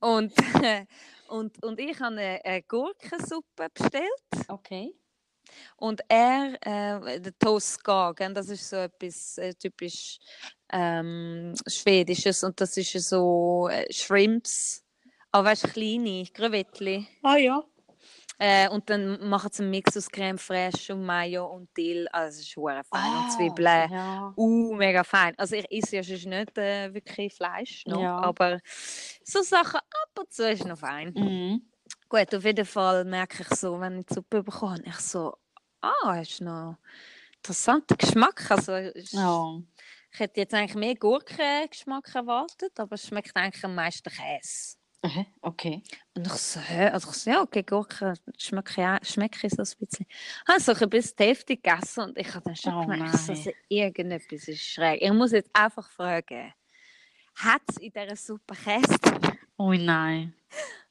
und, 0.00 0.32
und, 1.28 1.64
und 1.64 1.80
ich 1.80 1.98
habe 2.00 2.40
eine 2.44 2.62
Gurkensuppe 2.62 3.68
bestellt. 3.74 4.46
Okay. 4.48 4.94
Und 5.76 6.00
er, 6.08 6.54
äh, 6.60 7.20
der 7.20 7.38
Toast 7.38 7.82
Gag, 7.84 8.16
das 8.34 8.48
ist 8.48 8.68
so 8.68 8.76
etwas 8.76 9.38
äh, 9.38 9.54
typisch 9.54 10.18
ähm, 10.72 11.54
Schwedisches 11.66 12.42
und 12.42 12.60
das 12.60 12.76
ist 12.76 12.92
so 13.08 13.68
äh, 13.70 13.90
Shrimps, 13.92 14.84
aber 15.32 15.50
weißt 15.50 15.64
du, 15.64 15.68
kleine 15.68 16.24
Krevettli. 16.32 17.06
Ah 17.22 17.36
ja. 17.36 17.62
Äh, 18.38 18.68
und 18.68 18.90
dann 18.90 19.26
machen 19.28 19.50
sie 19.50 19.62
einen 19.62 19.70
Mix 19.70 19.96
aus 19.96 20.10
Creme 20.10 20.36
fraiche 20.36 20.94
und 20.94 21.06
Mayo 21.06 21.46
und 21.46 21.74
Dill. 21.74 22.06
Also 22.12 22.40
es 22.40 22.46
ist 22.46 22.56
hure 22.56 22.82
fein. 22.84 23.00
Ah, 23.00 23.24
und 23.24 23.32
Zwiebeln. 23.32 23.90
Ja. 23.90 24.34
Uh, 24.36 24.74
mega 24.74 25.04
fein. 25.04 25.34
Also 25.38 25.56
ich 25.56 25.64
esse 25.70 25.96
ja 25.96 26.02
sonst 26.02 26.26
nicht 26.26 26.58
äh, 26.58 26.92
wirklich 26.92 27.32
Fleisch, 27.34 27.86
noch, 27.86 28.02
Ja. 28.02 28.18
aber 28.18 28.60
so 29.24 29.40
Sachen 29.40 29.78
ab 29.78 30.18
und 30.18 30.30
zu 30.30 30.50
ist 30.50 30.66
noch 30.66 30.78
fein. 30.78 31.14
Mhm. 31.16 31.62
Gut, 32.08 32.34
auf 32.34 32.44
jeden 32.44 32.64
Fall 32.66 33.04
merke 33.04 33.42
ich 33.42 33.58
so, 33.58 33.80
wenn 33.80 34.00
ich 34.00 34.06
die 34.06 34.14
Suppe 34.14 34.42
bekomme, 34.42 34.82
ich 34.84 34.96
so, 34.96 35.36
ah, 35.80 36.20
ist 36.20 36.40
noch 36.40 36.76
interessanter 37.38 37.96
Geschmack. 37.96 38.48
Also 38.50 38.74
ist, 38.74 39.12
Ja. 39.12 39.58
ich 40.12 40.20
hätte 40.20 40.40
jetzt 40.40 40.54
eigentlich 40.54 40.74
mehr 40.76 40.94
Gurkengeschmack 40.94 42.14
erwartet, 42.14 42.78
aber 42.78 42.94
es 42.94 43.06
schmeckt 43.06 43.34
eigentlich 43.36 43.64
am 43.64 43.74
meisten 43.74 44.10
Käse. 44.10 44.76
Aha, 45.02 45.26
Okay. 45.42 45.82
Und 46.14 46.26
ich 46.26 46.32
so? 46.32 46.58
Also 46.60 47.10
ich 47.10 47.16
so, 47.16 47.30
ja, 47.30 47.42
okay, 47.42 47.62
Gurken 47.62 48.18
schmecke 48.38 48.98
ich, 49.02 49.08
schmecke 49.08 49.46
ich 49.46 49.52
so 49.52 49.62
ein 49.62 49.86
bisschen. 49.86 50.06
Ich 50.08 50.48
habe 50.48 50.60
so 50.60 50.72
ein 50.72 50.90
bisschen 50.90 51.16
Hälfte 51.18 51.56
gegessen 51.56 52.04
und 52.04 52.18
ich 52.18 52.28
habe 52.34 52.44
dann 52.44 52.56
schon 52.56 52.74
Oh 52.74 52.80
gemerkt, 52.82 53.14
nein. 53.14 53.28
also 53.36 53.50
irgendetwas 53.68 54.48
ist 54.48 54.62
schräg. 54.62 55.02
Ich 55.02 55.12
muss 55.12 55.32
jetzt 55.32 55.50
einfach 55.52 55.88
fragen, 55.90 56.52
hat 57.36 57.62
es 57.68 57.76
in 57.78 57.92
dieser 57.92 58.16
Suppe 58.16 58.54
Käse? 58.54 58.96
Ui, 59.58 59.78
nein. 59.78 60.34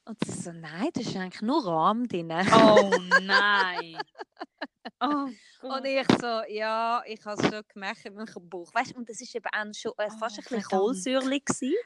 Und 0.05 0.23
sie 0.23 0.31
so, 0.31 0.51
nein, 0.51 0.89
da 0.93 1.01
ist 1.01 1.15
eigentlich 1.15 1.41
nur 1.41 1.65
Rahm 1.65 2.07
drin. 2.07 2.31
Oh 2.31 2.91
nein. 3.21 3.97
Oh. 5.01 5.27
Und 5.67 5.85
ich 5.85 6.05
so, 6.21 6.41
ja, 6.47 7.01
ich 7.05 7.23
habe 7.25 7.41
es 7.41 7.49
schon 7.49 7.63
gemerkt 7.73 8.05
in 8.05 8.13
meinem 8.13 8.49
Bauch. 8.49 8.73
Weißt 8.73 8.93
du, 8.93 8.97
und 8.99 9.09
das 9.09 9.19
war 9.19 9.35
eben 9.35 9.71
auch 9.71 9.73
schon 9.75 9.91
äh, 9.97 10.07
Oh, 10.11 10.17
fast 10.19 10.37
ein 10.37 10.43
bisschen. 10.43 10.63
Kohlsäure. 10.63 11.41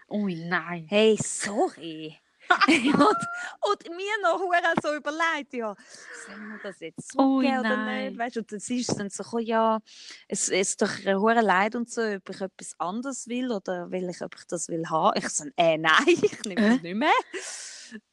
Ui, 0.10 0.36
nein. 0.36 0.86
Hey, 0.88 1.18
sorry. 1.22 2.20
und, 2.68 2.78
und 2.78 3.96
mir 3.96 4.22
noch 4.24 4.40
hure 4.40 4.58
so 4.82 4.96
überlegt, 4.96 5.54
ja, 5.54 5.76
sollen 6.26 6.50
wir 6.50 6.60
das 6.64 6.80
jetzt 6.80 7.16
Ui, 7.18 7.46
zurückgeben 7.46 7.60
oder 7.60 7.78
nein. 7.78 8.08
nicht? 8.08 8.20
Weißt 8.20 8.36
du, 8.36 8.40
und 8.42 8.52
dann 8.52 8.58
ist 8.60 8.72
es 8.72 8.88
dann 8.88 9.10
so, 9.10 9.24
gekommen, 9.24 9.46
ja, 9.46 9.80
es 10.28 10.50
es 10.50 10.70
ist 10.72 10.82
doch 10.82 10.92
hure 11.06 11.42
leid 11.42 11.76
und 11.76 11.90
so, 11.90 12.02
ob 12.02 12.30
ich 12.30 12.42
etwas 12.42 12.80
anderes 12.80 13.28
will 13.28 13.52
oder 13.52 13.92
will 13.92 14.10
ich, 14.10 14.22
ob 14.22 14.36
ich 14.36 14.46
das 14.46 14.68
will 14.68 14.88
haben. 14.90 15.18
Ich 15.18 15.30
so, 15.30 15.46
äh, 15.58 15.78
nein, 15.78 16.04
ich 16.08 16.44
nehme 16.46 16.62
das 16.62 16.82
nicht 16.82 16.96
mehr. 16.96 17.12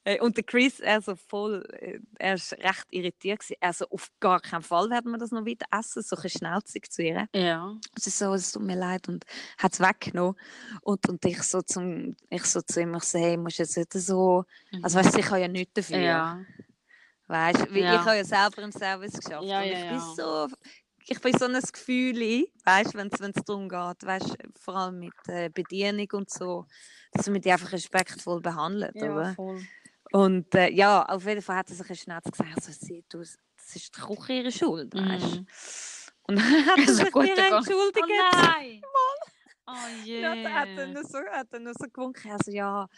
Äh, 0.05 0.21
Und 0.21 0.37
der 0.37 0.45
Chris, 0.45 0.81
er 0.81 1.01
so 1.01 1.15
voll, 1.17 1.65
äh, 1.81 1.99
er 2.19 2.35
ist 2.35 2.53
recht 2.53 2.87
irritiert 2.91 3.41
gewesen. 3.41 3.57
Er 3.61 3.73
so, 3.73 3.87
auf 3.89 4.09
gar 4.21 4.41
keinen 4.41 4.63
Fall 4.63 4.91
werden 4.91 5.13
wir 5.13 5.19
das 5.19 5.31
noch 5.31 5.45
weiter 5.47 5.67
essen, 5.71 6.03
so 6.03 6.17
ein 6.17 6.29
schnauzig 6.29 6.91
zu 6.91 7.03
ihr. 7.03 7.29
Ja. 7.35 7.75
Sie 7.97 8.11
so, 8.11 8.35
es 8.35 8.53
tut 8.53 8.63
mir 8.63 8.77
leid 8.77 9.09
und 9.09 9.25
hat 9.59 9.73
es 9.75 9.81
weggenommen. 9.81 10.37
Und, 10.83 11.09
und 11.09 11.25
ich, 11.25 11.43
so 11.43 11.63
zum, 11.63 12.17
ich 12.31 12.45
so 12.45 12.61
zu 12.63 12.81
ihm, 12.81 12.95
ich 12.95 13.05
so, 13.05 13.19
hey, 13.19 13.37
musst 13.37 13.59
jetzt 13.59 13.77
nicht 13.77 13.93
so, 13.93 14.45
also 14.83 14.99
weißt 14.99 15.15
du, 15.15 15.19
ich 15.21 15.31
habe 15.31 15.41
ja 15.41 15.49
nichts 15.49 15.75
dafür. 15.75 15.99
Mhm. 15.99 16.05
Ja. 16.05 16.45
Weißt 17.29 17.67
du, 17.67 17.79
Ja. 17.79 17.95
ich 17.95 18.01
habe 18.01 18.17
ja 18.17 18.25
selber 18.25 18.63
im 18.63 18.73
Service 18.73 19.13
geschafft. 19.13 19.45
Ja, 19.45 19.61
und 19.61 19.67
ja, 19.67 19.73
ich 19.73 19.89
bin 19.89 19.99
ja. 19.99 20.15
so, 20.17 20.49
ich 21.09 21.21
bin 21.21 21.39
so 21.39 21.45
ein 21.47 21.61
Gefühl, 21.61 22.47
weißt 22.65 22.95
du, 22.95 22.99
wenn 22.99 23.09
es 23.09 23.45
darum 23.45 23.69
geht, 23.69 24.07
weißt 24.07 24.37
vor 24.61 24.77
allem 24.77 24.99
mit 25.01 25.15
äh, 25.29 25.49
Bedienung 25.51 26.09
und 26.13 26.31
so, 26.31 26.67
dass 27.17 27.29
man 27.29 27.41
die 27.41 27.51
einfach 27.53 27.73
respektvoll 27.73 28.41
behandelt, 28.41 28.95
Ja, 28.95 29.13
oder? 29.13 29.35
voll. 29.35 29.63
Und 30.13 30.55
äh, 30.55 30.71
ja, 30.71 31.05
auf 31.05 31.27
jeden 31.27 31.43
Fall 31.43 31.57
hat 31.57 31.69
er 31.71 31.77
sich 31.77 31.91
ein 31.91 31.97
Schnatz 31.97 32.31
gesagt, 32.31 32.51
also, 32.55 32.73
sie, 32.73 33.05
du, 33.09 33.19
das 33.19 33.37
ist 33.75 33.97
die 33.97 34.01
Küche 34.01 34.33
ihre 34.33 34.53
Schuld, 34.53 34.95
weißt 34.95 35.25
du. 35.37 35.47
Mhm. 36.29 36.33
Und 36.33 36.37
dann 36.41 36.67
hat 36.67 36.79
er 36.79 36.87
So 36.87 37.05
sich 37.05 37.15
mir 37.15 37.37
entschuldigt. 37.39 38.05
Oh 38.05 38.31
nein. 38.33 38.83
Oh 39.69 39.73
je. 40.05 40.21
Ja, 40.21 40.35
da 40.43 40.51
hat 40.51 40.69
er 40.77 40.87
nur 40.89 41.05
so, 41.05 41.19
hat 41.19 41.53
er 41.53 41.61
nur 41.61 41.73
so 41.75 41.87
gewunken. 41.93 42.33
Also 42.33 42.51
ja, 42.51 42.89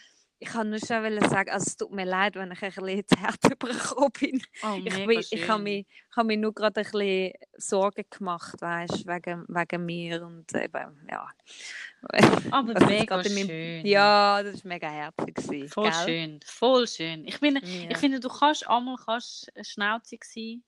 ich 0.41 0.47
kann 0.49 0.69
nur 0.69 0.79
schon 0.79 1.19
sagen, 1.29 1.49
also 1.49 1.65
es 1.67 1.75
tut 1.77 1.91
mir 1.91 2.05
leid, 2.05 2.35
wenn 2.35 2.51
ich 2.51 2.61
ein 2.63 2.71
bisschen 2.71 3.07
zu 3.07 3.19
hart 3.21 3.43
übergekommen 3.51 4.11
bin. 4.19 4.41
Oh, 4.63 4.75
Ich, 4.83 5.05
bin, 5.05 5.19
ich 5.19 5.49
habe 5.49 5.57
schön. 5.57 5.63
mich, 5.63 5.85
ich 5.89 6.15
habe 6.15 6.27
mich 6.27 6.37
nur 6.39 6.53
gerade 6.53 6.79
ein 6.79 6.83
bisschen 6.91 7.33
Sorgen 7.57 8.05
gemacht, 8.09 8.61
weißt, 8.61 9.05
wegen, 9.05 9.45
wegen 9.49 9.85
mir 9.85 10.23
und 10.25 10.53
eben, 10.55 11.07
ja. 11.09 11.27
Aber 12.51 12.71
jetzt 12.73 12.85
mega 12.87 13.19
in 13.21 13.33
meinem- 13.35 13.47
schön. 13.47 13.85
Ja, 13.85 14.41
das 14.41 14.63
war 14.63 14.69
mega 14.69 14.89
herzig. 14.89 15.35
gewesen, 15.35 15.67
Voll 15.69 15.91
gell? 15.91 16.05
schön. 16.05 16.39
Voll 16.45 16.87
schön. 16.87 17.25
Ich 17.27 17.37
finde, 17.37 17.61
Ja. 17.65 17.89
ich 17.91 17.97
finde 17.97 18.19
du 18.19 18.29
kannst 18.29 18.67
einmal 18.67 18.95
kannst 19.05 19.51
schnauzig 19.61 20.23
sein. 20.23 20.63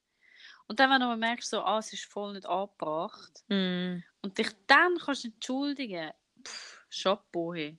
Und 0.68 0.80
dann, 0.80 0.90
wenn 0.90 1.02
du 1.02 1.16
merkst, 1.18 1.50
so, 1.50 1.62
ah, 1.64 1.80
es 1.80 1.92
ist 1.92 2.06
voll 2.06 2.34
nicht 2.34 2.46
angebracht. 2.46 3.44
Mm. 3.50 3.98
Und 4.22 4.38
dich 4.38 4.48
dann 4.68 4.98
kannst 4.98 5.26
entschuldigen. 5.26 6.12
Pff, 6.46 6.86
Chapeau. 6.90 7.54
Hey. 7.54 7.78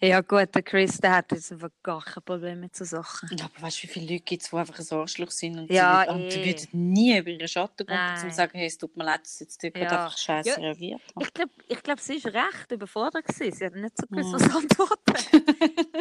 Ja 0.00 0.20
gut, 0.20 0.54
der 0.54 0.62
Chris, 0.62 0.98
der 0.98 1.16
hat 1.16 1.32
jetzt 1.32 1.52
einfach 1.52 1.70
gar 1.82 2.02
kein 2.02 2.22
Problem 2.22 2.60
mit 2.60 2.74
so 2.74 2.84
Sachen. 2.84 3.28
Ja, 3.38 3.44
aber 3.46 3.62
weißt 3.62 3.78
du, 3.78 3.82
wie 3.84 3.92
viele 3.92 4.12
Leute 4.12 4.24
gibt 4.24 4.42
es, 4.42 4.50
die 4.50 4.56
einfach 4.56 4.78
ein 4.78 4.98
Arschloch 4.98 5.30
sind 5.30 5.58
und, 5.58 5.70
Ja, 5.72 6.04
sie, 6.04 6.10
und 6.10 6.22
eh. 6.36 6.44
würden 6.44 6.68
nie 6.92 7.18
über 7.18 7.30
ihren 7.30 7.48
Schatten 7.48 7.86
kommen, 7.86 8.00
um 8.00 8.16
zu 8.16 8.30
sagen, 8.30 8.58
hey, 8.58 8.66
es 8.66 8.78
tut 8.78 8.96
mir 8.96 9.04
leid, 9.04 9.20
dass 9.22 9.40
jetzt 9.40 9.58
gerade 9.60 9.80
Ja. 9.80 10.04
einfach 10.06 10.18
scheiße 10.18 10.48
Ja, 10.50 10.56
reagiert 10.56 11.02
habe. 11.14 11.26
Ich 11.26 11.32
glaube, 11.34 11.52
ich 11.68 11.82
glaub, 11.82 12.00
sie 12.00 12.24
war 12.24 12.34
recht 12.34 12.72
überfordert. 12.72 13.26
Gewesen. 13.26 13.52
Sie 13.56 13.64
hat 13.64 13.74
nicht 13.74 13.96
so 13.96 14.06
gewusst, 14.06 14.32
was 14.34 14.42
antworten. 14.54 15.16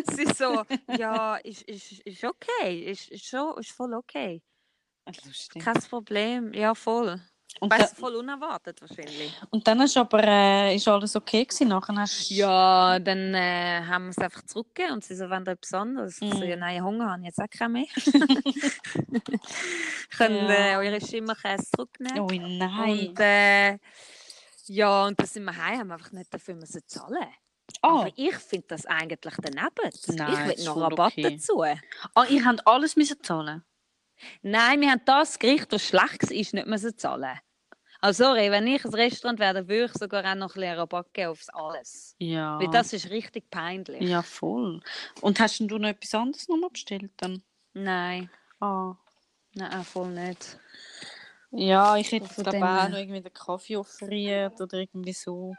sie 0.16 0.26
so, 0.34 0.64
ja, 0.98 1.36
ist, 1.38 1.62
ist, 1.64 1.92
ist 2.00 2.24
okay, 2.24 2.84
ist, 2.92 3.10
ist, 3.10 3.26
schon, 3.26 3.58
ist 3.60 3.72
voll 3.72 3.94
okay. 3.94 4.42
Lustig. 5.26 5.64
Kein 5.64 5.74
Problem, 5.90 6.54
ja 6.54 6.76
voll. 6.76 7.20
Und, 7.60 7.74
Weißt 7.74 7.94
da, 7.94 7.96
voll 8.00 8.16
unerwartet 8.16 8.80
wahrscheinlich. 8.82 9.34
und 9.50 9.68
dann 9.68 9.82
ist 9.82 9.98
aber 9.98 10.24
äh, 10.24 10.76
ist 10.76 10.88
alles 10.88 11.16
okay 11.16 11.44
gewesen. 11.44 11.68
Nachher 11.70 11.96
hast 11.98 12.30
Ja, 12.30 13.00
dann 13.00 13.34
äh, 13.34 13.82
haben 13.86 14.06
wir 14.06 14.12
es 14.12 14.18
einfach 14.20 14.44
zurückgegeben 14.46 14.94
und 14.94 15.04
sie 15.04 15.16
so, 15.16 15.30
wenn 15.30 15.44
da 15.44 15.52
etwas 15.54 15.74
anderes. 15.74 16.22
Ich 16.22 16.30
so, 16.32 16.38
Mhm. 16.38 16.44
ja, 16.44 16.56
nein, 16.56 16.84
Hunger 16.84 17.10
habe 17.12 17.22
ich 17.22 17.26
jetzt 17.28 17.40
auch 17.42 17.50
keinen 17.50 17.74
mehr. 17.74 17.86
Könnt 20.18 20.50
äh, 20.50 20.72
Ja. 20.74 20.78
eure 20.80 21.02
Schimmerkäse 21.02 21.66
zurücknehmen. 21.76 22.20
Oh 22.22 22.28
nein. 22.32 23.08
Und 23.10 23.20
äh, 23.20 23.78
ja, 24.68 25.06
und 25.08 25.20
dann 25.20 25.28
sind 25.28 25.44
wir 25.46 25.56
heim, 25.58 25.80
haben 25.80 25.88
wir 25.90 25.94
einfach 25.96 26.12
nicht 26.12 26.32
dafür 26.34 26.56
müssen 26.56 26.82
zahlen. 26.88 27.26
oh. 27.82 27.88
Aber 27.88 28.12
ich 28.16 28.36
finde 28.36 28.68
das 28.70 28.86
eigentlich 28.86 29.34
daneben. 29.42 29.92
Nein, 30.10 30.52
ich 30.52 30.58
will 30.60 30.66
noch 30.66 30.78
Rabatt 30.78 31.14
okay. 31.14 31.36
dazu. 31.38 31.64
oh, 32.16 32.24
ihr 32.30 32.46
habt 32.46 32.66
alles 32.68 32.96
müssen 32.96 33.22
zahlen. 33.24 33.64
Nein, 34.42 34.82
wir 34.82 34.92
haben 34.92 35.02
das 35.06 35.40
Gericht, 35.40 35.72
das 35.72 35.84
schlecht 35.84 36.24
war, 36.24 36.30
nicht 36.30 36.66
müssen 36.68 36.98
zahlen. 36.98 37.40
Also 38.02 38.24
sorry, 38.24 38.50
wenn 38.50 38.66
ich 38.66 38.86
ein 38.86 38.94
Restaurant 38.94 39.40
wäre, 39.40 39.68
würde 39.68 39.86
ich 39.86 39.94
sogar 39.94 40.22
auch 40.24 40.36
noch 40.36 40.56
ein 40.56 40.62
bisschen 40.62 40.78
Rabatt 40.78 41.14
geben 41.14 41.32
aufs 41.32 41.50
alles. 41.50 42.16
Ja. 42.20 42.58
Weil 42.60 42.70
das 42.70 42.94
ist 42.94 43.10
richtig 43.10 43.50
peinlich. 43.50 44.02
ja, 44.02 44.22
voll. 44.22 44.80
Und 45.22 45.40
hast 45.42 45.60
denn 45.60 45.68
du 45.68 45.78
noch 45.78 45.90
etwas 45.90 46.16
anderes 46.16 46.48
nochmal 46.48 46.70
bestellt 46.70 47.12
dann? 47.18 47.44
Nein, 47.74 48.30
Ah. 48.62 48.96
nein, 49.54 49.84
voll 49.84 50.10
nicht. 50.12 50.58
Ja, 51.52 51.98
ich 51.98 52.12
hätte 52.12 52.28
glaube 52.36 52.52
dem 52.52 52.64
auch 52.64 52.90
noch 52.90 52.98
irgendwie 52.98 53.22
den 53.22 53.34
Kaffee 53.34 53.76
offeriert 53.78 54.60
oder 54.62 54.78
irgendwie 54.78 55.14
so. 55.14 55.56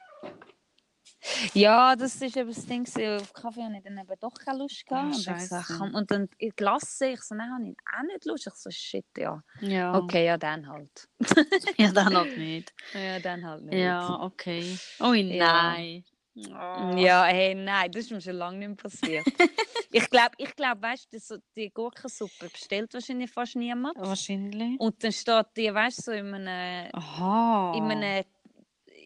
Ja, 1.54 1.96
das 1.96 2.16
ist 2.16 2.36
eben 2.36 2.48
das 2.48 2.66
Ding. 2.66 2.86
Auf 3.20 3.32
Kaffee 3.32 3.62
habe 3.62 3.76
ich 3.76 3.82
dann 3.82 3.98
eben 3.98 4.20
doch 4.20 4.34
keine 4.34 4.58
Lust 4.58 4.86
gehabt. 4.86 5.12
Ah, 5.12 5.16
und, 5.16 5.26
dann 5.50 5.64
komm, 5.78 5.94
und 5.94 6.10
dann 6.10 6.28
in 6.38 6.54
Klasse, 6.56 7.08
ich 7.08 7.22
so, 7.22 7.34
nein, 7.34 7.50
habe 7.52 7.64
ich 7.68 7.76
auch 7.98 8.02
nicht 8.02 8.24
Lust. 8.24 8.46
Ich 8.46 8.54
so, 8.54 8.70
shit, 8.70 9.06
ja. 9.18 9.42
Ja. 9.60 9.96
Okay, 9.98 10.26
ja, 10.26 10.36
dann 10.38 10.68
halt. 10.68 11.08
Ja, 11.76 11.92
dann 11.92 12.14
halt 12.16 12.36
nicht. 12.36 12.72
Ja, 12.94 13.18
dann 13.20 13.44
halt 13.44 13.62
nicht. 13.64 13.74
Ja, 13.74 14.22
okay. 14.22 14.78
Oh 15.00 15.12
Ja. 15.12 15.62
nein. 15.72 16.04
Oh. 16.36 16.96
Ja, 16.96 17.24
hey, 17.24 17.54
nein, 17.54 17.90
das 17.90 18.04
ist 18.04 18.12
mir 18.12 18.20
schon 18.20 18.36
lange 18.36 18.58
nicht 18.58 18.68
mehr 18.68 18.76
passiert. 18.76 19.26
ich 19.92 20.08
glaube, 20.08 20.30
ich 20.38 20.54
glaub, 20.54 20.80
weißt 20.80 21.12
du, 21.12 21.42
die 21.56 21.70
Gurkensuppe 21.70 22.48
bestellt 22.48 22.94
wahrscheinlich 22.94 23.30
fast 23.30 23.56
niemand. 23.56 23.96
Wahrscheinlich. 23.98 24.78
Und 24.78 25.02
dann 25.02 25.12
steht 25.12 25.46
die, 25.56 25.72
weißt 25.74 25.98
du, 25.98 26.02
so 26.02 26.12
in 26.12 26.34
einem, 26.34 26.90
Aha. 26.94 27.74
in 27.76 27.90
einem 27.90 28.24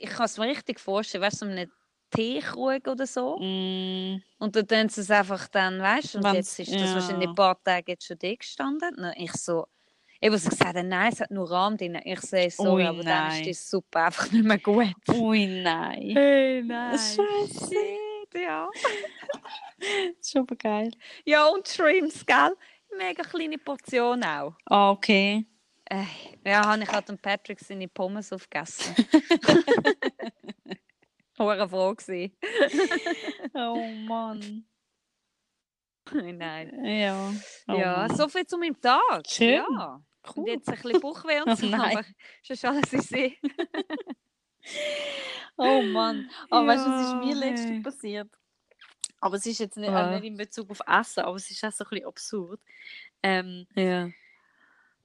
ich 0.01 0.11
kann 0.11 0.27
es 0.27 0.37
mir 0.37 0.47
richtig 0.49 0.79
vorstellen, 0.79 1.23
weißt 1.23 1.43
du, 1.43 1.47
so 1.47 1.51
in 1.51 1.59
einem 1.59 1.73
Teekrug 2.15 2.87
oder 2.89 3.07
so. 3.07 3.39
Mm, 3.39 4.23
Und 4.39 4.57
dann 4.57 4.67
tun 4.67 4.89
sie 4.89 5.01
es 5.01 5.11
einfach 5.11 5.49
dann, 5.49 5.81
weißt 5.81 6.15
du, 6.15 6.19
und 6.19 6.25
Wenn's- 6.25 6.57
jetzt 6.57 6.59
ist 6.61 6.75
das 6.81 6.95
wahrscheinlich 6.95 7.25
ja. 7.25 7.31
ein 7.31 7.35
paar 7.35 7.63
Tage 7.63 7.93
jetzt 7.93 8.07
schon 8.07 8.19
da 8.19 8.35
gestanden. 8.35 8.95
Und 8.97 9.13
ich 9.17 9.33
so, 9.33 9.67
ich 10.21 10.31
was 10.33 10.49
gesagt 10.49 10.75
nein, 10.85 11.13
es 11.13 11.21
hat 11.21 11.31
nur 11.31 11.51
Rahm 11.51 11.77
drin. 11.77 11.99
Ich 12.05 12.21
sehe 12.21 12.51
sorry, 12.51 12.83
Ui, 12.83 12.87
aber 12.89 13.03
dann 13.03 13.29
ist 13.29 13.35
nein. 13.35 13.43
die 13.45 13.53
Suppe 13.55 13.99
einfach 14.01 14.31
nicht 14.33 14.45
mehr 14.45 14.59
gut. 14.59 14.95
Ui, 15.13 15.47
nein. 15.63 16.11
Hey, 16.15 16.63
nein. 16.63 16.99
Scheiße. 16.99 17.75
Ja. 18.37 18.69
Super 20.21 20.57
geil. 20.57 20.91
Ja, 21.25 21.47
und 21.47 21.69
Shrimps, 21.69 22.25
gell? 22.27 22.57
Mega 22.97 23.23
kleine 23.23 23.59
Portion 23.59 24.23
auch. 24.25 24.55
Ah, 24.67 24.91
okay. 24.91 25.45
Äh, 25.85 26.05
ja, 26.45 26.65
habe 26.67 26.83
ich 26.83 26.89
halt 26.89 27.09
dem 27.09 27.19
Patrick 27.19 27.61
seine 27.61 27.87
Pommes 27.89 28.33
aufgegessen. 28.33 28.95
Hure 31.39 31.69
froh 31.69 31.95
gewesen. 31.95 32.37
Oh 33.55 33.87
Mann. 34.07 34.65
Nein. 36.13 36.85
Ja. 36.85 37.33
Oh 37.69 37.73
ja, 37.75 37.97
Mann. 38.09 38.17
so 38.17 38.29
viel 38.29 38.47
zu 38.47 38.59
meinem 38.59 38.81
Tag. 38.81 39.27
Schön. 39.29 39.65
Ja. 39.79 40.03
Und 40.27 40.37
Cool. 40.37 40.49
jetzt 40.49 40.69
ein 40.69 40.75
bisschen 40.81 41.01
Bauchweh 41.01 41.41
und 41.43 41.51
Oh 41.51 41.55
so, 41.55 41.67
nein. 41.67 41.99
aber 41.99 42.05
schon 42.43 42.71
alles 42.71 42.93
in 42.95 43.01
See. 43.03 43.39
Oh 45.57 45.83
Mann. 45.83 46.29
Aber 46.51 46.67
weißt 46.67 46.87
du, 46.87 46.91
was 46.91 47.07
ist 47.07 47.13
Ja, 47.13 47.19
mir 47.19 47.35
letztens 47.35 47.83
passiert? 47.83 48.29
Aber 49.21 49.37
es 49.37 49.47
ist 49.47 49.59
jetzt 49.59 49.77
nicht, 49.77 49.93
Was? 49.93 50.07
auch 50.07 50.11
nicht 50.11 50.25
in 50.25 50.37
Bezug 50.37 50.71
auf 50.71 50.81
Essen, 50.87 51.21
aber 51.25 51.37
es 51.37 51.51
ist 51.51 51.65
auch 51.65 51.73
so 51.73 51.85
ein 51.85 51.91
bisschen 51.91 52.07
absurd. 52.07 52.61
Ähm, 53.23 53.67
Ja. 53.75 54.09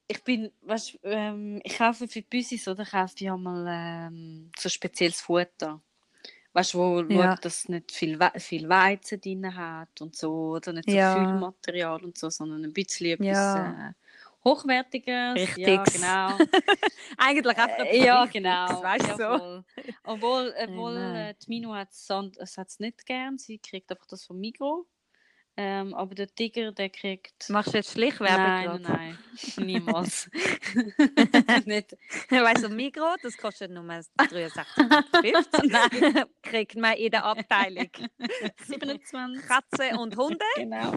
ich 0.08 0.24
bin, 0.24 0.52
weißt 0.62 1.00
ähm, 1.04 1.62
ich 1.64 1.78
kaufe 1.78 2.08
für 2.08 2.14
die 2.22 2.22
Büsis, 2.24 2.68
oder 2.68 2.86
kaufe 2.86 3.14
ich 3.18 3.30
einmal 3.30 3.66
ähm, 3.70 4.52
so 4.58 4.68
spezielles 4.70 5.22
Futter. 5.22 5.82
Weißt 6.54 6.74
du, 6.74 6.80
wo 6.80 7.04
Ja. 7.10 7.38
schaut, 7.38 7.46
dass 7.46 7.60
es 7.60 7.70
nicht 7.70 7.92
viel, 7.92 8.20
We 8.20 8.32
viel 8.40 8.68
Weizen 8.70 9.22
drin 9.22 9.56
hat 9.56 10.02
und 10.02 10.16
so, 10.16 10.32
oder 10.56 10.74
nicht 10.74 10.90
so 10.90 10.98
Ja. 10.98 11.00
Füllmaterial 11.00 12.04
und 12.04 12.18
so, 12.18 12.30
sondern 12.32 12.64
ein 12.66 12.74
bisschen 12.74 13.08
etwas 13.08 13.54
Ja. 13.54 13.56
äh, 13.56 13.94
Hochwertiges. 14.44 15.56
Ja, 15.56 15.86
Richtiges. 15.86 15.88
genau. 15.88 16.44
Eigentlich 17.18 17.58
einfach 17.58 17.88
Äh, 17.90 18.04
ja, 18.06 18.26
genau. 18.26 18.82
Weißt 18.84 19.08
ja, 19.08 19.20
du 19.20 19.24
so? 19.36 19.40
voll. 19.40 19.66
Obwohl, 20.04 20.54
obwohl 20.58 20.98
äh, 20.98 21.36
die 21.42 21.50
Minu 21.50 21.74
hat 21.76 21.92
es 21.92 22.80
nicht 22.80 23.06
gern. 23.06 23.38
Sie 23.38 23.60
kriegt 23.60 23.92
einfach 23.92 24.08
das 24.08 24.26
vom 24.26 24.40
Migro. 24.40 24.88
Ähm, 25.62 25.94
aber 25.94 26.16
der 26.16 26.34
Tiger, 26.34 26.72
der 26.72 26.90
kriegt. 26.90 27.50
Machst 27.50 27.74
du 27.74 27.78
jetzt 27.80 27.92
Schleichwerbung 27.92 28.38
nein, 28.38 28.66
gerade? 28.66 28.82
nein, 28.82 29.18
nein. 29.58 29.66
Niemals. 29.66 30.30
nicht. 31.66 31.98
Weißt 32.30 32.64
du, 32.64 32.70
Migros, 32.70 33.18
das 33.22 33.36
kostet 33.36 33.70
nur 33.70 33.84
63,50. 33.84 35.68
Nein. 35.68 36.26
Kriegt 36.42 36.78
man 36.78 36.94
in 36.94 37.12
der 37.12 37.26
Abteilung 37.26 37.90
27. 38.68 39.46
Katze 39.46 40.00
und 40.00 40.16
Hunde. 40.16 40.46
Genau. 40.56 40.94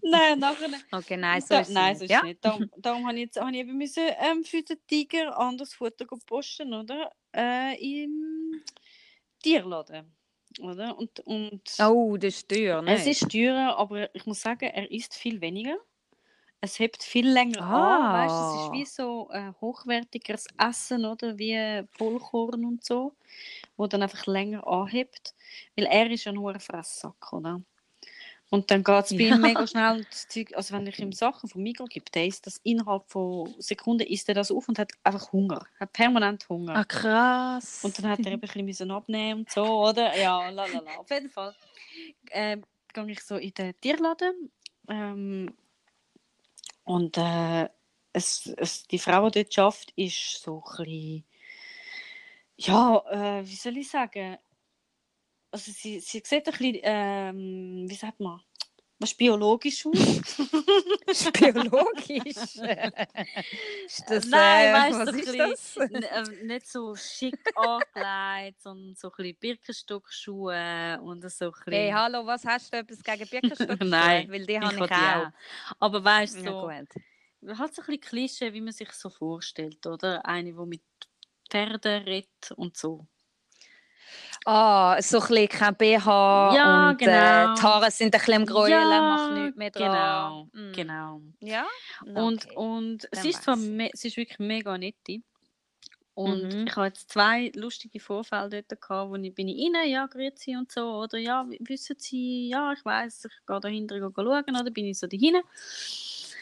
nein, 0.00 0.38
nachher. 0.38 0.70
Okay, 0.90 1.18
nein, 1.18 1.42
so 1.42 1.48
da, 1.48 1.60
ist 1.60 1.70
nein, 1.70 1.96
so 1.96 2.04
ist 2.04 2.10
ja? 2.10 2.22
nicht. 2.22 2.42
Darum, 2.42 2.70
darum 2.78 3.06
habe 3.06 3.18
ich 3.18 3.24
jetzt 3.24 3.38
habe 3.38 3.50
ich 3.50 3.58
eben 3.58 3.76
müssen, 3.76 4.08
ähm, 4.20 4.42
für 4.42 4.62
den 4.62 4.78
Tiger 4.86 5.38
anderes 5.38 5.74
Futter 5.74 6.06
posten, 6.24 6.72
oder? 6.72 7.12
Äh, 7.36 8.04
Im 8.04 8.62
Tierladen. 9.42 10.16
Oder? 10.60 10.96
Und, 10.98 11.20
und 11.20 11.62
Oh, 11.78 12.16
das 12.16 12.34
ist 12.36 12.48
teuer, 12.48 12.82
ne? 12.82 12.96
Es 12.96 13.06
ist 13.06 13.30
teurer, 13.30 13.76
aber 13.78 14.14
ich 14.14 14.26
muss 14.26 14.42
sagen, 14.42 14.66
er 14.70 14.90
isst 14.90 15.14
viel 15.14 15.40
weniger. 15.40 15.76
Es 16.60 16.78
hebt 16.78 17.02
viel 17.02 17.28
länger 17.30 17.70
Ah. 17.70 17.70
an, 17.72 18.10
weißt, 18.10 18.40
es 18.40 18.54
ist 18.54 18.70
wie 18.72 18.86
so 18.86 19.28
äh, 19.32 19.52
hochwertigeres 19.60 20.46
Essen, 20.58 21.04
oder? 21.04 21.38
Wie 21.38 21.84
Vollkorn 21.96 22.64
und 22.64 22.84
so, 22.84 23.14
wo 23.76 23.86
dann 23.86 24.02
einfach 24.02 24.26
länger 24.26 24.66
anhebt. 24.66 25.34
Weil 25.76 25.86
er 25.86 26.10
ist 26.10 26.24
ja 26.24 26.32
nur 26.32 26.52
ein 26.54 26.60
Fresssack, 26.60 27.32
oder? 27.32 27.62
Und 28.54 28.70
dann 28.70 28.84
geht 28.84 29.04
es 29.04 29.10
bei 29.10 29.24
Ja. 29.24 29.34
ihm 29.34 29.40
mega 29.40 29.66
schnell 29.66 30.04
das 30.08 30.28
Zeug, 30.28 30.52
also 30.54 30.74
wenn 30.74 30.86
ich 30.86 30.98
ihm 31.00 31.10
Sachen 31.12 31.48
vom 31.48 31.60
Mikro 31.62 31.86
gebe, 31.86 32.08
der 32.14 32.26
isst 32.26 32.46
das 32.46 32.58
innerhalb 32.62 33.02
von 33.10 33.52
Sekunden 33.58 34.06
isst 34.06 34.28
er 34.28 34.36
das 34.36 34.52
auf 34.52 34.68
und 34.68 34.78
hat 34.78 34.92
einfach 35.02 35.32
Hunger, 35.32 35.66
hat 35.80 35.92
permanent 35.92 36.48
Hunger. 36.48 36.76
Ah, 36.76 36.84
krass. 36.84 37.80
Und 37.82 37.98
dann 37.98 38.08
hat 38.12 38.20
er 38.20 38.26
eben 38.26 38.34
ein 38.34 38.40
bisschen 38.46 38.64
müssen 38.64 38.90
abnehmen 38.92 39.40
und 39.40 39.50
so, 39.50 39.64
oder? 39.88 40.16
Ja, 40.16 40.48
lalala. 40.50 40.98
Auf 40.98 41.10
jeden 41.10 41.30
Fall 41.30 41.52
ähm, 42.30 42.62
gehe 42.92 43.10
ich 43.10 43.24
so 43.24 43.36
in 43.36 43.52
den 43.54 43.74
Tierladen 43.80 44.50
ähm, 44.88 45.52
und 46.84 47.18
äh, 47.18 47.68
es, 48.12 48.46
es, 48.56 48.84
die 48.86 49.00
Frau, 49.00 49.30
die 49.30 49.42
dort 49.42 49.58
arbeitet, 49.58 49.92
ist 49.96 50.40
so 50.42 50.62
ein 50.64 50.84
bisschen, 50.84 51.24
ja, 52.56 53.02
äh, 53.40 53.44
wie 53.46 53.56
soll 53.56 53.78
ich 53.78 53.90
sagen, 53.90 54.38
also 55.54 55.70
sie, 55.70 56.00
sie 56.00 56.20
sieht 56.24 56.32
ein 56.32 56.42
bisschen, 56.52 56.80
ähm, 56.82 57.84
wie 57.88 57.94
sagt 57.94 58.18
man, 58.18 58.40
was 58.98 59.14
biologisch 59.14 59.86
aus. 59.86 59.94
ist 61.06 61.32
biologisch. 61.32 62.26
ist 63.86 64.04
das, 64.08 64.26
Nein, 64.26 64.66
äh, 64.66 64.72
weißt 64.72 64.98
du, 64.98 65.04
so 65.04 65.42
ein 65.42 65.50
bisschen, 65.50 66.06
ähm, 66.10 66.46
nicht 66.48 66.66
so 66.66 66.96
schick 66.96 67.38
angelegt, 67.54 68.62
sondern 68.62 68.96
so 68.96 69.08
ein 69.08 69.14
bisschen 69.16 69.36
Birkenstockschuhe 69.36 71.00
und 71.02 71.30
so 71.30 71.46
ein 71.46 71.52
bisschen... 71.52 71.72
Hey, 71.72 71.92
hallo, 71.92 72.26
was 72.26 72.44
hast 72.44 72.72
du 72.72 72.78
etwas 72.78 73.00
gegen 73.04 73.28
Birkenstock? 73.28 73.80
Nein, 73.84 74.28
Weil 74.32 74.46
die 74.46 74.58
habe 74.58 74.74
ich 74.74 74.80
will 74.80 74.88
die 74.88 74.92
auch. 74.94 75.30
Aber 75.78 76.02
weißt 76.02 76.40
du, 76.40 76.44
Ja, 76.46 76.50
so, 76.50 76.62
gut. 76.62 77.58
halt 77.58 77.74
so 77.76 77.82
ein 77.82 77.86
bisschen 77.86 78.00
Klischee, 78.00 78.52
wie 78.52 78.60
man 78.60 78.72
sich 78.72 78.90
so 78.90 79.08
vorstellt, 79.08 79.86
oder? 79.86 80.26
Eine, 80.26 80.52
die 80.52 80.66
mit 80.66 80.82
Pferden 81.48 82.02
redet 82.02 82.50
und 82.56 82.76
so. 82.76 83.06
Ah, 84.46 85.00
so 85.00 85.20
ein 85.20 85.26
bisschen 85.28 85.48
kein 85.48 85.74
BH 85.76 86.54
Ja, 86.54 86.90
und 86.90 86.98
genau. 86.98 87.12
äh, 87.12 87.48
die 87.56 87.62
Haare 87.62 87.90
sind 87.90 88.14
ein 88.14 88.18
bisschen 88.18 88.34
am 88.34 88.46
Gräulen, 88.46 88.80
Ja, 88.80 89.02
mach 89.02 89.30
nichts 89.30 89.56
mehr 89.56 89.70
Genau, 89.70 90.48
dran. 90.52 90.70
Mm. 90.70 90.72
genau. 90.74 91.20
Ja? 91.40 91.66
Und, 92.14 92.44
Okay. 92.44 92.56
und 92.56 93.08
dann 93.10 93.22
sie 93.22 93.30
ist 93.30 93.42
zwar 93.42 93.56
me 93.56 93.90
sie 93.94 94.08
ist 94.08 94.16
wirklich 94.16 94.38
mega 94.38 94.76
nett. 94.76 94.96
Und 96.14 96.42
Mhm. 96.44 96.66
ich 96.68 96.76
habe 96.76 96.86
jetzt 96.86 97.10
zwei 97.10 97.50
lustige 97.56 97.98
Vorfälle 97.98 98.48
dort 98.62 98.80
gehabt, 98.80 99.10
wo 99.10 99.16
ich 99.16 99.34
bin 99.34 99.48
ich 99.48 99.68
rein, 99.74 99.88
ja, 99.90 100.06
grüezi 100.06 100.54
und 100.56 100.70
so, 100.70 100.98
oder 101.02 101.18
ja, 101.18 101.44
wissen 101.60 101.96
Sie, 101.98 102.48
ja, 102.48 102.72
ich 102.72 102.84
weiß, 102.84 103.24
ich 103.24 103.46
gehe 103.46 103.60
da 103.60 103.68
hinten 103.68 103.98
schauen, 103.98 104.26
oder 104.28 104.70
bin 104.70 104.84
ich 104.86 104.98
so 104.98 105.06
dahinten. 105.08 105.42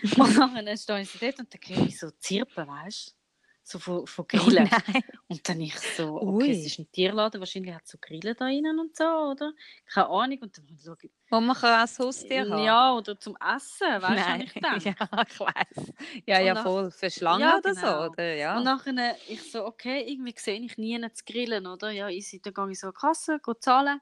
und 0.18 0.36
dann 0.38 0.76
stehe 0.76 1.00
ich 1.00 1.10
so 1.10 1.18
dort 1.18 1.38
und 1.38 1.54
dann 1.54 1.60
höre 1.76 1.86
ich 1.86 1.98
so 1.98 2.10
Zirpen, 2.18 2.66
weißt 2.68 3.08
du? 3.08 3.21
So 3.64 3.78
von, 3.78 4.06
von 4.08 4.24
Oh 4.24 4.26
Grillen. 4.28 4.68
nein. 4.68 5.02
Und 5.28 5.48
dann 5.48 5.60
ich 5.60 5.78
so, 5.78 6.16
okay, 6.20 6.50
es 6.50 6.58
Ui. 6.58 6.66
ist 6.66 6.78
ein 6.80 6.90
Tierladen, 6.90 7.40
wahrscheinlich 7.40 7.72
hat 7.74 7.84
es 7.84 7.92
so 7.92 7.98
Grillen 8.00 8.34
da 8.36 8.46
drinnen 8.46 8.78
und 8.80 8.96
so, 8.96 9.04
oder? 9.04 9.52
Keine 9.86 10.08
Ahnung. 10.08 10.38
Und 10.40 10.58
dann 10.58 10.66
ich, 10.68 11.10
Wo 11.30 11.40
man 11.40 11.56
kann 11.56 11.80
als 11.80 11.98
Haustier 11.98 12.48
haben. 12.50 12.64
ja, 12.64 12.92
oder 12.92 13.18
zum 13.18 13.36
Essen, 13.36 13.86
weißt 14.02 14.02
du, 14.02 14.32
was 14.32 14.42
ich 14.42 14.52
denke. 14.82 14.88
Ja, 14.88 15.22
ich 15.28 15.40
weiß. 15.40 15.92
Ja, 16.26 16.38
Und 16.40 16.46
ja, 16.46 16.54
nach- 16.54 16.62
voll. 16.64 16.90
Für 16.90 17.10
Schlangen 17.10 17.40
Ja, 17.42 17.58
oder 17.58 17.72
genau. 17.72 18.04
so, 18.06 18.10
oder? 18.10 18.34
Ja. 18.34 18.58
Und 18.58 18.64
nachher, 18.64 19.16
ich 19.28 19.50
so, 19.50 19.64
okay, 19.64 20.04
irgendwie 20.10 20.34
sehe 20.36 20.60
ich 20.60 20.76
nie 20.76 21.00
zu 21.12 21.24
grillen, 21.24 21.66
oder? 21.66 21.90
Ja, 21.92 22.08
easy, 22.08 22.40
dann 22.42 22.52
gehe 22.54 22.70
ich 22.72 22.80
so 22.80 22.88
an 22.88 22.92
die 22.96 23.00
Kasse, 23.00 23.38
gehe 23.44 23.58
zahlen 23.60 24.00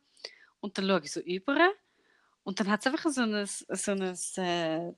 und 0.61 0.77
dann 0.79 0.87
schaue 0.89 1.01
ich 1.05 1.13
so 1.13 1.21
über 1.21 1.69
und 2.45 2.59
dann 2.59 2.69
hat 2.71 2.81
es 2.81 2.87
einfach 2.87 3.11
so 3.11 3.21
ein, 3.21 3.47
so 3.47 3.93
ein 3.93 4.17
äh, 4.45 4.93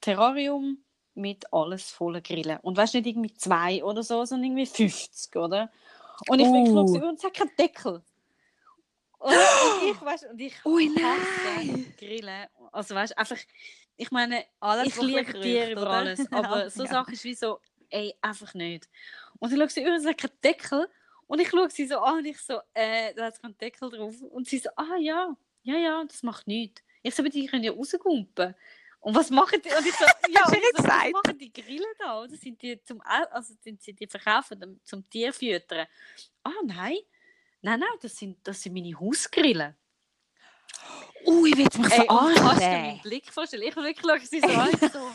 Terrarium 0.00 0.78
mit 1.18 1.52
alles 1.52 1.90
voller 1.90 2.20
Grillen. 2.20 2.58
Und 2.62 2.76
weißt 2.76 2.94
du, 2.94 2.98
nicht 2.98 3.08
irgendwie 3.08 3.34
zwei 3.34 3.82
oder 3.84 4.02
so, 4.02 4.24
sondern 4.24 4.56
irgendwie 4.56 4.66
50, 4.66 5.36
oder? 5.36 5.70
Und 6.28 6.40
ich 6.40 6.46
uh. 6.46 6.66
schaue 6.66 6.88
so 6.88 6.96
über 6.96 7.08
und 7.08 7.18
es 7.18 7.24
hat 7.24 7.34
keinen 7.34 7.54
Deckel. 7.58 8.02
Und, 9.18 9.32
und 9.32 9.34
ich, 9.90 10.00
weißt, 10.00 10.26
und 10.30 10.40
ich 10.40 10.64
Ui, 10.64 10.88
hasse 10.88 11.84
Grillen. 11.98 12.46
Also 12.72 12.94
weißt 12.94 13.18
einfach, 13.18 13.38
ich 13.96 14.10
meine, 14.10 14.44
Alles, 14.60 14.86
ich 14.86 15.02
liebe 15.02 15.34
riecht, 15.34 15.72
über 15.72 15.82
oder? 15.82 15.90
alles, 15.90 16.20
aber 16.32 16.70
so 16.70 16.82
Ja. 16.84 16.90
Sachen 16.90 17.14
ist 17.14 17.24
wie 17.24 17.34
so, 17.34 17.60
ey, 17.90 18.14
einfach 18.22 18.54
nicht. 18.54 18.88
Und 19.38 19.52
ich 19.52 19.58
schaue 19.58 19.68
sie 19.68 19.82
über, 19.82 19.96
es 19.96 20.06
hat 20.06 20.18
keinen 20.18 20.40
Deckel. 20.42 20.88
Und 21.26 21.40
ich 21.40 21.50
schaue 21.50 21.70
sie 21.70 21.86
so 21.86 21.98
an 21.98 22.18
und 22.18 22.24
ich 22.24 22.38
so, 22.40 22.58
äh, 22.72 23.12
da 23.14 23.26
hat 23.26 23.42
keinen 23.42 23.58
Deckel 23.58 23.90
drauf. 23.90 24.14
Und 24.22 24.48
sie 24.48 24.58
so, 24.58 24.70
ah 24.76 24.96
ja, 24.98 25.36
ja, 25.62 25.76
ja, 25.76 26.04
das 26.04 26.22
macht 26.22 26.46
nichts. 26.46 26.82
Ich 27.02 27.14
so, 27.14 27.22
aber 27.22 27.30
die 27.30 27.46
können 27.46 27.64
ja 27.64 27.72
rausgumpen. 27.72 28.54
Und 29.00 29.14
was 29.14 29.30
machen 29.30 29.62
die? 29.62 29.68
Und 29.68 29.86
ich 29.86 29.94
so, 29.94 30.04
ja, 30.28 30.44
und 30.46 30.54
ich 30.54 30.62
so, 30.76 30.84
was 30.84 31.12
machen 31.12 31.38
die 31.38 31.52
Grillen 31.52 31.92
da? 31.98 32.20
Oder 32.22 32.36
sind 32.36 32.60
die 32.60 32.82
zum, 32.82 33.00
also 33.02 33.54
sind 33.60 33.80
sie 33.80 33.92
die 33.92 34.06
verkaufen 34.06 34.62
um- 34.62 34.80
zum 34.84 35.08
Tierfüttern? 35.08 35.86
Ah, 36.42 36.50
nein. 36.64 36.98
Nein, 37.60 37.80
nein, 37.80 37.98
das 38.00 38.16
sind, 38.16 38.38
das 38.46 38.60
sind 38.62 38.72
meine 38.74 38.98
Hausgrillen. 38.98 39.76
Ui, 41.26 41.52
wie 41.56 41.62
jetzt 41.62 41.78
mich 41.78 41.92
und 41.92 42.06
kannst 42.08 42.10
du 42.10 42.28
dir 42.28 42.34
verarschen. 42.36 42.70
meinen 42.70 43.00
Blick 43.02 43.32
vorstellen? 43.32 43.62
Ich 43.64 43.76
wirklich 43.76 44.00
schaue 44.00 44.20
sie 44.20 44.40
so 44.40 44.46
an, 44.46 44.70
so, 44.92 45.10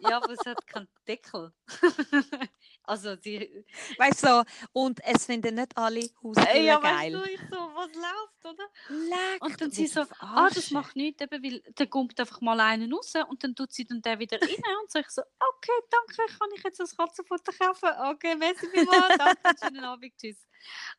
ja, 0.08 0.16
aber 0.18 0.32
es 0.32 0.44
hat 0.46 0.66
keinen 0.66 0.88
Deckel. 1.08 1.52
also, 2.84 3.16
die, 3.16 3.64
Weißt 3.98 4.24
du, 4.24 4.28
so, 4.28 4.42
und 4.72 5.00
es 5.04 5.26
finden 5.26 5.54
nicht 5.54 5.76
alle 5.76 6.00
Haustiere 6.22 6.48
Ey, 6.50 6.66
ja, 6.66 6.78
geil. 6.78 7.14
weißt 7.14 7.26
du, 7.26 7.30
ich 7.32 7.40
so, 7.50 7.56
was 7.56 7.94
läuft, 7.94 8.44
oder? 8.44 8.68
Leck, 8.88 9.42
Und 9.42 9.60
dann 9.60 9.70
sie 9.70 9.86
so, 9.86 10.04
ah, 10.18 10.48
das 10.52 10.70
macht 10.70 10.96
nichts, 10.96 11.22
eben, 11.22 11.42
weil 11.42 11.60
der 11.78 11.86
kommt 11.86 12.18
einfach 12.18 12.40
mal 12.40 12.58
einen 12.60 12.92
raus 12.92 13.12
und 13.28 13.42
dann 13.44 13.54
tut 13.54 13.72
sie 13.72 13.84
dann 13.84 14.02
den 14.02 14.18
wieder 14.18 14.40
rein 14.40 14.48
und 14.82 14.90
so, 14.90 14.98
ich 14.98 15.08
so, 15.10 15.22
okay, 15.22 15.72
danke, 15.90 16.32
kann 16.38 16.48
ich 16.56 16.62
jetzt 16.64 16.80
das 16.80 16.96
Katzenfutter 16.96 17.52
kaufen? 17.52 17.88
Okay, 18.14 18.34
merci 18.36 18.66
vielmals, 18.68 19.16
danke, 19.18 19.40
schönen 19.62 19.84
Abend, 19.84 20.12
tschüss. 20.20 20.46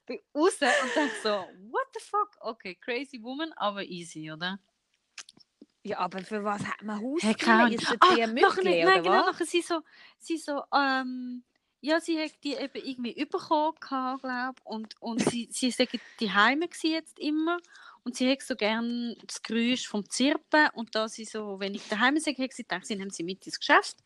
Bin 0.05 0.19
raus 0.35 0.57
und 0.61 0.95
dann 0.95 1.09
so, 1.21 1.29
what 1.71 1.87
the 1.93 1.99
fuck? 2.01 2.29
Okay, 2.41 2.75
crazy 2.75 3.21
woman, 3.21 3.51
aber 3.53 3.83
easy, 3.83 4.31
oder? 4.31 4.59
Ja, 5.85 5.99
aber 5.99 6.19
für 6.19 6.43
was 6.43 6.63
hat 6.65 6.81
man 6.81 6.97
Hey, 7.19 7.35
Haustiere? 7.35 7.51
Ahnung. 7.51 7.73
Ist 7.73 7.83
es 7.83 7.97
Ah, 7.99 8.15
die 8.15 8.21
nachher, 8.41 8.63
nein, 8.63 8.83
oder 8.87 9.01
genau, 9.01 9.15
was? 9.17 9.25
nachher 9.33 9.45
sie 9.45 9.61
so, 9.61 9.81
sie 10.17 10.37
so, 10.37 10.63
ähm, 10.73 11.43
ja, 11.83 11.99
sie 11.99 12.17
hat 12.17 12.31
die 12.45 12.53
eben 12.53 12.81
irgendwie 12.81 13.25
bekommen, 13.25 13.75
glaube 13.81 14.53
und, 14.63 14.95
und 15.01 15.21
sie, 15.29 15.49
sie 15.51 15.69
sagen, 15.69 15.99
die 16.19 16.31
Heime 16.31 16.69
jetzt 16.81 17.19
immer 17.19 17.57
und 18.03 18.15
sie 18.15 18.31
hat 18.31 18.41
so 18.41 18.55
gern 18.55 19.15
das 19.27 19.43
Geräusch 19.43 19.85
vom 19.85 20.09
Zirpen 20.09 20.69
und 20.75 20.95
da 20.95 21.09
sie 21.09 21.25
so 21.25 21.59
wenig 21.59 21.81
daheim 21.89 22.17
sind, 22.19 22.39
hat 22.39 22.53
sie 22.53 22.63
gedacht, 22.63 22.85
sie 22.85 22.95
nehmen 22.95 23.11
sie 23.11 23.23
mit 23.23 23.45
ins 23.45 23.59
Geschäft, 23.59 23.97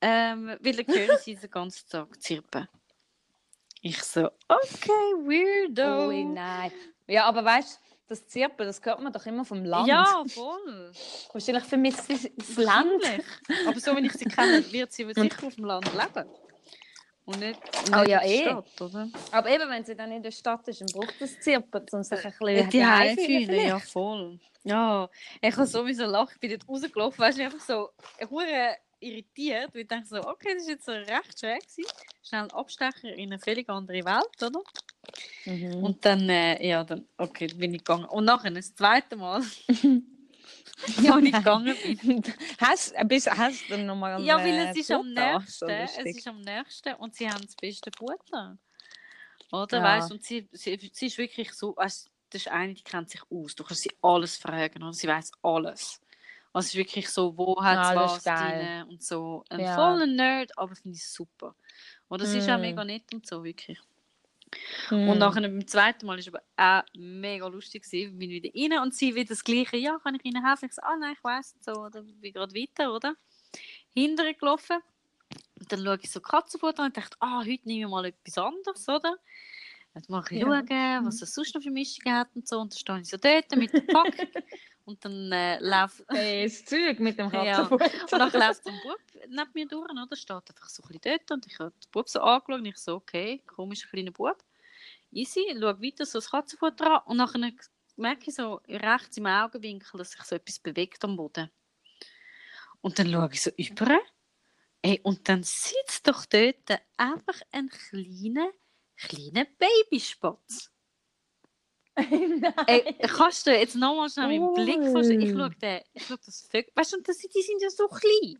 ähm, 0.00 0.56
weil 0.60 0.76
dann 0.76 0.86
hören 0.86 1.18
sie 1.20 1.34
den 1.34 1.50
ganzen 1.50 1.88
Tag 1.88 2.22
Zirpen. 2.22 2.68
Ich 3.82 4.00
so, 4.04 4.30
okay, 4.46 5.14
weirdo. 5.24 6.08
Ui, 6.08 6.22
nein. 6.22 6.70
Ja, 7.08 7.24
aber 7.24 7.44
weißt 7.44 7.76
du, 7.76 7.90
das 8.06 8.24
Zirpen, 8.28 8.66
das 8.66 8.80
hört 8.84 9.00
man 9.00 9.12
doch 9.12 9.26
immer 9.26 9.44
vom 9.44 9.64
Land. 9.64 9.88
Ja, 9.88 10.22
voll. 10.28 10.92
Wahrscheinlich 11.32 11.64
vermisst 11.64 12.06
sie 12.06 12.32
das 12.36 12.56
Land. 12.56 13.02
Aber 13.66 13.80
so, 13.80 13.96
wenn 13.96 14.04
ich 14.04 14.12
sie 14.12 14.26
kenne, 14.26 14.64
wird 14.70 14.92
sie 14.92 15.04
sicher 15.14 15.46
auf 15.46 15.56
dem 15.56 15.64
Land 15.64 15.92
leben. 15.92 16.28
Und 17.24 17.38
nicht, 17.38 17.60
Oh 17.92 17.98
nicht 17.98 18.08
ja, 18.08 18.18
in 18.20 18.30
der 18.30 18.40
eh. 18.40 18.42
Stadt, 18.42 18.80
oder? 18.80 19.08
Aber 19.30 19.50
eben, 19.50 19.70
wenn 19.70 19.84
sie 19.84 19.94
dann 19.94 20.10
in 20.12 20.22
der 20.22 20.30
Stadt 20.30 20.66
ist, 20.68 20.80
dann 20.80 20.88
braucht 20.92 21.20
es 21.20 21.38
Zirpen, 21.40 21.86
um 21.92 22.02
sich 22.02 22.24
ein 22.24 22.32
bisschen 22.38 22.70
Die 22.70 22.78
daheim 22.78 23.16
Heimfühlen, 23.16 23.66
ja 23.66 23.78
voll. 23.78 24.40
Ja, 24.64 25.08
ich 25.40 25.56
habe 25.56 25.66
sowieso 25.66 26.04
lachen, 26.04 26.32
ich 26.34 26.40
bin 26.40 26.50
dort 26.50 26.68
rausgelaufen, 26.68 27.18
weißt 27.18 27.38
du, 27.38 27.44
einfach 27.44 27.60
so 27.60 27.90
hure 28.28 28.76
irritiert, 29.00 29.74
weil 29.74 29.82
ich 29.82 29.88
dachte 29.88 30.06
so, 30.06 30.26
okay, 30.26 30.54
das 30.54 30.64
ist 30.64 30.68
jetzt 30.68 30.84
so 30.84 30.92
recht 30.92 31.38
schräg 31.38 31.60
gewesen. 31.60 31.84
Schnell 32.22 32.42
ein 32.42 32.50
Abstecher 32.50 33.14
in 33.14 33.32
eine 33.32 33.38
völlig 33.38 33.68
andere 33.68 34.04
Welt, 34.04 34.42
oder? 34.42 34.60
Mhm. 35.46 35.82
Und 35.82 36.04
dann, 36.04 36.28
äh, 36.28 36.66
ja, 36.66 36.84
dann, 36.84 37.06
okay, 37.16 37.46
dann 37.46 37.58
bin 37.58 37.74
ich 37.74 37.78
gegangen. 37.78 38.04
Und 38.04 38.26
nachher, 38.26 38.50
das 38.50 38.74
zweite 38.74 39.16
Mal, 39.16 39.42
ja, 40.98 41.18
ich 41.18 41.32
gegangen 41.32 41.76
bin. 41.82 42.22
hast, 42.60 42.94
bist, 43.06 43.30
hast 43.30 43.70
du 43.70 43.78
noch 43.78 43.96
mal 43.96 44.22
Ja, 44.24 44.36
weil 44.38 44.58
es 44.58 44.76
ist 44.76 44.90
am 44.90 45.12
nächsten, 45.12 45.66
so 45.66 45.66
es 45.68 46.14
ist 46.14 46.26
am 46.28 46.40
nächsten 46.40 46.94
und 46.94 47.14
sie 47.14 47.28
haben 47.28 47.42
das 47.42 47.56
beste 47.56 47.90
Futter. 47.92 48.58
Oder, 49.52 49.78
Ja. 49.78 49.82
weißt 49.82 50.12
und 50.12 50.22
sie, 50.24 50.48
sie, 50.52 50.78
sie 50.92 51.06
ist 51.06 51.18
wirklich 51.18 51.52
so, 51.52 51.74
weißt, 51.76 52.10
das 52.30 52.42
ist 52.42 52.48
eine, 52.48 52.74
die 52.74 52.82
kennt 52.84 53.10
sich 53.10 53.22
aus, 53.30 53.54
du 53.54 53.64
kannst 53.64 53.82
sie 53.82 53.90
alles 54.02 54.36
fragen 54.36 54.82
und 54.82 54.92
sie 54.94 55.08
weiß 55.08 55.32
alles. 55.42 56.00
Also 56.52 56.66
es 56.66 56.74
ist 56.74 56.76
wirklich 56.78 57.08
so, 57.08 57.36
wo 57.36 57.62
hat 57.62 57.94
das 57.94 57.94
was 57.94 58.24
drin 58.34 58.82
und 58.88 59.02
so. 59.02 59.44
Ein 59.50 59.64
Ja. 59.64 59.66
voller 59.66 60.06
Nerd, 60.06 60.56
aber 60.58 60.74
finde 60.76 60.96
ich 60.96 61.06
super. 61.08 61.54
Und 62.08 62.20
das 62.20 62.34
ist 62.34 62.48
auch 62.50 62.58
Mm. 62.58 62.60
mega 62.60 62.84
nett 62.84 63.12
und 63.12 63.26
so, 63.26 63.44
wirklich. 63.44 63.80
Mhm. 64.90 65.08
Und 65.08 65.18
nachher 65.18 65.40
beim 65.42 65.66
zweiten 65.66 66.06
Mal 66.06 66.18
war 66.26 66.40
aber 66.56 66.82
auch 66.84 66.88
mega 66.98 67.46
lustig. 67.46 67.84
Gewesen. 67.84 68.12
Ich 68.12 68.18
bin 68.18 68.30
wieder 68.30 68.50
rein 68.76 68.82
und 68.82 68.94
sie 68.94 69.14
wieder 69.14 69.28
das 69.28 69.44
Gleiche. 69.44 69.76
Ja, 69.76 69.98
kann 70.02 70.14
ich 70.16 70.24
Ihnen 70.24 70.44
helfen? 70.44 70.66
Ich 70.66 70.72
so, 70.74 70.82
ah 70.82 70.96
nein, 70.98 71.14
ich 71.16 71.22
weiss 71.24 71.54
und 71.54 71.64
so. 71.64 71.72
Oder 71.82 72.02
bin 72.02 72.32
gerade 72.32 72.54
weiter, 72.54 72.92
oder? 72.94 73.14
Hinterher 73.94 74.34
gelaufen. 74.34 74.78
Und 75.58 75.70
dann 75.72 75.84
schaue 75.84 75.98
ich 76.02 76.10
so 76.10 76.20
Katzenfutter 76.20 76.84
und 76.84 76.96
dachte, 76.96 77.16
ah, 77.20 77.40
heute 77.44 77.68
nehme 77.68 77.84
ich 77.86 77.88
mal 77.90 78.04
etwas 78.06 78.38
anderes, 78.38 78.88
oder? 78.88 79.16
Dann 79.94 80.02
mache 80.08 80.34
ich 80.34 80.40
Ja. 80.40 80.46
schauen, 80.46 81.06
was 81.06 81.20
es 81.22 81.34
sonst 81.34 81.54
noch 81.54 81.62
für 81.62 81.70
Mischungen 81.70 82.14
hat 82.16 82.28
und 82.34 82.46
so. 82.48 82.58
Und 82.60 82.72
dann 82.72 82.78
stehe 82.78 83.00
ich 83.00 83.08
so 83.08 83.16
dort 83.16 83.56
mit 83.56 83.72
der 83.72 83.80
Packung. 83.82 84.12
und 84.90 85.04
dann 85.04 85.32
äh, 85.32 85.58
laufe 85.60 86.04
Äh, 86.10 86.44
das 86.44 86.64
Zeug 86.64 86.98
mit 87.00 87.18
dem 87.18 87.30
Ja. 87.32 87.66
Katzenfutter. 87.68 88.24
und 88.24 88.34
dann 88.34 88.40
läuft 88.40 88.64
so 88.64 88.70
ein 88.70 88.80
Bub 88.82 89.00
neben 89.28 89.50
mir 89.54 89.66
durch, 89.68 89.90
oder? 89.90 90.16
Steht 90.16 90.30
einfach 90.50 90.68
so 90.68 90.82
ein 90.82 90.88
bisschen 90.88 91.00
dort 91.18 91.30
und 91.30 91.46
ich 91.46 91.58
habe 91.58 91.70
den 91.70 91.90
Bub 91.90 92.08
so 92.08 92.20
angeschaut 92.20 92.58
und 92.60 92.66
ich 92.66 92.76
so, 92.76 92.96
okay, 92.96 93.42
komischer 93.46 93.88
kleiner 93.88 94.10
Bub. 94.10 94.36
Easy, 95.12 95.44
schaue 95.58 95.80
weiter 95.82 96.06
so 96.06 96.18
das 96.18 96.30
Katzenfutter 96.30 96.86
an 96.98 97.02
und 97.06 97.16
nachher 97.16 97.52
merke 97.96 98.24
ich 98.30 98.34
so 98.34 98.60
rechts 98.68 99.16
im 99.16 99.26
Augenwinkel, 99.26 99.98
dass 99.98 100.12
sich 100.12 100.22
so 100.22 100.36
etwas 100.36 100.58
bewegt 100.58 101.04
am 101.04 101.16
Boden. 101.16 101.50
Und 102.80 102.98
dann 102.98 103.10
schaue 103.10 103.28
ich 103.32 103.42
so 103.42 103.50
über. 103.56 103.98
Ey, 104.82 105.00
und 105.02 105.28
dann 105.28 105.42
sitzt 105.42 106.06
doch 106.08 106.24
dort 106.26 106.80
einfach 106.96 107.40
ein 107.52 107.68
kleiner, 107.68 108.50
kleiner 108.96 109.44
Babyspatz. 109.58 110.69
Ey, 112.66 112.94
kannst 113.00 113.46
du 113.46 113.56
jetzt 113.56 113.76
nochmal 113.76 114.08
schnell 114.10 114.26
meinen 114.26 114.54
Blick 114.54 114.92
vorstellen? 114.92 115.20
Ich 115.20 115.32
schaue, 115.32 115.50
den, 115.50 115.80
ich 115.92 116.06
schaue 116.06 116.18
das 116.24 116.42
Vögel. 116.42 116.72
Weißt 116.74 116.92
du, 116.92 117.00
das, 117.02 117.18
die 117.18 117.42
sind 117.42 117.62
ja 117.62 117.70
so 117.70 117.88
klein. 117.88 118.38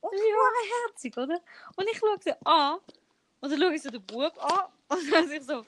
Und 0.00 0.12
ja. 0.14 0.86
herzig, 0.86 1.16
oder? 1.16 1.40
Und 1.76 1.88
ich 1.90 1.98
schaue 1.98 2.16
sie 2.20 2.32
an. 2.44 2.78
Und 3.40 3.50
dann 3.50 3.60
schaue 3.60 3.74
ich 3.74 3.82
so 3.82 3.90
den 3.90 4.04
Bub 4.04 4.32
an. 4.42 4.64
Und 4.88 5.12
dann 5.12 5.30
ich 5.30 5.42
so, 5.42 5.64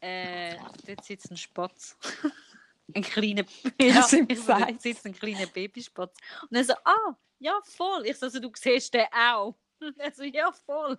äh, 0.00 0.56
dort 0.86 1.04
sitzt 1.04 1.30
ein 1.30 1.36
Spatz. 1.36 1.96
ein 2.94 3.02
kleiner, 3.02 3.44
ja, 3.80 4.02
so, 4.02 4.22
dort 4.24 4.82
sitzt 4.82 5.06
ein 5.06 5.14
kleiner 5.14 5.46
Babyspatz. 5.46 6.16
Und 6.50 6.56
er 6.56 6.64
so, 6.64 6.74
ah, 6.84 7.16
ja, 7.38 7.58
voll. 7.62 8.06
Ich 8.06 8.16
so, 8.16 8.26
also, 8.26 8.40
du 8.40 8.50
siehst 8.54 8.92
den 8.94 9.06
auch. 9.12 9.54
Und 9.80 9.98
er 9.98 10.12
so, 10.12 10.24
ja, 10.24 10.50
voll. 10.52 10.96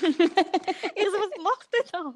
ich 0.00 0.08
so, 0.08 0.16
was 0.16 1.42
macht 1.42 1.68
der 1.72 1.84
da? 1.92 2.14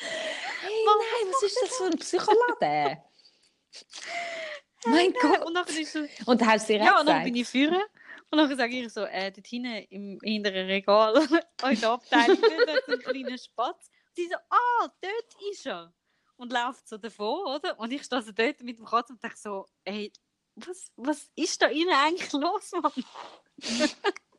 Nein, 0.00 1.32
was 1.32 1.42
ist 1.42 1.58
das 1.62 1.76
für 1.76 1.84
ein 1.84 1.98
Psycholaden? 1.98 3.02
mein 4.86 5.12
Gott. 5.12 5.44
Und 5.46 5.54
dann 5.54 5.66
ist 5.66 5.92
so, 5.92 6.00
Und 6.26 6.44
hast 6.44 6.68
du 6.68 6.72
dir 6.74 6.84
Ja, 6.84 7.00
und 7.00 7.06
dann 7.06 7.22
bin 7.24 7.36
ich 7.36 7.48
führen. 7.48 7.82
Und 8.30 8.38
dann 8.38 8.56
sage 8.56 8.80
ich 8.80 8.92
so, 8.92 9.04
äh, 9.04 9.32
dort 9.32 9.46
hinten 9.46 9.86
im 9.90 10.18
hinteren 10.22 10.66
Regal, 10.66 11.14
in 11.68 11.80
der 11.80 11.90
Abteilung, 11.90 12.40
dort 12.40 12.68
hat 12.68 12.82
es 12.82 12.88
einen 12.88 13.02
kleinen 13.02 13.38
Spatz. 13.38 13.90
Und 14.08 14.16
sie 14.16 14.28
so, 14.28 14.36
ah, 14.48 14.88
dort 15.00 15.42
ist 15.50 15.66
er. 15.66 15.92
Und 16.36 16.52
läuft 16.52 16.88
so 16.88 16.96
davon, 16.96 17.46
oder? 17.56 17.78
Und 17.78 17.92
ich 17.92 18.04
stehe 18.04 18.22
so 18.22 18.32
dort 18.32 18.60
mit 18.62 18.78
dem 18.78 18.86
Katzen 18.86 19.16
und 19.16 19.22
denke 19.22 19.36
so, 19.36 19.66
ey, 19.84 20.12
was, 20.54 20.92
was 20.96 21.30
ist 21.34 21.60
da 21.60 21.66
innen 21.66 21.92
eigentlich 21.92 22.32
los, 22.32 22.72
Mann? 22.72 22.92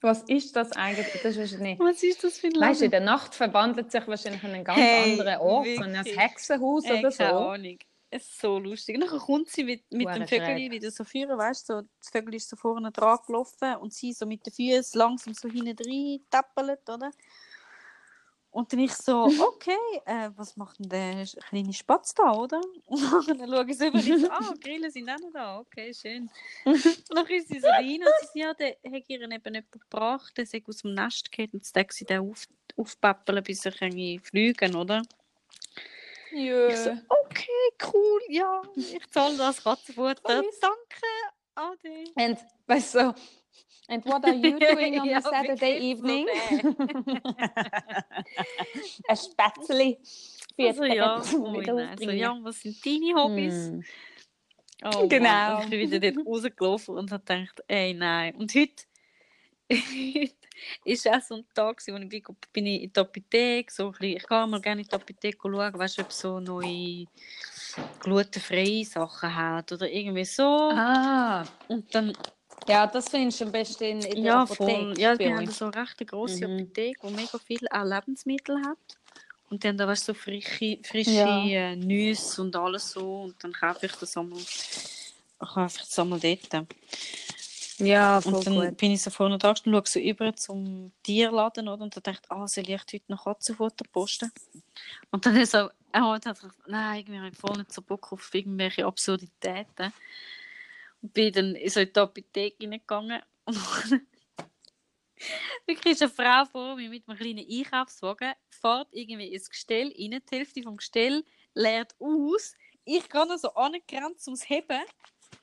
Was 0.00 0.22
ist 0.22 0.54
das 0.54 0.72
eigentlich? 0.72 1.22
Das 1.22 1.36
ist 1.36 1.58
nicht. 1.58 1.80
Was 1.80 2.02
ist 2.02 2.22
das 2.22 2.38
für 2.38 2.48
ein 2.48 2.60
Weißt 2.60 2.80
du, 2.80 2.84
in 2.84 2.90
der 2.90 3.00
Nacht 3.00 3.34
verwandelt 3.34 3.90
sich 3.90 4.06
wahrscheinlich 4.06 4.42
an 4.44 4.52
einen 4.52 4.64
ganz 4.64 4.78
Hey, 4.78 5.12
anderen 5.12 5.38
Ort, 5.38 5.66
so 5.66 5.70
in 5.72 5.82
ein 5.82 5.94
wirklich. 5.94 6.18
Hexenhaus 6.18 6.84
Ey, 6.84 6.98
oder 7.00 7.10
keine 7.10 7.30
so. 7.30 7.38
Ahnung. 7.38 7.78
Es 8.10 8.22
ist 8.22 8.40
so 8.40 8.58
lustig. 8.58 8.94
Und 8.96 9.02
dann 9.02 9.18
kommt 9.18 9.48
sie 9.50 9.64
mit, 9.64 9.82
mit 9.92 10.08
dem 10.08 10.26
Vögel 10.26 10.70
wieder 10.70 10.90
so 10.90 11.04
führen, 11.04 11.36
weißt 11.36 11.68
du, 11.68 11.74
so, 11.74 11.82
das 11.98 12.10
Vögel 12.10 12.34
ist 12.36 12.48
so 12.48 12.56
vorne 12.56 12.90
dran 12.90 13.18
gelaufen 13.26 13.76
und 13.76 13.92
sie 13.92 14.12
so 14.14 14.24
mit 14.24 14.46
den 14.46 14.52
Füßen 14.52 14.98
langsam 14.98 15.34
so 15.34 15.48
hinten 15.48 15.76
rein 15.84 16.20
tappelt, 16.30 16.88
oder? 16.88 17.10
Und 18.58 18.72
dann 18.72 18.80
ich 18.80 18.92
so, 18.92 19.26
okay, 19.54 19.78
äh, 20.04 20.30
was 20.34 20.56
macht 20.56 20.80
denn 20.80 20.88
der 20.88 21.26
kleine 21.48 21.72
Spatz 21.72 22.12
da, 22.12 22.32
oder? 22.32 22.60
Und 22.88 23.28
dann 23.28 23.48
schaue 23.48 23.70
ich 23.70 23.78
so 23.78 23.86
über 23.86 23.98
und 23.98 24.20
so, 24.20 24.30
ah, 24.32 24.52
Grillen 24.60 24.90
sind 24.90 25.08
auch 25.08 25.18
noch 25.20 25.32
da, 25.32 25.58
okay, 25.60 25.94
schön. 25.94 26.28
und 26.64 26.84
dann 27.14 27.26
ist 27.26 27.46
sie 27.46 27.60
so 27.60 27.68
rein 27.68 28.00
und 28.00 28.12
sie 28.20 28.26
so, 28.32 28.38
ja, 28.40 28.54
der 28.54 28.70
hat 28.70 29.04
ihr 29.06 29.20
eben 29.20 29.30
jemand 29.30 29.70
gebracht, 29.70 30.36
der 30.36 30.44
sei 30.44 30.60
aus 30.66 30.78
dem 30.78 30.92
Nest 30.94 31.30
gefallen 31.30 31.50
und 31.52 31.76
darf 31.76 31.92
sie 31.92 32.04
den 32.04 32.18
auf, 32.18 32.48
aufpäppeln, 32.76 33.44
bis 33.44 33.64
er 33.64 33.70
kann 33.70 34.20
fliegen 34.24 34.74
oder? 34.74 35.02
Ja. 36.32 36.66
Ich 36.66 36.78
so, 36.78 36.90
okay, 36.90 37.92
cool, 37.94 38.20
ja, 38.28 38.62
ich 38.74 39.08
zahle 39.10 39.36
das 39.36 39.62
Katzenfutter. 39.62 40.42
Danke, 40.60 41.06
Ade. 41.54 42.04
And, 42.16 42.40
weißt 42.66 42.96
du, 42.96 43.14
and 43.88 44.04
what 44.04 44.24
are 44.24 44.34
you 44.34 44.58
doing 44.58 44.98
on 45.00 45.08
a 45.14 45.20
Saturday 45.22 45.78
evening? 45.78 46.26
ein 49.08 49.16
Spätzli. 49.16 49.98
Also 50.60 50.84
ja, 50.86 51.20
Kids 51.20 51.34
ui, 51.34 51.60
wieder 51.60 51.72
nein. 51.74 51.86
so, 51.86 52.02
aufbringen. 52.02 52.18
ja, 52.18 52.36
was 52.42 52.60
sind 52.60 52.84
deine 52.84 53.14
Hobbys? 53.14 53.54
Hm. 53.68 53.84
Oh, 54.84 55.06
Genau. 55.06 55.28
Mann. 55.28 55.62
Ich 55.62 55.70
bin 55.70 55.80
wieder 55.92 56.10
dort 56.12 56.26
rausgelaufen 56.26 56.96
und 56.96 57.12
habe 57.12 57.22
gedacht, 57.24 57.62
ey, 57.68 57.94
nein. 57.94 58.34
Und 58.34 58.52
heute, 58.56 58.82
heute 59.70 60.32
ist 60.84 61.08
auch 61.08 61.20
so 61.22 61.36
ein 61.36 61.44
Tag, 61.54 61.80
wo 61.86 61.94
ich 61.96 62.24
bin, 62.52 62.66
ich 62.66 62.82
in 62.82 62.92
die 62.92 62.98
Apotheke, 63.00 63.72
so 63.72 63.86
ein 63.86 63.92
bisschen, 63.92 64.16
ich 64.16 64.26
gehe 64.26 64.46
mal 64.48 64.60
gerne 64.60 64.80
in 64.80 64.88
die 64.88 64.94
Apotheke 64.94 65.38
schauen, 65.40 65.78
weißt 65.78 66.00
ob 66.00 66.10
so 66.12 66.40
neue 66.40 67.04
glutenfreie 68.00 68.84
Sachen 68.84 69.32
hat 69.36 69.70
oder 69.70 69.88
irgendwie 69.88 70.24
so. 70.24 70.70
Ah, 70.72 71.44
Und 71.68 71.94
dann 71.94 72.12
ja, 72.66 72.86
das 72.86 73.08
findest 73.08 73.40
du 73.40 73.44
am 73.44 73.52
besten 73.52 73.84
in, 73.84 74.00
in 74.02 74.22
der 74.22 74.24
Ja, 74.24 74.42
Apotheke. 74.42 74.64
voll. 74.64 75.00
Ja, 75.00 75.18
wir 75.18 75.34
haben 75.36 75.50
so 75.50 75.66
eine 75.66 75.74
recht 75.74 76.06
grosse 76.06 76.46
Mhm. 76.46 76.54
Apotheke, 76.60 77.06
die 77.06 77.14
mega 77.14 77.38
viele 77.38 77.68
auch 77.72 77.84
Lebensmittel 77.84 78.56
hat. 78.64 78.78
Und 79.50 79.64
dann 79.64 79.78
da 79.78 79.86
weißt 79.86 80.08
du, 80.08 80.12
so 80.12 80.18
frische, 80.18 80.78
frische 80.82 81.10
Ja. 81.10 81.44
äh, 81.44 81.76
Nüsse 81.76 82.42
und 82.42 82.54
alles 82.56 82.90
so. 82.90 83.22
Und 83.22 83.42
dann 83.42 83.52
kaufe 83.52 83.86
ich 83.86 83.92
das 83.92 84.16
einmal, 84.16 84.40
kaufe 85.38 85.76
ich 85.76 85.86
das 85.86 85.98
einmal 85.98 86.20
dort. 86.20 86.66
Ja, 87.78 88.20
voll 88.20 88.32
Und 88.34 88.46
dann 88.46 88.54
gut. 88.70 88.76
bin 88.76 88.90
ich 88.92 89.02
so 89.02 89.10
vorne 89.10 89.38
da 89.38 89.50
und 89.50 89.60
schaue 89.64 89.82
so 89.86 90.00
über 90.00 90.34
zum 90.34 90.92
Tierladen 91.02 91.68
oder? 91.68 91.82
und 91.84 91.94
dann 91.96 92.02
dachte 92.02 92.22
ich, 92.24 92.30
ah, 92.30 92.46
soll 92.46 92.68
ich 92.68 92.78
heute 92.78 93.00
noch 93.06 93.24
Katzenfutter 93.24 93.84
posten? 93.92 94.32
Und 95.10 95.24
dann 95.24 95.36
ist 95.36 95.52
so, 95.52 95.64
und 95.64 95.70
dann 95.92 96.20
dachte 96.20 96.48
ich, 96.48 96.66
nein, 96.66 96.98
irgendwie 96.98 97.18
habe 97.18 97.28
ich 97.28 97.38
voll 97.38 97.56
nicht 97.56 97.72
so 97.72 97.80
Bock 97.80 98.12
auf 98.12 98.34
irgendwelche 98.34 98.84
Absurditäten. 98.84 99.92
Bin 101.00 101.32
dann 101.32 101.56
so 101.66 101.80
in 101.80 101.92
die 101.92 102.00
Apotheke 102.00 102.56
hineingegangen 102.60 103.22
wirklich 105.66 105.94
ist 105.94 106.02
eine 106.02 106.10
Frau 106.10 106.44
vor 106.44 106.76
mir 106.76 106.88
mit 106.88 107.08
einem 107.08 107.18
kleinen 107.18 107.46
Einkaufswagen, 107.48 108.34
fährt 108.48 108.88
irgendwie 108.92 109.32
ins 109.32 109.48
Gestell 109.48 109.88
rein, 109.88 110.22
die 110.30 110.36
Hälfte 110.36 110.62
vom 110.62 110.76
Gestell 110.76 111.24
leert 111.54 111.94
aus. 111.98 112.54
Ich 112.84 113.08
noch 113.12 113.36
so 113.36 113.50
angegrenzt 113.54 114.26
ums 114.28 114.48
Heben. 114.48 114.82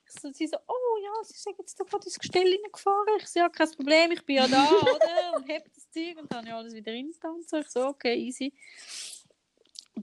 Ich 0.08 0.22
So, 0.22 0.32
sie 0.32 0.48
so, 0.48 0.58
oh 0.68 0.98
ja, 1.04 1.24
sie 1.24 1.38
sind 1.38 1.58
jetzt 1.60 1.80
da 1.80 1.84
gerade 1.84 2.06
ins 2.06 2.20
Gestell 2.20 2.48
reingefahren. 2.48 3.18
Ich 3.20 3.28
so, 3.28 3.40
ja, 3.40 3.50
kein 3.50 3.72
Problem, 3.72 4.12
ich 4.12 4.26
bin 4.26 4.38
ja 4.38 4.48
da, 4.48 4.70
oder? 4.82 5.36
Und 5.36 5.48
heb 5.48 5.64
das 5.74 5.90
Zeug 5.92 6.18
und 6.18 6.32
dann 6.32 6.40
habe 6.40 6.48
ich 6.48 6.54
alles 6.54 6.74
wieder 6.74 6.94
so. 7.48 7.58
Ich 7.58 7.70
so, 7.70 7.88
okay, 7.88 8.16
easy. 8.16 8.54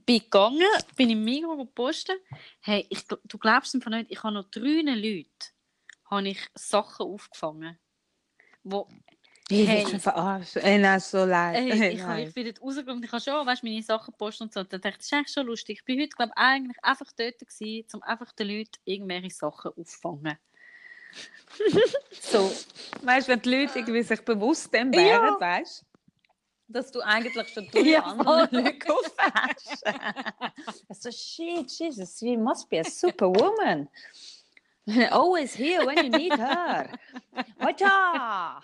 Bin 0.05 0.19
gegangen, 0.19 0.61
bin 0.95 1.09
im 1.11 1.23
Migros 1.23 1.57
gepostet. 1.57 2.19
Hey, 2.61 2.85
ich, 2.89 3.05
du 3.07 3.37
glaubst 3.37 3.75
einfach 3.75 3.91
nicht, 3.91 4.11
ich 4.11 4.21
habe 4.23 4.33
noch 4.33 4.49
drei 4.49 4.81
Leute 4.81 5.29
habe 6.09 6.27
ich 6.29 6.39
Sachen 6.55 7.05
aufgefangen. 7.07 7.79
Wo, 8.63 8.87
Ich 9.49 9.67
Hey. 9.67 9.85
hey. 9.85 9.99
verarscht. 9.99 10.55
Ey, 10.57 10.77
nein, 10.79 10.99
so 10.99 11.25
leid. 11.25 11.57
Ey, 11.57 11.77
Hey, 11.77 11.93
ich, 11.93 11.99
nein. 12.01 12.27
ich 12.27 12.33
bin 12.33 12.45
dort 12.45 12.61
rausgegangen 12.61 12.97
und 12.97 13.05
ich 13.05 13.11
habe 13.11 13.21
schon 13.21 13.45
weißt, 13.45 13.63
meine 13.63 13.83
Sachen 13.83 14.13
posten 14.17 14.43
und 14.43 14.53
so. 14.53 14.63
Dann 14.63 14.81
dachte 14.81 14.89
ich, 14.89 14.97
das 14.97 15.05
ist 15.07 15.13
eigentlich 15.13 15.33
schon 15.33 15.45
lustig. 15.47 15.79
Ich 15.79 15.85
bin 15.85 15.99
heute, 15.99 16.09
glaube 16.15 16.31
ich, 16.35 16.41
eigentlich 16.41 16.77
einfach 16.83 17.11
dort 17.17 17.39
gewesen, 17.39 17.87
um 17.93 18.03
einfach 18.03 18.31
den 18.33 18.47
Leuten 18.47 18.79
irgendwelche 18.85 19.29
Sachen 19.31 19.71
aufzufangen. 19.75 20.37
so, 22.21 22.51
weißt 23.03 23.27
du, 23.27 23.31
wenn 23.33 23.41
die 23.41 23.49
Leute 23.55 23.79
irgendwie 23.79 24.03
sich 24.03 24.21
bewusst 24.21 24.73
dem 24.73 24.91
wären, 24.93 25.07
Ja. 25.07 25.39
weißt 25.39 25.85
dass 26.67 26.91
du 26.91 27.01
eigentlich 27.01 27.33
schon 27.49 27.67
durch 27.71 27.85
Ja, 27.87 28.01
andere. 28.01 28.49
Leute 28.51 28.77
so, 30.91 31.11
shit, 31.11 31.71
Jesus, 31.71 32.21
you 32.21 32.37
must 32.37 32.69
be 32.69 32.79
a 32.79 32.83
superwoman. 32.83 33.89
Always 35.11 35.53
here 35.53 35.85
when 35.85 35.97
you 35.97 36.09
need 36.09 36.33
her. 36.33 36.89
Weiter! 37.59 38.61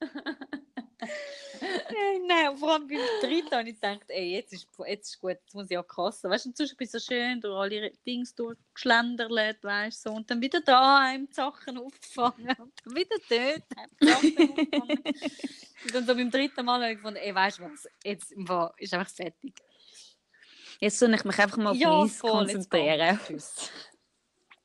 Nein, 2.26 2.56
vor 2.56 2.72
allem 2.72 2.86
beim 2.86 2.98
dritten 3.20 3.50
habe 3.50 3.68
ich 3.68 3.74
gedacht, 3.74 4.04
ey, 4.08 4.32
jetzt 4.36 4.52
ist, 4.52 4.68
jetzt 4.86 5.08
ist 5.10 5.20
gut, 5.20 5.30
jetzt 5.30 5.54
muss 5.54 5.70
ich 5.70 5.78
auch 5.78 5.86
kassen. 5.86 6.30
Weißt 6.30 6.46
du, 6.46 6.52
sonst 6.54 6.76
bin 6.76 6.84
ich 6.84 6.90
so 6.90 6.98
schön 6.98 7.40
durch 7.40 7.54
alle 7.54 7.92
Dings 8.06 8.34
durchgeschlendert, 8.34 9.62
weißt 9.62 10.06
du, 10.06 10.10
so. 10.10 10.16
und 10.16 10.30
dann 10.30 10.40
wieder 10.40 10.60
da 10.60 11.16
die 11.16 11.32
Sachen 11.32 11.78
aufgefangen 11.78 12.54
und 12.58 12.72
dann 12.84 12.94
wieder 12.94 13.16
dort 13.28 13.62
die 14.00 14.06
Sachen 14.06 14.48
aufgefangen. 14.48 15.02
und 15.84 15.94
dann 15.94 16.06
so 16.06 16.14
beim 16.14 16.30
dritten 16.30 16.64
Mal 16.64 16.82
habe 16.82 16.92
ich 16.92 16.96
gefunden, 16.98 17.20
ey, 17.20 17.34
weißt 17.34 17.58
du 17.58 17.64
was, 17.64 17.88
jetzt 18.04 18.32
ist 18.78 18.94
einfach 18.94 19.10
fertig. 19.10 19.54
Jetzt 20.80 20.98
soll 20.98 21.14
ich 21.14 21.24
mich 21.24 21.38
einfach 21.38 21.58
mal 21.58 21.70
auf 21.70 21.76
Ja, 21.76 22.04
jetzt 22.04 22.20
konzentrieren. 22.20 23.18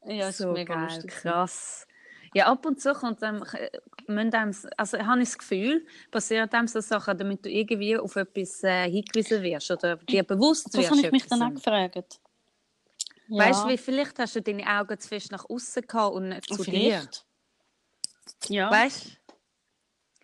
Ja, 0.06 0.30
ist 0.30 0.38
so 0.38 0.52
mega 0.52 0.74
geil, 0.74 0.96
lustig. 0.96 1.12
krass. 1.12 1.87
Ja, 2.34 2.48
ab 2.48 2.66
und 2.66 2.80
zu 2.82 2.94
kommt 2.94 3.22
einem, 3.24 3.44
äh, 3.54 3.70
müssen 4.08 4.34
einem, 4.34 4.56
also 4.78 4.98
habe 5.00 5.22
ich 5.22 5.30
das 5.30 5.38
Gefühl, 5.38 5.86
passieren 6.12 6.50
einem 6.52 6.68
so 6.68 6.80
Sachen, 6.82 7.18
damit 7.18 7.46
du 7.46 7.50
irgendwie 7.50 7.98
auf 7.98 8.16
etwas 8.16 8.64
äh, 8.64 8.90
hingewiesen 8.90 9.42
wirst 9.44 9.72
oder 9.72 9.98
dir 9.98 10.24
bewusst 10.24 10.68
Das 10.68 10.76
wirst. 10.76 10.92
habe 10.92 11.02
ich 11.02 11.12
mich 11.12 11.26
dann 11.28 11.42
auch 11.44 11.54
gefragt. 11.54 12.20
Weißt 13.30 13.64
du, 13.64 13.68
Ja. 13.68 13.74
wie 13.74 13.78
vielleicht 13.78 14.18
hast 14.20 14.36
du 14.36 14.42
deine 14.42 14.66
Augen 14.66 14.98
zu 15.00 15.08
fest 15.08 15.32
nach 15.32 15.46
außen 15.50 15.84
gehabt 15.86 16.16
und 16.16 16.30
nicht 16.30 16.48
zu 16.54 16.64
dir. 16.64 16.72
Vielleicht. 16.72 17.26
Ja. 18.48 18.72
Weißt 18.72 19.06
du? 19.06 19.10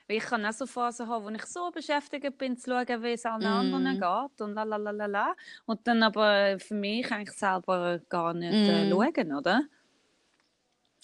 Ich 0.10 0.24
kann 0.24 0.46
auch 0.46 0.52
so 0.54 0.66
Phasen 0.68 1.08
haben, 1.08 1.26
wo 1.26 1.30
ich 1.30 1.46
so 1.46 1.72
beschäftigt 1.72 2.38
bin, 2.38 2.58
zu 2.58 2.70
schauen, 2.70 3.04
wie 3.04 3.14
es 3.14 3.26
allen 3.26 3.46
anderen 3.46 3.84
Mhm. 3.96 4.00
geht 4.00 4.42
und 4.42 4.54
la 4.54 4.64
la 4.64 4.76
la 4.78 4.92
la 4.92 5.06
la. 5.06 5.36
Und 5.66 5.88
dann 5.88 6.04
aber 6.04 6.60
für 6.60 6.76
mich 6.76 7.10
eigentlich 7.12 7.32
selber 7.38 8.00
gar 8.10 8.34
nicht 8.34 8.52
äh, 8.68 8.86
Mhm. 8.86 8.92
schauen, 8.92 9.34
oder? 9.34 9.62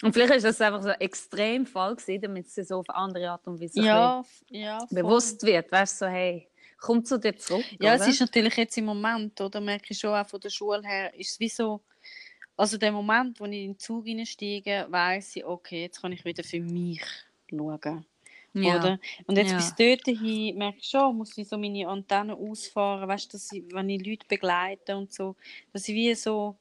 Und 0.02 0.14
vielleicht 0.14 0.36
ist 0.36 0.45
das 0.45 0.62
einfach 0.62 0.82
so 0.82 0.89
ein 0.89 1.02
extrem 1.02 1.66
Fall 1.66 1.95
gewesen, 1.95 2.22
damit 2.22 2.47
es 2.47 2.68
so 2.68 2.78
auf 2.78 2.89
andere 2.89 3.32
Art 3.32 3.45
und 3.47 3.60
Weise 3.60 3.82
ja, 3.82 4.24
ja, 4.50 4.86
bewusst 4.89 5.43
wird. 5.43 5.72
Weißt 5.72 6.02
du, 6.02 6.06
so, 6.06 6.12
hey, 6.12 6.47
komm 6.80 7.04
zu 7.04 7.20
dir 7.20 7.36
zurück. 7.36 7.66
Ja, 7.80 7.95
oder? 7.95 8.04
es 8.04 8.08
ist 8.08 8.22
natürlich 8.22 8.56
jetzt 8.56 8.78
im 8.78 8.86
Moment, 8.86 9.39
oder 9.41 9.60
merke 9.60 9.88
ich 9.89 10.00
schon 10.00 10.14
auch 10.14 10.28
von 10.28 10.39
der 10.39 10.50
Schule 10.50 10.82
her, 10.88 11.14
ist 11.14 11.32
es 11.32 11.39
wie 11.39 11.50
so, 11.50 11.82
also 12.56 12.78
der 12.78 12.91
Moment, 12.91 13.39
wo 13.39 13.45
ich 13.45 13.54
in 13.54 13.72
den 13.74 13.80
Zug 13.80 14.08
einsteige, 14.08 14.88
weiß 14.89 15.38
ich, 15.38 15.45
okay, 15.45 15.84
jetzt 15.84 16.02
kann 16.02 16.12
ich 16.12 16.24
wieder 16.24 16.43
für 16.43 16.60
mich 16.62 17.02
schauen. 17.50 18.06
ja. 18.54 18.76
Oder? 18.76 19.00
Und 19.28 19.38
jetzt 19.38 19.52
Ja. 19.52 19.58
bis 19.58 19.76
dorthin 19.76 20.58
merke 20.58 20.80
ich 20.80 20.88
schon, 20.88 21.18
muss 21.18 21.38
ich 21.38 21.47
so 21.47 21.58
meine 21.58 21.88
Antennen 21.88 22.36
ausfahren, 22.36 23.08
weißt 23.08 23.34
du, 23.34 23.38
dass 23.38 23.52
ich, 23.52 23.64
wenn 23.72 23.89
ich 23.89 24.06
Leute 24.06 24.26
begleite 24.28 24.95
und 24.97 25.14
so, 25.14 25.36
dass 25.74 25.88
ich 25.88 25.95
wie 25.95 26.16
so, 26.16 26.58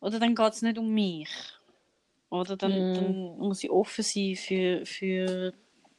oder 0.00 0.18
dann 0.18 0.34
geht 0.34 0.52
es 0.52 0.62
nicht 0.62 0.78
um 0.78 0.92
mich. 0.92 1.28
Oder 2.32 2.56
dann, 2.56 2.72
Mhm. 2.72 2.94
dann 2.94 3.38
muss 3.40 3.62
ich 3.62 3.70
offen 3.70 4.02
sein 4.02 4.36
für, 4.36 4.86
für 4.86 5.52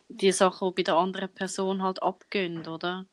die 0.09 0.31
Sachen, 0.31 0.67
die 0.69 0.73
bei 0.77 0.81
der 0.83 0.95
anderen 0.95 1.29
Person 1.29 1.83
halt 1.83 2.01
abgehen, 2.01 2.65
oder? 2.67 3.05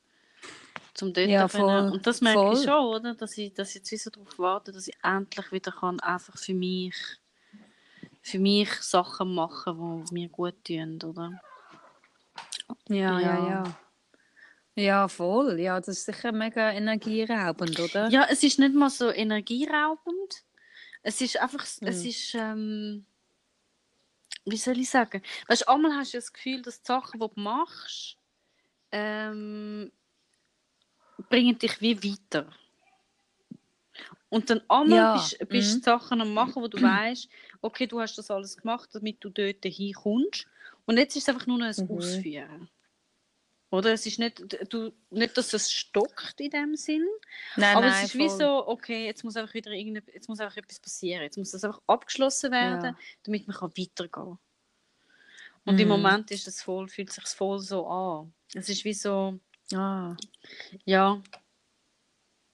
Zum 0.95 1.12
dort 1.12 1.29
Ja, 1.29 1.47
voll, 1.47 1.91
Und 1.93 2.07
das 2.07 2.23
merke 2.23 2.41
ich 2.41 2.61
voll. 2.61 2.64
schon, 2.64 2.87
oder? 2.87 3.14
Dass 3.14 3.37
ich, 3.37 3.53
dass 3.53 3.68
ich 3.71 3.75
jetzt 3.77 3.93
wie 3.93 3.99
so 3.99 4.09
darauf 4.09 4.39
warte, 4.39 4.73
dass 4.73 4.89
ich 4.89 4.97
endlich 5.03 5.53
wieder 5.53 5.71
kann, 5.71 6.01
einfach 6.01 6.39
für 6.39 6.55
mich, 6.55 6.95
für 8.23 8.39
mich 8.39 8.73
Sachen 8.81 9.35
machen, 9.35 10.07
die 10.07 10.14
mir 10.14 10.29
gut 10.31 10.55
tun, 10.64 10.99
oder? 11.05 11.39
Ja, 12.89 13.21
ja, 13.21 13.21
Ja. 13.21 13.47
ja. 13.47 13.64
Ja, 14.77 15.09
voll. 15.09 15.61
Ja, 15.61 15.79
das 15.79 15.89
ist 15.89 16.07
sicher 16.07 16.33
mega 16.33 16.71
energieraubend, 16.73 17.79
oder? 17.81 18.09
Ja, 18.09 18.27
es 18.31 18.43
ist 18.43 18.59
nicht 18.59 18.75
mal 18.75 18.89
so 18.89 19.11
energieraubend. 19.11 20.45
Es 21.03 21.21
ist 21.21 21.39
einfach, 21.41 21.64
es 21.64 21.81
Mhm. 21.81 22.09
ist, 22.09 22.35
ähm, 22.35 23.07
wie 24.45 24.57
soll 24.57 24.78
ich 24.78 24.91
sagen? 24.91 25.22
Weißt 25.49 25.62
du, 25.62 25.68
einmal 25.68 25.95
hast 25.97 26.14
du 26.14 26.18
das 26.18 26.32
Gefühl, 26.32 26.62
dass 26.62 26.82
die 26.82 26.86
Sachen, 26.86 27.20
die 27.20 27.26
du 27.28 27.41
machst, 27.41 28.16
ähm, 28.93 29.93
bringen 31.28 31.59
dich 31.59 31.80
wie 31.80 32.03
weiter. 32.03 32.53
Und 34.28 34.49
dann 34.51 34.62
einmal 34.68 35.07
Ja, 35.07 35.07
bist, 35.07 35.38
bist 35.49 35.78
du 35.78 35.80
mhm. 35.80 35.84
Sachen 35.91 36.20
am 36.20 36.32
machen, 36.34 36.62
wo 36.62 36.68
du 36.68 36.80
weißt, 36.80 37.28
okay, 37.62 37.86
du 37.86 38.01
hast 38.01 38.16
das 38.16 38.30
alles 38.30 38.57
gemacht, 38.57 38.88
damit 38.93 39.22
du 39.24 39.30
dort 39.30 39.64
hinkommst. 39.64 40.47
Und 40.86 40.99
jetzt 40.99 41.16
ist 41.16 41.24
es 41.24 41.34
einfach 41.34 41.47
nur 41.47 41.59
noch 41.59 41.66
ein 41.66 41.76
Mhm. 41.76 41.88
Ausführen. 41.88 42.70
Oder? 43.71 43.93
Es 43.93 44.05
ist 44.05 44.18
nicht, 44.18 44.43
du, 44.73 44.93
nicht, 45.11 45.37
dass 45.37 45.53
es 45.53 45.71
stockt 45.71 46.41
in 46.41 46.51
dem 46.51 46.75
Sinn, 46.77 47.07
Nein, 47.57 47.77
aber 47.77 47.87
nein, 47.87 48.05
es 48.05 48.11
ist 48.11 48.18
wie 48.18 48.29
voll. 48.29 48.39
so, 48.39 48.66
okay, 48.68 49.07
jetzt 49.07 49.23
muss 49.23 49.37
einfach 49.37 49.55
wieder 49.55 49.71
irgende, 49.71 50.03
jetzt 50.12 50.29
muss 50.29 50.41
einfach 50.41 50.57
etwas 50.57 50.81
passieren. 50.81 51.23
Jetzt 51.23 51.39
muss 51.39 51.53
das 51.53 51.62
einfach 51.64 51.81
abgeschlossen 51.87 52.51
werden, 52.51 52.85
Ja. 52.85 52.97
damit 53.23 53.47
man 53.47 53.57
kann 53.57 53.71
weitergehen 53.71 54.11
kann. 54.11 54.39
Und 55.66 55.79
im 55.79 55.87
Mhm. 55.89 55.93
Moment 56.03 56.31
ist 56.33 56.49
es 56.49 56.62
voll, 56.62 56.89
fühlt 56.89 57.12
sich 57.12 57.25
voll 57.29 57.61
so 57.61 57.87
an. 57.87 58.33
Es 58.55 58.68
ist 58.68 58.85
wie 58.85 58.95
so, 58.95 59.39
Ah. 59.73 60.16
ja, 60.85 61.23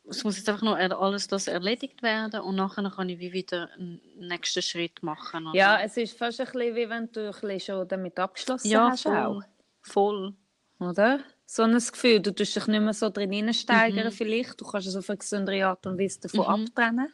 es 0.09 0.23
muss 0.23 0.37
jetzt 0.37 0.49
einfach 0.51 0.63
nur 0.63 0.77
alles 0.77 1.27
das 1.29 1.47
erledigt 1.49 2.03
werden 2.03 2.41
und 2.41 2.57
nachher 2.57 2.91
kann 2.91 3.09
ich 3.09 3.19
wie 3.19 3.33
wieder 3.33 3.73
einen 3.73 4.01
nächsten 4.19 4.61
Schritt 4.63 5.03
machen. 5.03 5.47
Oder? 5.47 5.57
Ja, 5.57 5.81
es 5.81 5.97
ist 5.97 6.19
fast 6.19 6.41
ein 6.41 6.47
bisschen 6.47 6.77
wie 6.77 6.89
wenn 6.91 7.11
du 7.11 7.27
ein 7.27 7.33
bisschen 7.33 7.61
schon 7.61 7.89
damit 7.89 8.19
abgeschlossen 8.19 8.69
ja 8.71 8.91
hast. 8.91 9.05
voll. 9.05 9.17
Auch, 9.17 9.43
voll. 9.81 10.35
Oder? 10.79 11.21
So 11.47 11.63
ein 11.63 11.73
Gefühl, 11.75 12.21
du 12.21 12.35
tust 12.35 12.57
dich 12.57 12.67
nicht 12.67 12.81
mehr 12.81 12.93
so 12.93 13.09
drin 13.09 13.31
hineinsteigern 13.33 14.07
Mhm. 14.07 14.13
vielleicht. 14.13 14.61
Du 14.61 14.65
kannst 14.67 14.89
es 14.89 14.97
auf 14.97 15.09
eine 15.09 15.19
gesündere 15.19 15.67
Art 15.67 15.87
und 15.87 15.99
Weise 15.99 16.21
davon 16.21 16.41
Mhm. 16.41 16.67
abtrennen. 16.67 17.13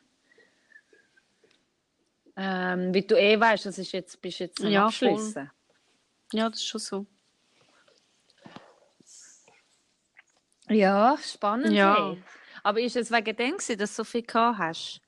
Ähm, 2.35 2.95
weil 2.95 3.03
du 3.03 3.15
eh 3.19 3.39
weißt, 3.39 3.67
das 3.67 3.77
ist 3.79 3.93
jetzt, 3.93 4.21
bist 4.23 4.39
jetzt 4.39 4.61
Ja, 4.61 4.87
Abschliessen. 4.87 5.51
Ja, 6.33 6.49
das 6.49 6.61
ist 6.61 6.67
schon 6.67 6.81
so. 6.81 7.07
Ja, 10.69 11.19
spannend. 11.23 11.73
Ja. 11.73 11.95
Hey. 12.15 12.23
Aber 12.63 12.81
ist 12.81 12.97
es 12.97 13.11
wegen 13.11 13.37
dem, 13.37 13.53
gewesen, 13.57 13.79
dass 13.79 13.91
du 13.91 13.97
so 13.97 14.05
viel 14.05 14.23
gehabt 14.23 14.59
hast? 14.59 15.01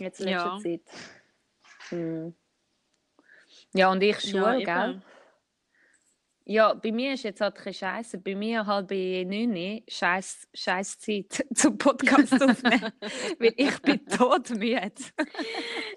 Jetzt 0.00 0.20
in 0.20 0.26
letzter 0.28 0.46
Ja. 0.54 0.58
Zeit. 0.58 0.80
Hm. 1.90 2.34
Ja, 3.74 3.90
und 3.90 4.02
ich 4.02 4.20
Schule, 4.20 4.56
eben. 4.56 4.64
gell? 4.64 5.02
Ja, 6.52 6.74
bei 6.74 6.92
mir 6.92 7.14
ist 7.14 7.22
jetzt 7.22 7.40
halt 7.40 7.66
ein 7.66 7.72
scheiße. 7.72 8.18
Bei 8.18 8.34
mir 8.34 8.66
halb 8.66 8.90
9 8.90 9.82
scheiß, 9.88 10.48
scheiß 10.52 10.98
Zeit 10.98 11.46
zum 11.54 11.78
Podcast 11.78 12.34
aufnehmen. 12.42 12.92
weil 13.38 13.54
ich 13.56 13.78
bin 13.80 14.04
todmüde. 14.06 14.92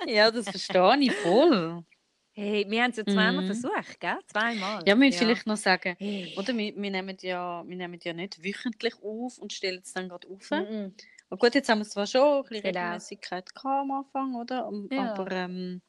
Ja, 0.08 0.32
das 0.32 0.45
verstehe 0.49 0.97
ich 1.01 1.12
voll. 1.12 1.84
Hey, 2.32 2.66
wir 2.70 2.84
haben 2.84 2.91
es 2.91 2.97
ja 2.97 3.06
zweimal 3.06 3.41
Mhm. 3.41 3.47
versucht, 3.47 3.99
gell? 3.99 4.18
Zweimal. 4.28 4.80
Ja, 4.80 4.86
wir 4.86 4.95
müssen 4.95 5.18
vielleicht 5.20 5.45
noch 5.45 5.58
sagen, 5.58 5.95
Hey. 5.99 6.34
oder 6.38 6.56
wir, 6.56 6.74
wir, 6.74 6.91
nehmen 6.91 7.18
ja, 7.20 7.62
wir 7.68 7.76
nehmen 7.76 7.99
ja 8.01 8.14
nicht 8.14 8.41
wöchentlich 8.41 8.93
auf 9.03 9.38
und 9.38 9.51
stellen 9.51 9.82
es 9.84 9.91
dann 9.91 10.08
gerade 10.08 10.26
auf. 10.30 10.49
Mhm. 10.51 10.95
Aber 11.30 11.38
gut, 11.38 11.56
jetzt 11.56 11.68
haben 11.68 11.80
wir 11.80 11.86
zwar 11.86 12.08
schon 12.08 12.22
ein 12.22 12.43
bisschen 12.43 12.64
Genau. 12.64 12.80
Regelmäßigkeit 12.80 13.49
am 13.62 13.91
Anfang, 13.91 14.36
oder? 14.36 14.72
Ja. 14.89 15.16
Aber 15.16 15.30
ähm, 15.32 15.82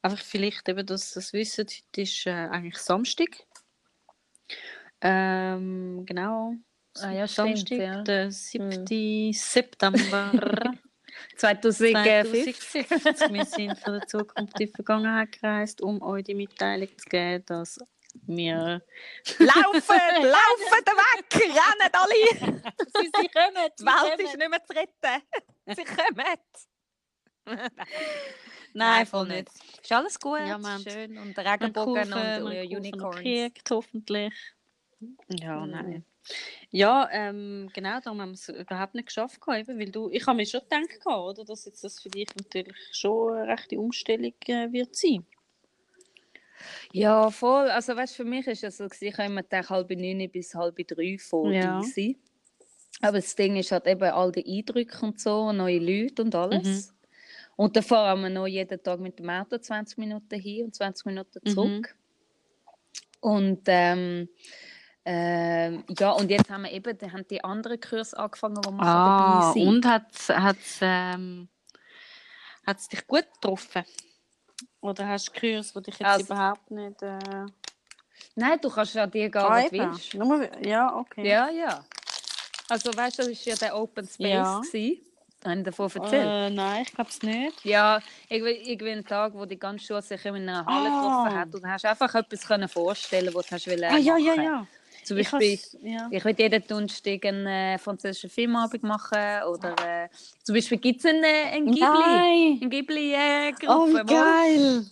einfach 0.00 0.24
vielleicht 0.24 0.66
eben, 0.70 0.86
dass 0.86 1.12
das 1.12 1.34
wissen, 1.34 1.66
heute 1.66 2.00
ist 2.00 2.26
äh, 2.26 2.30
eigentlich 2.30 2.78
Samstag. 2.78 3.46
Ähm, 5.00 6.04
genau. 6.06 6.54
Ah 6.98 7.12
ja, 7.12 7.28
stimmt, 7.28 7.58
Samstag, 7.58 7.78
ja. 7.78 7.94
Hm. 7.98 8.04
der 8.04 8.30
7. 8.30 9.32
September 9.32 10.32
2050. 11.36 12.58
2050. 12.58 13.32
Wir 13.32 13.44
sind 13.44 13.78
von 13.78 13.94
der 13.94 14.06
Zukunft 14.06 14.60
in 14.60 14.66
die 14.66 14.72
Vergangenheit 14.72 15.32
gereist, 15.32 15.80
um 15.80 16.02
euch 16.02 16.24
die 16.24 16.34
Mitteilung 16.34 16.88
zu 16.98 17.08
geben, 17.08 17.44
dass 17.46 17.78
wir... 18.26 18.82
Laufen! 19.38 19.82
Laufen 20.22 20.84
weg! 20.86 21.34
Rennen 21.34 21.90
alle! 21.92 22.62
Sie, 22.98 23.10
sie 23.20 23.28
kommen! 23.28 23.70
Die 23.78 23.84
Welt 23.84 24.20
ist 24.20 24.36
nicht 24.36 24.50
mehr 24.50 24.64
zu 24.64 24.72
retten. 24.72 25.22
Sie 25.66 25.84
kommen. 25.84 26.38
Nein, 28.72 29.06
voll 29.06 29.26
nicht. 29.26 29.48
Ist 29.82 29.90
alles 29.92 30.18
gut, 30.18 30.38
Ja, 30.38 30.60
haben- 30.62 30.82
schön. 30.82 31.18
Und 31.18 31.36
Regenbogen 31.38 31.94
Kurven, 32.10 32.42
und 32.44 32.52
äh, 32.52 32.76
Unicorns. 32.76 33.16
gekriegt, 33.16 33.70
hoffentlich. 33.70 34.32
Ja, 35.28 35.60
Mhm. 35.64 35.70
nein. 35.70 36.04
Ja, 36.70 37.08
ähm, 37.10 37.70
genau, 37.72 37.98
darum 38.00 38.20
haben 38.20 38.30
wir 38.30 38.34
es 38.34 38.48
überhaupt 38.48 38.94
nicht 38.94 39.06
geschafft, 39.06 39.40
eben, 39.48 39.78
weil 39.78 39.90
du, 39.90 40.10
ich 40.10 40.24
habe 40.26 40.36
mir 40.36 40.46
schon 40.46 40.60
gedacht, 40.60 41.04
oder, 41.06 41.44
dass 41.44 41.64
jetzt 41.64 41.82
das 41.82 42.00
für 42.00 42.10
dich 42.10 42.28
natürlich 42.36 42.76
schon 42.92 43.34
eine 43.38 43.48
rechte 43.48 43.80
Umstellung 43.80 44.34
äh, 44.46 44.70
wird 44.70 44.94
sein. 44.94 45.26
Ja, 46.92 47.30
voll. 47.30 47.70
Also 47.70 47.96
weißt, 47.96 48.14
für 48.14 48.24
mich 48.24 48.46
ist 48.46 48.62
es 48.64 48.76
so, 48.76 48.86
ich 49.00 49.12
habe 49.18 49.24
immer 49.32 49.42
halb 49.68 49.90
neun 49.90 50.30
bis 50.30 50.54
halb 50.54 50.76
drei 50.86 51.16
voll 51.18 51.54
Ja. 51.54 51.80
easy. 51.80 52.18
Aber 53.00 53.16
das 53.18 53.34
Ding 53.34 53.56
ist 53.56 53.72
halt 53.72 53.86
eben 53.86 54.02
all 54.10 54.30
die 54.30 54.58
Eindrücke 54.58 55.06
und 55.06 55.18
so, 55.18 55.52
neue 55.52 55.78
Leute 55.78 56.22
und 56.22 56.34
alles. 56.34 56.92
Und 57.60 57.76
dann 57.76 57.82
fahren 57.82 58.22
wir 58.22 58.30
noch 58.30 58.46
jeden 58.46 58.82
Tag 58.82 59.00
mit 59.00 59.18
dem 59.18 59.28
Auto 59.28 59.58
20 59.58 59.98
Minuten 59.98 60.40
hin 60.40 60.64
und 60.64 60.74
20 60.74 61.04
Minuten 61.04 61.40
Mhm. 61.44 61.50
zurück. 61.50 61.94
Und 63.20 63.60
ähm, 63.66 64.30
ähm, 65.04 65.84
ja, 65.98 66.10
und 66.12 66.30
jetzt 66.30 66.48
haben 66.48 66.62
wir 66.62 66.72
eben 66.72 66.96
da 66.96 67.12
haben 67.12 67.26
die 67.28 67.44
anderen 67.44 67.78
Kurse 67.78 68.16
angefangen, 68.18 68.64
wo 68.64 68.70
man 68.70 68.86
Ah, 68.86 69.40
dabei 69.52 69.60
sein 69.60 69.68
und 69.68 69.84
hat 69.84 70.58
es 70.58 70.78
ähm, 70.80 71.48
hat's 72.66 72.88
dich 72.88 73.06
gut 73.06 73.26
getroffen? 73.34 73.84
Oder 74.80 75.06
hast 75.08 75.28
du 75.28 75.38
Kurs, 75.40 75.74
die 75.74 75.82
dich 75.82 75.98
jetzt 75.98 76.08
Also- 76.08 76.32
überhaupt 76.32 76.70
nicht... 76.70 77.02
Äh... 77.02 77.18
Nein, 78.36 78.58
du 78.62 78.70
kannst 78.70 78.94
ja 78.94 79.06
dir 79.06 79.30
du 79.30 79.38
eben. 79.38 79.92
willst. 79.92 80.64
Ja, 80.64 80.96
okay. 80.96 81.28
Ja, 81.28 81.50
ja. 81.50 81.84
Also 82.70 82.94
weißt 82.96 83.18
du, 83.18 83.28
das 83.28 83.46
war 83.46 83.52
ja 83.52 83.56
der 83.56 83.76
Open 83.76 84.06
Space. 84.06 84.18
Ja. 84.30 84.60
gewesen. 84.60 85.09
Habe 85.44 85.58
ich 85.58 85.64
davon 85.64 85.90
erzählt? 85.94 86.26
Äh, 86.26 86.50
nein, 86.50 86.82
ich 86.86 86.92
glaube 86.94 87.10
es 87.10 87.22
nicht. 87.22 87.64
Ja, 87.64 88.00
irgendwie, 88.28 88.70
irgendwie 88.72 88.90
ein 88.92 89.04
Tag, 89.04 89.32
wo 89.34 89.46
die 89.46 89.58
ganze 89.58 89.86
Schule 89.86 90.02
sich 90.02 90.22
in 90.26 90.34
einer 90.36 90.66
Halle 90.66 90.88
Ah. 90.90 91.00
getroffen 91.00 91.38
hat 91.40 91.54
und 91.54 91.66
hast 91.66 91.84
einfach 91.86 92.14
etwas 92.14 92.46
können 92.46 92.68
vorstellen, 92.68 93.32
was 93.34 93.46
du 93.46 93.52
hast 93.54 93.66
wollen 93.66 93.84
Ah, 93.84 93.96
ja, 93.96 94.16
ja, 94.18 94.34
ja. 94.34 94.66
Zum 95.02 95.16
Ich 95.16 95.30
Beispiel, 95.30 95.56
has- 95.56 95.76
ja. 95.80 96.08
ich 96.10 96.22
will 96.24 96.34
jeden 96.38 96.66
Donnerstag 96.66 97.24
einen 97.24 97.46
äh, 97.46 97.78
französischen 97.78 98.28
Filmabend 98.28 98.82
machen 98.82 99.42
oder 99.48 99.74
äh, 100.04 100.08
zum 100.42 100.54
Beispiel 100.54 100.76
gibt 100.76 101.00
es 101.00 101.06
einen, 101.06 101.24
äh, 101.24 101.52
einen 101.54 101.66
Ghibli, 101.70 101.86
Nein! 101.86 102.58
eine 102.60 102.68
Ghibli-Gruppe. 102.68 103.66
Oh, 103.68 103.86
wie 103.88 104.04
geil! 104.04 104.86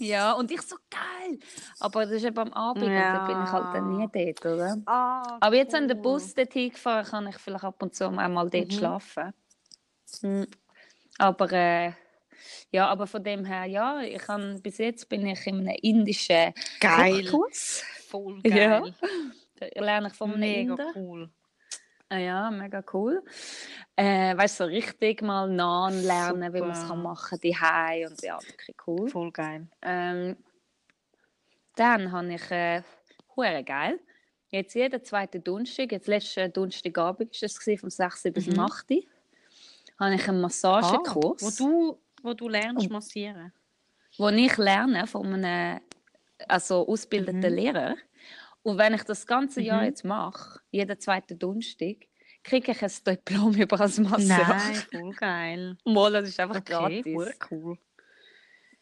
Ja, 0.00 0.32
und 0.32 0.50
ich 0.52 0.62
so 0.62 0.76
geil. 0.90 1.38
Aber 1.80 2.04
das 2.04 2.12
ist 2.16 2.24
eben 2.24 2.38
am 2.38 2.52
Abend 2.52 2.84
und 2.84 2.90
da 2.94 3.26
bin 3.26 3.42
ich 3.42 3.50
halt 3.50 3.74
dann 3.74 3.96
nie 3.96 4.06
dort, 4.12 4.46
oder? 4.54 4.78
Ah, 4.86 5.38
Aber 5.40 5.56
jetzt, 5.56 5.72
wenn 5.72 5.88
der. 5.88 5.96
Bus 5.96 6.34
dorthin 6.34 6.70
gefahren 6.70 7.04
kann 7.06 7.26
ich 7.26 7.36
vielleicht 7.38 7.64
ab 7.64 7.82
und 7.82 7.94
zu 7.94 8.08
mal 8.10 8.48
dort 8.50 8.68
Mhm. 8.68 8.70
schlafen. 8.70 9.32
Hm. 10.20 10.46
Aber 11.18 11.52
äh, 11.52 11.92
ja, 12.70 12.88
aber 12.88 13.06
von 13.06 13.22
dem 13.24 13.44
her, 13.44 13.64
ja, 13.64 14.00
ich 14.00 14.18
kann, 14.22 14.60
bis 14.62 14.78
jetzt 14.78 15.08
bin 15.08 15.26
ich 15.26 15.46
in 15.46 15.60
einem 15.60 15.76
indischen 15.82 16.52
Geil. 16.80 17.24
Kochkurs. 17.24 17.82
Voll 18.08 18.40
Ja. 18.44 18.80
geil. 18.80 18.94
Da 19.56 19.66
lerne 19.82 20.08
ich 20.08 20.14
von 20.14 20.30
einem 20.30 20.40
Mega 20.40 20.72
Inder. 20.72 20.92
cool. 20.94 21.30
Ah 22.10 22.18
ja, 22.18 22.50
mega 22.50 22.82
cool. 22.94 23.22
Äh, 23.94 24.34
weißt 24.34 24.60
du, 24.60 24.64
so 24.64 24.70
richtig 24.70 25.20
mal 25.20 25.50
Naan 25.50 26.02
lernen, 26.02 26.54
wie 26.54 26.60
man 26.60 26.70
es 26.70 26.80
Super. 26.80 26.88
kann 26.94 27.02
machen 27.02 27.38
kann, 27.40 28.04
und 28.06 28.22
ja, 28.22 28.38
wirklich 28.40 28.76
cool. 28.86 29.08
Voll 29.10 29.30
geil. 29.32 29.68
Ähm, 29.82 30.36
dann 31.74 32.10
habe 32.10 32.32
ich, 32.32 32.50
äh, 32.50 32.82
hure 33.36 33.62
geil, 33.62 34.00
jetzt 34.48 34.74
jeden 34.74 35.04
zweiten 35.04 35.44
Donnerstag, 35.44 35.92
jetzt 35.92 36.08
letzten 36.08 36.50
Donnerstagabend 36.52 37.30
war 37.42 37.46
es, 37.46 37.80
vom 37.80 37.90
6. 37.90 38.22
bis 38.32 38.46
Mhm. 38.46 38.60
8. 38.60 38.90
habe 39.98 40.14
ich 40.14 40.28
einen 40.28 40.40
Massagekurs, 40.40 41.00
Ah, 41.40 41.40
wo, 41.40 41.50
du, 41.50 42.02
wo 42.22 42.34
du 42.34 42.48
lernst 42.48 42.90
massieren. 42.90 43.52
wo 44.18 44.28
ich 44.28 44.56
lerne 44.56 45.06
von 45.06 45.26
einem 45.32 45.80
also 46.48 46.86
ausgebildeten 46.88 47.52
Mhm. 47.52 47.54
Lehrer. 47.54 47.96
Und 48.62 48.78
wenn 48.78 48.94
ich 48.94 49.04
das 49.04 49.26
ganze 49.26 49.60
Jahr 49.62 49.84
Mhm. 49.84 49.86
jetzt 49.86 50.04
mache, 50.04 50.60
jeden 50.70 50.98
zweiten 51.00 51.38
Donnerstag, 51.38 51.96
kriege 52.44 52.72
ich 52.72 52.82
ein 52.82 52.92
Diplom 53.06 53.54
über 53.54 53.80
als 53.80 53.98
Masseur. 53.98 54.56
Nein, 54.56 54.82
voll 54.82 55.14
geil. 55.14 55.76
Mal, 55.84 56.12
das 56.12 56.28
ist 56.28 56.40
einfach 56.40 56.56
Okay, 56.56 56.64
gratis. 56.64 57.12
voll 57.12 57.34
cool. 57.50 57.78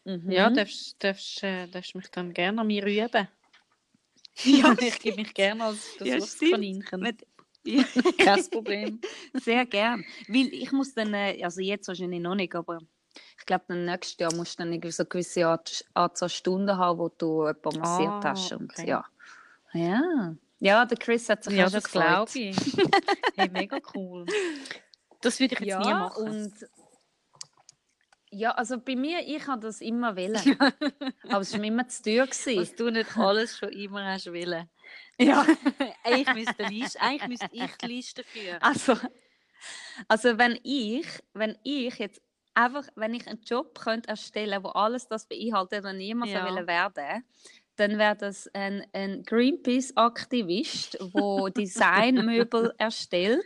Mhm. 0.05 0.31
Ja, 0.31 0.49
darfst, 0.49 1.03
darfst, 1.03 1.43
äh, 1.43 1.67
darfst 1.67 1.95
mich 1.95 2.09
dann 2.11 2.33
gerne 2.33 2.61
an 2.61 2.67
mir 2.67 2.85
üben. 2.85 3.27
Ja, 4.43 4.75
ich 4.79 4.99
gebe 4.99 5.17
mich 5.21 5.33
gerne 5.33 5.63
als 5.65 5.93
Ja, 6.03 6.17
Versuchskaninchen. 6.19 7.11
Ja. 7.67 7.83
Kein 8.17 8.49
Problem. 8.49 9.01
Sehr 9.33 9.65
gern. 9.65 10.03
Weil 10.27 10.47
ich 10.53 10.71
muss 10.71 10.93
dann, 10.93 11.13
äh, 11.13 11.41
also 11.43 11.61
jetzt 11.61 11.87
wahrscheinlich 11.87 12.21
noch 12.21 12.35
nicht, 12.35 12.55
aber 12.55 12.79
ich 13.39 13.45
glaube, 13.45 13.65
dann 13.67 13.85
nächstes 13.85 14.17
Jahr 14.19 14.33
musst 14.33 14.59
du 14.59 14.63
dann 14.63 14.73
irgendwie 14.73 14.91
so 14.91 15.03
eine 15.03 15.09
gewisse 15.09 15.47
Art, 15.47 15.83
Anzahl 15.93 16.29
Stunden 16.29 16.77
haben, 16.77 16.99
wo 16.99 17.09
du 17.09 17.47
jemanden 17.47 17.79
massiert 17.79 18.09
Ah, 18.09 18.21
hast. 18.31 18.51
Und, 18.53 18.71
okay. 18.71 18.87
ja. 18.87 19.05
ja. 19.73 20.35
Ja, 20.59 20.85
der 20.85 20.97
Chris 20.97 21.29
hat 21.29 21.43
sich 21.43 21.53
Ja, 21.53 21.65
auch 21.65 21.69
schon 21.71 21.81
das 21.81 21.91
glaube 21.91 22.25
gefreut. 22.25 22.35
ich. 22.35 22.57
Hey, 23.35 23.49
mega 23.49 23.79
cool. 23.93 24.25
Das 25.21 25.39
würde 25.39 25.53
ich 25.55 25.59
jetzt 25.59 25.69
ja, 25.69 25.79
nie 25.79 25.93
machen. 25.93 26.27
Und 26.27 26.53
ja, 28.31 28.51
also 28.51 28.79
bei 28.79 28.95
mir, 28.95 29.19
ich 29.25 29.47
habe 29.47 29.61
das 29.61 29.81
immer 29.81 30.15
wollen. 30.17 30.35
aber 31.29 31.41
es 31.41 31.53
war 31.53 31.59
mir 31.59 31.67
immer 31.67 31.87
zu 31.87 32.03
teuer. 32.03 32.25
Gewesen. 32.27 32.59
Was 32.61 32.75
du 32.75 32.89
nicht 32.89 33.17
alles 33.17 33.57
schon 33.57 33.69
immer 33.69 34.03
hast 34.05 34.27
wollen. 34.27 34.69
Ja. 35.19 35.45
Eigentlich 36.03 36.45
müsste, 36.45 36.63
Liste, 36.63 37.01
eigentlich 37.01 37.27
müsste 37.27 37.49
ich 37.51 37.75
die 37.77 37.87
Liste 37.87 38.23
führen. 38.23 38.61
Also, 38.61 38.95
also 40.07 40.37
wenn 40.37 40.59
ich, 40.63 41.07
wenn 41.33 41.57
ich 41.63 41.97
jetzt 41.97 42.21
einfach, 42.53 42.87
wenn 42.95 43.13
ich 43.13 43.27
einen 43.27 43.41
Job 43.41 43.79
könnte 43.79 44.09
erstellen, 44.09 44.63
wo 44.63 44.69
alles 44.69 45.07
das 45.07 45.27
beinhaltet 45.27 45.85
und 45.85 45.97
niemand 45.97 46.31
Ja. 46.31 46.45
will 46.45 46.67
werden, 46.67 47.23
dann 47.75 47.97
wäre 47.97 48.15
das 48.15 48.49
ein, 48.53 48.85
ein 48.93 49.23
Greenpeace-Aktivist, 49.23 50.97
wo 51.13 51.49
Designmöbel 51.49 52.73
erstellt 52.77 53.45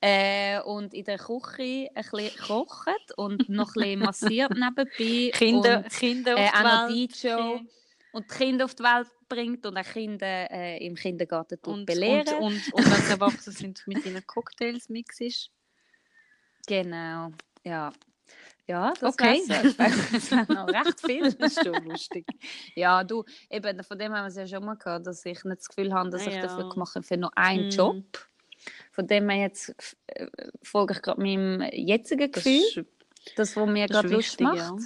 äh, 0.00 0.60
und 0.60 0.94
in 0.94 1.04
der 1.04 1.18
Küche 1.18 1.88
ein 1.94 2.04
bisschen 2.10 2.30
kocht 2.46 3.16
und 3.16 3.48
noch 3.48 3.74
ein 3.74 3.82
bisschen 3.82 3.98
massiert 4.00 4.50
nebenbei 4.54 5.30
Kinder, 5.32 5.78
und 5.78 5.90
Kinder 5.90 6.32
äh, 6.32 6.34
auf 6.34 6.50
die 6.52 6.56
auch 6.58 6.62
noch 6.62 6.88
Welt 6.88 7.24
DJ 7.24 7.66
und 8.12 8.30
die 8.30 8.36
Kinder 8.36 8.64
auf 8.66 8.74
die 8.74 8.82
Welt 8.82 9.08
bringt 9.28 9.64
und 9.66 9.76
auch 9.76 9.82
Kinder 9.84 10.50
äh, 10.50 10.84
im 10.84 10.94
Kindergarten 10.94 11.58
und, 11.66 11.86
belehren. 11.86 12.34
und, 12.38 12.54
und, 12.72 12.72
und 12.74 12.84
wenn 12.90 13.02
sie 13.02 13.10
erwachsen 13.12 13.52
sind, 13.52 13.82
mit 13.86 14.04
ihnen 14.06 14.26
Cocktails 14.26 14.88
mixest. 14.88 15.50
Genau, 16.66 17.30
ja. 17.64 17.92
Ja, 18.66 18.92
das 19.00 19.14
Okay. 19.14 19.40
Das 19.48 20.30
wäre 20.30 20.52
noch 20.52 20.68
recht 20.68 21.00
viel. 21.00 21.32
Das 21.38 21.56
ist 21.56 21.64
schon 21.64 21.82
lustig. 21.84 22.26
Ja, 22.74 23.02
du, 23.02 23.24
eben, 23.48 23.82
von 23.82 23.98
dem 23.98 24.12
haben 24.12 24.24
wir 24.24 24.28
es 24.28 24.36
ja 24.36 24.46
schon 24.46 24.64
mal 24.66 24.74
gehabt, 24.76 25.06
dass 25.06 25.24
ich 25.24 25.42
nicht 25.44 25.58
das 25.60 25.68
Gefühl 25.68 25.94
habe, 25.94 26.10
dass 26.10 26.26
ich 26.26 26.34
Ja. 26.34 26.42
das 26.42 26.56
wirklich 26.58 26.76
mache 26.76 27.02
für 27.02 27.16
nur 27.16 27.36
einen 27.38 27.68
Mm. 27.68 27.70
Job. 27.70 28.28
Von 28.92 29.06
dem 29.06 29.30
her 29.30 29.40
jetzt 29.40 29.74
äh, 30.08 30.26
folge 30.62 30.92
ich 30.94 31.00
gerade 31.00 31.20
meinem 31.22 31.62
jetzigen 31.72 32.30
Das 32.30 32.44
Gefühl, 32.44 32.60
ist, 32.84 32.84
das, 33.36 33.56
was 33.56 33.66
mir 33.66 33.86
das 33.86 33.94
gerade 34.02 34.08
Lust 34.08 34.32
wichtig, 34.32 34.46
macht. 34.46 34.58
ja. 34.58 34.76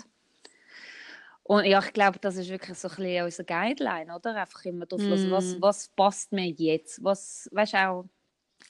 Und 1.44 1.64
ja, 1.64 1.80
ich 1.80 1.92
glaube, 1.92 2.18
das 2.20 2.36
ist 2.36 2.48
wirklich 2.50 2.78
so 2.78 2.88
ein 2.88 2.96
bisschen 2.96 3.24
unsere 3.24 3.44
Guideline, 3.44 4.14
oder? 4.14 4.34
Einfach 4.36 4.64
immer 4.64 4.86
drauf 4.86 5.08
hören, 5.08 5.20
was, 5.30 5.56
Mm. 5.56 5.60
was 5.60 5.88
passt 5.88 6.32
mir 6.32 6.48
jetzt? 6.48 7.02
Was, 7.02 7.48
weißt 7.52 7.74
auch, 7.76 8.04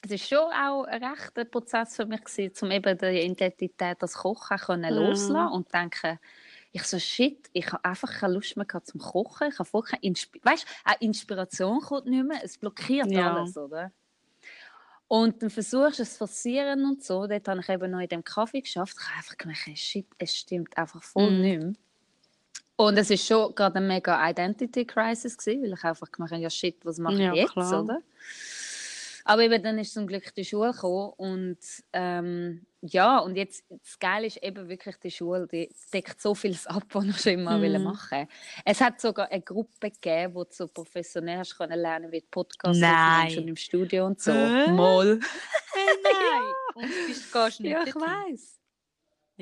es 0.04 0.12
ist 0.12 0.28
schon 0.28 0.38
auch 0.52 0.84
ein 0.84 1.04
rechter 1.04 1.44
Prozess 1.46 1.96
für 1.96 2.06
mich 2.06 2.24
gewesen, 2.24 2.52
um 2.66 2.70
eben 2.72 2.98
die 2.98 3.20
Identität 3.22 4.02
als 4.02 4.14
Koch 4.14 4.50
auch 4.50 4.58
können 4.66 4.94
Ja. 4.94 4.94
loslassen 4.94 5.52
und 5.54 5.72
denken, 5.74 6.18
ich 6.72 6.84
so, 6.84 6.98
shit, 6.98 7.50
ich 7.52 7.72
habe 7.72 7.84
einfach 7.84 8.12
keine 8.20 8.34
Lust 8.34 8.56
mehr 8.56 8.66
zum 8.84 9.00
Kochen. 9.00 9.48
Ich 9.50 9.58
habe 9.58 9.68
voll 9.68 9.82
keine 9.82 10.02
Inspi 10.02 10.40
weißt, 10.44 10.66
auch 10.86 11.00
Inspiration 11.00 11.80
kommt 11.80 12.06
nicht 12.06 12.24
mehr. 12.26 12.40
Es 12.44 12.58
blockiert 12.58 13.16
Ja. 13.16 13.18
alles, 13.18 13.56
oder? 13.56 13.92
Und 15.08 15.42
dann 15.42 15.50
versuchst 15.50 15.98
du 15.98 16.02
es 16.02 16.12
zu 16.12 16.18
forcieren 16.18 16.84
und 16.84 17.02
so. 17.04 17.26
Dort 17.26 17.46
habe 17.48 17.60
ich 17.60 17.68
eben 17.68 17.90
noch 17.90 18.00
in 18.00 18.08
dem 18.08 18.24
Kaffee 18.24 18.62
geschafft. 18.62 18.96
Ich 18.98 19.06
habe 19.08 19.16
einfach 19.18 19.36
gemerkt, 19.36 19.78
shit, 19.78 20.06
es 20.18 20.34
stimmt 20.36 20.76
einfach 20.78 21.02
voll 21.02 21.32
Mhm. 21.32 21.38
nicht 21.38 21.62
mehr. 21.62 21.72
Und 22.76 22.96
es 22.96 23.10
ist 23.10 23.26
schon 23.26 23.54
gerade 23.54 23.76
eine 23.76 23.86
mega 23.86 24.28
Identity 24.28 24.84
Crisis 24.84 25.36
gewesen, 25.36 25.62
weil 25.62 25.72
ich 25.74 25.84
einfach 25.84 26.10
gemerkt 26.10 26.32
habe, 26.32 26.42
ja 26.42 26.50
shit, 26.50 26.84
was 26.84 26.98
mache 26.98 27.14
ich 27.14 27.20
Ja, 27.20 27.34
jetzt, 27.34 27.52
klar. 27.52 27.84
oder? 27.84 28.02
Aber 29.24 29.42
eben 29.42 29.62
dann 29.62 29.78
ist 29.78 29.94
zum 29.94 30.06
Glück 30.06 30.34
die 30.34 30.44
Schule 30.44 30.72
gekommen 30.72 31.12
und 31.16 31.58
ähm, 31.92 32.66
ja, 32.80 33.18
und 33.18 33.36
jetzt 33.36 33.64
das 33.70 33.96
Geile 34.00 34.26
ist 34.26 34.42
eben 34.42 34.68
wirklich 34.68 34.96
die 34.96 35.12
Schule, 35.12 35.46
die 35.46 35.72
deckt 35.92 36.20
so 36.20 36.34
vieles 36.34 36.66
ab, 36.66 36.82
was 36.90 37.04
ich 37.04 37.20
schon 37.20 37.32
immer 37.34 37.60
wollte 37.60 37.78
machen 37.78 38.26
Es 38.64 38.80
hat 38.80 39.00
sogar 39.00 39.30
eine 39.30 39.40
Gruppe 39.40 39.92
gegeben, 39.92 40.34
wo 40.34 40.42
du 40.42 40.50
so 40.50 40.66
professionell 40.66 41.38
hast 41.38 41.56
können 41.56 41.78
lernen, 41.78 42.10
wie 42.10 42.20
Podcasts 42.20 43.36
und 43.36 43.46
im 43.46 43.56
Studio 43.56 44.06
und 44.06 44.20
so. 44.20 44.32
Hä? 44.32 44.72
Mal. 44.72 45.20
Hey, 45.72 45.86
nein! 46.02 46.52
Und 46.74 46.84
du 46.84 47.06
bist, 47.06 47.32
gehst 47.32 47.60
nicht 47.60 47.70
Ja, 47.70 47.84
ich 47.86 47.94
weiß. 47.94 48.61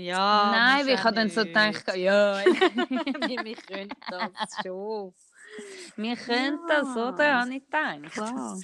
Ja, 0.00 0.50
Nein, 0.52 0.86
weil 0.86 0.94
ich 0.94 1.04
habe 1.04 1.16
dann 1.16 1.28
so 1.30 1.42
gedacht, 1.44 1.96
ja, 1.96 2.38
wir 2.44 3.54
können 3.56 3.90
das 4.08 4.56
schon. 4.62 5.14
wir 5.96 6.16
können 6.16 6.58
das, 6.68 6.88
oder? 6.96 7.24
Ja. 7.24 7.40
Habe 7.40 7.54
ich 7.54 7.64
gedacht. 7.64 8.12
Klar. 8.12 8.58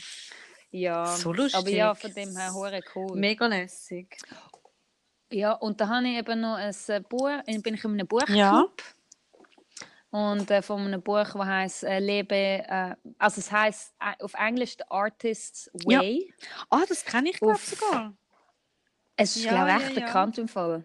Ja, 0.70 1.06
So 1.06 1.32
lustig. 1.32 1.58
aber 1.60 1.70
ja, 1.70 1.94
von 1.94 2.12
dem 2.12 2.36
her 2.36 2.52
hure 2.52 2.80
cool. 2.94 3.16
Mega 3.18 3.46
lässig. 3.46 4.16
Ja, 5.30 5.52
und 5.52 5.80
da 5.80 5.88
habe 5.88 6.06
ich 6.06 6.16
eben 6.18 6.40
noch 6.40 6.56
ein 6.56 6.74
Buch, 7.08 7.30
bin 7.62 7.74
ich 7.74 7.84
in 7.84 7.90
einem 7.92 8.06
Buchclub. 8.06 8.36
Ja. 8.36 8.64
Und 10.10 10.50
äh, 10.50 10.62
von 10.62 10.80
einem 10.82 11.02
Buch, 11.02 11.24
das 11.24 11.34
heißt 11.34 11.84
äh, 11.84 11.98
Lebe, 11.98 12.34
äh, 12.34 12.94
also 13.18 13.40
es 13.40 13.50
heißt 13.50 13.94
äh, 14.00 14.22
auf 14.24 14.34
Englisch 14.34 14.76
The 14.78 14.84
Artist's 14.88 15.70
Ja. 15.86 16.00
Way. 16.00 16.32
Ah, 16.70 16.84
das 16.88 17.04
kenne 17.04 17.30
ich, 17.30 17.38
glaube 17.38 17.58
sogar. 17.58 18.14
Es 19.16 19.36
ist, 19.36 19.44
Ja, 19.44 19.50
glaube 19.52 19.70
ich, 19.70 19.74
ja, 19.82 19.86
echt 19.88 19.96
ja. 19.98 20.06
bekannt 20.06 20.38
im 20.38 20.48
Fall. 20.48 20.84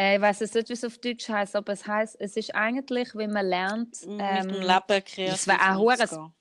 Äh, 0.00 0.16
ich 0.16 0.20
weiß 0.22 0.40
jetzt 0.40 0.54
nicht, 0.54 0.68
wie 0.70 0.72
es 0.72 0.84
auf 0.84 0.96
Deutsch 0.96 1.28
heißt, 1.28 1.56
aber 1.56 1.74
es 1.74 1.86
heißt, 1.86 2.16
es 2.20 2.34
ist 2.36 2.54
eigentlich, 2.54 3.14
wie 3.14 3.28
man 3.28 3.46
lernt. 3.46 4.06
mit 4.06 4.20
ähm, 4.20 4.48
dem 4.48 4.60
Leben 4.62 4.86
kreativ 4.86 5.26
es 5.26 5.46
wär 5.46 5.76
auch 5.76 5.80
umzugehen. 5.80 6.32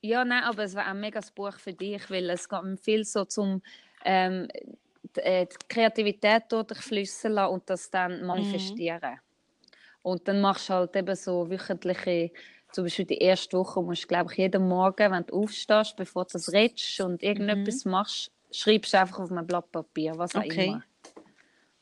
Ja, 0.00 0.24
nein, 0.24 0.42
aber 0.44 0.64
es 0.64 0.74
war 0.74 0.86
ein 0.86 1.00
mega 1.00 1.20
Buch 1.34 1.58
für 1.58 1.74
dich, 1.74 2.08
weil 2.10 2.30
es 2.30 2.48
geht 2.48 2.80
viel 2.80 3.04
so 3.04 3.26
zum, 3.26 3.62
ähm, 4.04 4.48
die, 5.16 5.20
äh, 5.20 5.46
die 5.46 5.56
Kreativität 5.68 6.44
fließen 6.72 7.32
lassen 7.32 7.52
und 7.52 7.68
das 7.68 7.90
dann 7.90 8.24
manifestieren. 8.24 9.20
Und 10.02 10.26
dann 10.26 10.40
machst 10.40 10.70
du 10.70 10.74
halt 10.74 10.96
eben 10.96 11.14
so 11.14 11.50
wöchentliche, 11.50 12.30
zum 12.72 12.84
Beispiel 12.84 13.04
die 13.04 13.18
erste 13.18 13.58
Woche 13.58 13.82
musst 13.82 14.04
du, 14.04 14.06
glaube 14.08 14.32
ich, 14.32 14.38
jeden 14.38 14.66
Morgen, 14.66 15.12
wenn 15.12 15.26
du 15.26 15.34
aufstehst, 15.42 15.96
bevor 15.96 16.24
du 16.24 16.30
das 16.34 16.52
redest 16.52 17.00
und 17.00 17.22
irgendetwas 17.22 17.84
machst, 17.84 18.30
schreibst 18.50 18.94
du 18.94 19.00
einfach 19.00 19.18
auf 19.18 19.30
ein 19.30 19.46
Blatt 19.46 19.70
Papier, 19.72 20.16
was 20.16 20.34
auch 20.34 20.40
Okay. 20.40 20.68
immer. 20.68 20.84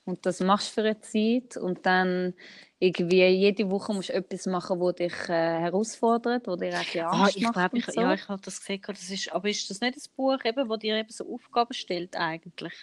Und 0.06 0.26
das 0.26 0.40
machst 0.40 0.68
du 0.76 0.82
für 0.82 0.88
eine 0.88 1.00
Zeit 1.00 1.56
und 1.56 1.86
dann 1.86 2.34
irgendwie 2.78 3.24
jede 3.26 3.70
Woche 3.70 3.94
musst 3.94 4.10
du 4.10 4.12
etwas 4.14 4.46
machen, 4.46 4.78
das 4.80 4.94
dich 4.96 5.14
äh, 5.30 5.60
herausfordert, 5.60 6.46
wo 6.46 6.56
dir 6.56 6.82
auch 6.82 6.94
Ah, 7.10 7.28
Angst 7.28 7.34
ich 7.34 7.40
macht 7.40 7.58
ich, 7.72 7.86
so. 7.86 8.00
ja, 8.00 8.12
ich 8.12 8.28
habe 8.28 8.42
das 8.42 8.60
gesehen. 8.60 8.82
Das 8.86 9.08
ist, 9.10 9.32
aber 9.32 9.48
ist 9.48 9.70
das 9.70 9.80
nicht 9.80 9.96
ein 9.96 10.02
Buch, 10.16 10.38
eben, 10.44 10.68
wo 10.68 10.76
dir 10.76 10.96
eben 10.96 11.08
so 11.10 11.32
Aufgaben 11.32 11.72
stellt 11.74 12.16
eigentlich? 12.16 12.74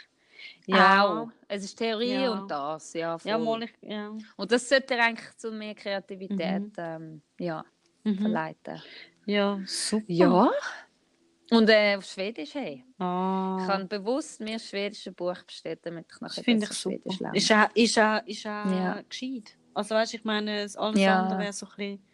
Auch. 0.72 1.30
Es 1.48 1.64
ist 1.64 1.76
Theorie 1.78 2.14
Ja. 2.14 2.32
und 2.32 2.50
das, 2.50 2.94
ja. 2.94 3.18
Ja, 3.24 3.38
mal 3.38 3.64
ich, 3.64 3.74
ja. 3.82 4.12
Und 4.38 4.52
das 4.52 4.68
sollte 4.70 4.96
dir 4.96 5.04
eigentlich 5.04 5.36
zu 5.38 5.52
mehr 5.52 5.76
Kreativität 5.76 6.64
Mhm. 6.64 6.74
ähm, 6.78 7.22
ja, 7.40 7.66
Mhm. 8.04 8.22
verleiten. 8.22 8.82
Ja, 9.26 9.62
super. 9.66 10.08
Ja. 10.08 10.52
Und 11.52 11.70
äh, 11.70 11.98
auf 11.98 12.06
Schwedisch, 12.06 12.56
hey. 12.56 12.86
Ah. 12.98 13.58
Ich 13.62 13.68
habe 13.68 13.86
bewusst 13.86 14.40
mir 14.40 14.54
das 14.54 14.70
schwedische 14.70 15.12
Buch 15.12 15.44
bestellt, 15.44 15.80
damit 15.84 16.08
ich 16.14 16.22
nachher 16.22 16.36
Das 16.36 16.46
finde 16.46 16.66
ich 16.66 16.72
super. 16.72 16.98
Schwedisch 16.98 17.20
lerne. 17.20 17.38
Ist 17.38 17.52
auch, 17.52 17.70
ist 17.76 18.00
auch, 18.00 18.26
ist 18.26 18.46
auch 18.48 18.72
Ja. 18.72 19.02
gescheit. 19.08 19.58
Also 19.74 19.96
weißt, 19.96 20.14
ich 20.14 20.24
meine, 20.24 20.68
alles 20.76 21.00
Ja. 21.02 21.20
andere 21.20 21.40
wäre 21.40 21.54
so 21.54 21.66
ein 21.66 21.72
bisschen... 21.76 22.08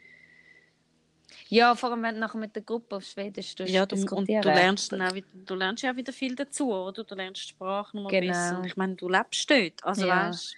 Ja, 1.49 1.75
vor 1.75 1.91
allem, 1.91 2.03
wenn 2.03 2.15
du 2.15 2.21
nachher 2.21 2.39
mit 2.39 2.55
der 2.55 2.63
Gruppe 2.63 2.95
auf 2.97 3.03
Schwedisch 3.03 3.53
Ja, 3.59 3.85
du, 3.85 3.95
und 4.15 4.27
du 4.27 4.33
lernst 4.33 4.91
dann 4.91 5.01
auch 5.01 5.13
wieder, 5.13 5.27
du 5.33 5.55
lernst 5.55 5.83
ja 5.83 5.91
auch 5.91 5.95
wieder 5.95 6.13
viel 6.13 6.35
dazu, 6.35 6.73
oder? 6.73 7.03
Du 7.03 7.15
lernst 7.15 7.43
die 7.43 7.49
Sprache 7.49 7.95
noch 7.95 8.03
mal 8.03 8.09
Genau. 8.09 8.27
besser. 8.33 8.57
Und 8.57 8.65
ich 8.65 8.77
meine, 8.77 8.95
du 8.95 9.07
lebst 9.07 9.49
dort, 9.49 9.83
also 9.83 10.07
Ja. 10.07 10.27
weißt 10.29 10.55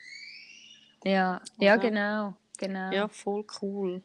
Ja, 1.04 1.42
ja 1.60 1.76
Oder? 1.76 1.78
genau. 1.90 2.34
genau. 2.58 2.92
ja, 2.94 3.08
voll 3.08 3.46
cool. 3.62 4.02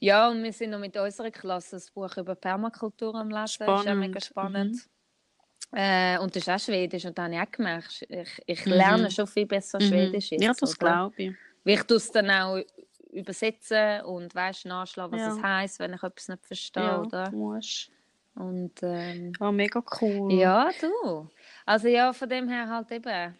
Ja, 0.00 0.28
und 0.28 0.42
wir 0.42 0.52
sind 0.52 0.70
noch 0.70 0.78
mit 0.78 0.96
unserer 0.96 1.30
Klasse 1.30 1.76
das 1.76 1.90
Buch 1.90 2.16
über 2.16 2.34
Permakultur 2.34 3.14
am 3.14 3.28
Lesen. 3.30 3.38
Das 3.38 3.52
ist 3.52 3.60
auch 3.62 3.80
Spannend. 3.82 4.00
mega 4.00 4.20
spannend. 4.20 4.76
Äh, 5.72 6.18
und 6.18 6.34
das 6.36 6.42
ist 6.42 6.48
auch 6.50 6.58
Schwedisch. 6.60 7.04
Und 7.06 7.16
da 7.18 7.24
habe 7.24 7.34
ich 7.34 7.40
auch 7.40 7.50
gemerkt, 7.50 8.06
ich, 8.08 8.42
ich 8.46 8.66
Mhm. 8.66 8.72
lerne 8.72 9.10
schon 9.10 9.26
viel 9.26 9.46
besser 9.46 9.78
Mhm. 9.80 9.84
Schwedisch 9.88 10.30
jetzt. 10.30 10.42
Ja, 10.44 10.52
das 10.58 10.78
glaube 10.78 11.14
ich. 11.16 11.34
Weil 11.64 11.74
ich 11.74 11.90
es 11.90 12.12
dann 12.12 12.30
auch 12.30 12.60
übersetzen 13.10 14.02
und 14.02 14.34
weißt, 14.34 14.66
nachschlagen, 14.66 15.12
was 15.18 15.20
Ja. 15.26 15.34
es 15.36 15.42
heisst, 15.42 15.78
wenn 15.80 15.94
ich 15.94 16.02
etwas 16.02 16.28
nicht 16.28 16.46
verstehe. 16.46 16.82
Ja, 16.82 17.00
Oder? 17.00 17.30
musst. 17.32 17.90
Und 18.34 18.74
ähm, 18.82 19.32
Ah, 19.40 19.50
mega 19.50 19.82
cool. 20.02 20.30
ja, 20.34 20.70
du. 20.78 21.28
Also 21.64 21.88
ja, 21.88 22.12
von 22.12 22.28
dem 22.28 22.48
her 22.50 22.68
halt 22.68 22.92
eben 22.92 23.34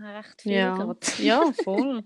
recht 0.00 0.42
viel 0.42 0.52
ja. 0.52 0.94
ja 1.18 1.52
voll. 1.64 2.02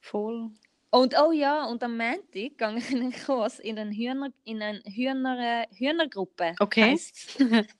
voll. 0.00 0.50
Und 0.90 1.14
oh 1.18 1.30
ja, 1.32 1.64
und 1.66 1.82
am 1.84 1.96
Montag 1.96 2.32
gehe 2.32 2.46
ich 2.48 2.60
in 2.90 3.00
einen 3.00 3.12
Kurs 3.12 3.58
in 3.60 3.78
eine 3.78 3.92
Hühner, 3.94 4.30
in 4.44 4.62
eine 4.62 4.80
Hühner, 4.84 5.66
Hühnergruppe. 5.72 6.54
Okay. 6.60 6.90
heisst's. 6.90 7.36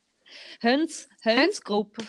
Hönz, 0.63 1.09
Hönzgruppe. 1.23 2.05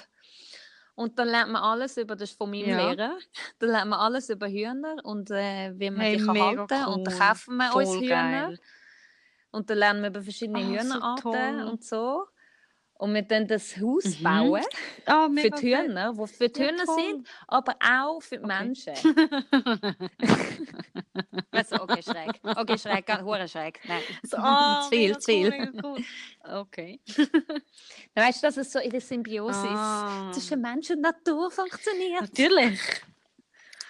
Und 0.95 1.17
dann 1.17 1.29
lernt 1.29 1.51
man 1.51 1.63
alles 1.63 1.97
über, 1.97 2.15
das 2.15 2.31
ist 2.31 2.37
von 2.37 2.51
meinem 2.51 2.67
Ja. 2.67 2.77
Lehrer, 2.77 3.17
dann 3.59 3.69
lernt 3.69 3.89
man 3.89 3.99
alles 3.99 4.29
über 4.29 4.47
Hühner 4.47 4.97
und 5.03 5.31
äh, 5.31 5.73
wie 5.79 5.89
man 5.89 6.01
Hey, 6.01 6.17
die 6.17 6.23
kann 6.23 6.39
halten 6.39 6.61
Und 6.85 7.07
dann 7.07 7.13
cool. 7.13 7.17
kaufen 7.17 7.57
wir 7.57 7.75
uns 7.75 7.89
Voll 7.89 7.99
Hühner. 7.99 8.49
geil. 8.49 8.59
Und 9.51 9.69
dann 9.69 9.77
lernen 9.79 10.01
wir 10.01 10.09
über 10.09 10.21
verschiedene 10.21 10.59
so 10.59 10.99
Hühnerarten 10.99 11.21
toll. 11.21 11.67
und 11.67 11.83
so. 11.83 12.25
Und 13.01 13.15
wir 13.15 13.23
dann 13.23 13.47
das 13.47 13.77
Haus 13.77 14.15
Mhm. 14.19 14.23
bauen 14.23 14.63
Ah, 15.07 15.27
für 15.35 15.49
die 15.49 15.75
Hühner, 15.75 16.13
die 16.13 16.27
für 16.27 16.49
die 16.49 16.61
Ja, 16.61 16.85
sind, 16.85 17.27
aber 17.47 17.75
auch 17.81 18.21
für 18.21 18.37
die 18.37 18.43
Okay. 18.43 18.47
Menschen. 18.47 18.93
Du, 21.53 21.81
okay, 21.81 22.01
schräg. 22.03 22.39
Okay, 22.55 22.77
schräg, 22.77 23.05
ganz 23.07 23.23
hure 23.23 23.47
schräg. 23.47 23.79
Nein, 23.85 24.03
So, 24.23 24.37
ah, 24.39 24.79
zu 24.79 24.89
viel, 24.89 25.17
zu 25.17 25.31
viel. 25.31 25.73
Cool. 25.83 25.99
Okay. 26.43 26.99
Dann 28.13 28.25
weißt 28.27 28.43
du, 28.43 28.47
dass 28.47 28.57
es 28.57 28.71
so 28.71 28.79
in 28.79 28.91
der 28.91 29.01
Symbiose 29.01 29.67
Ah. 29.67 30.31
zwischen 30.31 30.61
Mensch 30.61 30.91
und 30.91 31.01
Natur 31.01 31.49
funktioniert. 31.49 32.21
Natürlich. 32.21 32.79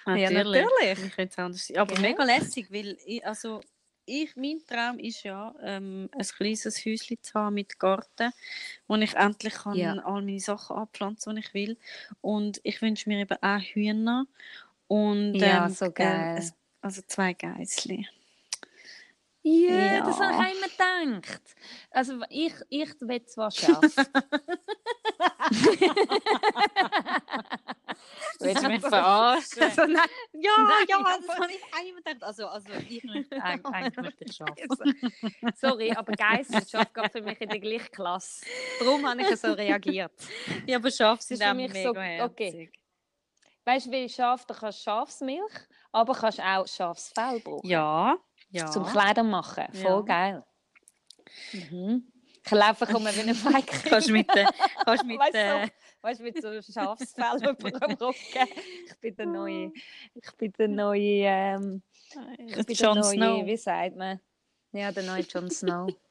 Ja, 0.08 0.30
natürlich. 0.32 1.06
Ich 1.06 1.16
könnte 1.16 1.32
es 1.34 1.38
anders 1.38 1.68
sein. 1.68 1.78
Aber 1.78 1.96
Gell? 1.96 2.02
mega 2.02 2.24
lässig, 2.24 2.72
weil 2.72 2.98
ich, 3.06 3.26
also 3.26 3.62
ich, 4.06 4.36
mein 4.36 4.60
Traum 4.68 5.00
ist 5.00 5.24
ja, 5.24 5.54
ähm, 5.62 6.10
ein 6.14 6.26
kleines 6.26 6.86
Häuschen 6.86 7.18
zu 7.22 7.34
haben 7.36 7.56
mit 7.56 7.80
Garten, 7.80 8.32
wo 8.88 8.96
ich 8.96 9.14
endlich 9.16 9.54
kann 9.54 9.78
Ja. 9.78 9.94
all 10.00 10.22
meine 10.24 10.40
Sachen 10.40 10.76
anpflanzen, 10.78 11.36
die 11.36 11.42
ich 11.42 11.54
will. 11.54 11.78
Und 12.22 12.60
ich 12.64 12.82
wünsche 12.82 13.10
mir 13.10 13.20
eben 13.22 13.38
auch 13.42 13.60
Hühner. 13.62 14.26
Und, 14.88 15.42
Ja, 15.42 15.68
ähm, 15.68 15.70
so 15.70 15.86
äh, 15.86 15.92
geil. 15.92 16.38
es- 16.38 16.54
also 16.82 17.02
zwei 17.08 17.34
Geißli. 17.34 18.08
Ja, 19.44 20.02
das 20.02 20.20
habe 20.20 20.34
Ja. 20.34 20.48
ich 20.48 20.58
immer 20.58 20.68
gedacht. 21.12 21.42
Also 21.90 22.20
ich, 22.30 22.54
ich 22.70 22.90
will 23.02 23.26
zwar 23.26 23.50
scharf. 23.52 23.82
Willst 28.40 28.64
du 28.64 28.68
mich 28.68 28.82
verarschen? 28.82 29.64
Also, 29.64 29.82
nein, 29.86 30.08
Ja, 30.34 30.52
Nein, 30.58 30.86
ja, 30.90 30.98
aber- 31.00 31.18
das 31.26 31.36
habe 31.40 31.52
ich 31.52 31.64
auch 31.64 31.88
immer 31.90 32.02
gedacht. 32.02 32.24
Also, 32.24 32.48
also 32.48 32.70
ich 32.90 33.04
möchte 33.04 33.42
eigentlich, 33.44 33.96
möchte 33.98 34.24
ich 34.26 34.36
schaffen. 34.36 34.56
also, 34.70 34.84
sorry, 35.60 35.92
aber 35.92 36.12
Geissenschaft 36.14 36.94
geht 36.94 37.12
für 37.12 37.22
mich 37.22 37.42
in 37.42 37.50
die 37.50 37.60
gleiche 37.60 37.90
Klasse. 37.90 38.46
Darum 38.80 39.08
habe 39.08 39.22
ich 39.22 39.36
so 39.40 39.54
reagiert. 39.54 40.12
Ja, 40.66 40.78
aber 40.78 40.92
Schafe 40.92 41.20
ist 41.22 41.28
sind 41.30 41.44
für 41.44 41.54
mich 41.54 41.74
so- 41.74 41.90
okay. 42.26 42.72
Weißt 43.64 43.86
du, 43.88 43.92
wie 43.92 44.10
Schaf, 44.10 44.44
da 44.46 44.56
kannst 44.56 44.80
du 44.80 44.84
Schafsmilch, 44.84 45.54
aber 45.92 46.14
kannst 46.16 46.40
auch 46.42 46.68
Schafsfell 46.68 47.40
brauchen. 47.42 47.68
Ja, 47.70 48.18
ja. 48.52 48.68
Zum 48.70 48.86
Kleider 48.86 49.24
machen. 49.24 49.66
Voll 49.74 50.04
geil. 50.06 50.44
Mhm. 51.54 52.08
Ich 52.44 52.52
laufe 52.52 52.86
komme 52.88 53.16
wie 53.16 53.22
eine 53.22 53.36
Feige. 53.36 53.66
kannst 53.90 54.10
du 54.10 54.14
mit 54.14 54.28
kannst 54.28 55.06
mit 55.06 55.20
Weißt 55.20 55.34
der, 55.34 55.66
du, 55.68 55.72
weißt 56.02 56.20
du, 56.20 56.24
mit 56.24 56.42
so 56.42 56.62
Schafsfell 56.74 57.38
über 57.50 57.72
dem 57.72 57.92
Rücken. 57.98 58.48
Ich 58.88 59.00
bin 59.00 59.16
der 59.16 59.26
neue, 59.28 59.72
ich 60.16 60.32
bin 60.38 60.52
der 60.58 60.68
neue, 60.68 61.00
ähm, 61.26 61.84
ich 62.40 62.66
bin 62.66 62.76
der 62.76 62.96
neue, 62.96 63.04
Snow. 63.04 63.46
wie 63.46 63.58
sagt 63.58 63.96
man? 63.96 64.20
Ja, 64.72 64.92
der 64.92 65.04
neue 65.04 65.22
Jon 65.22 65.50
Snow. 65.50 65.88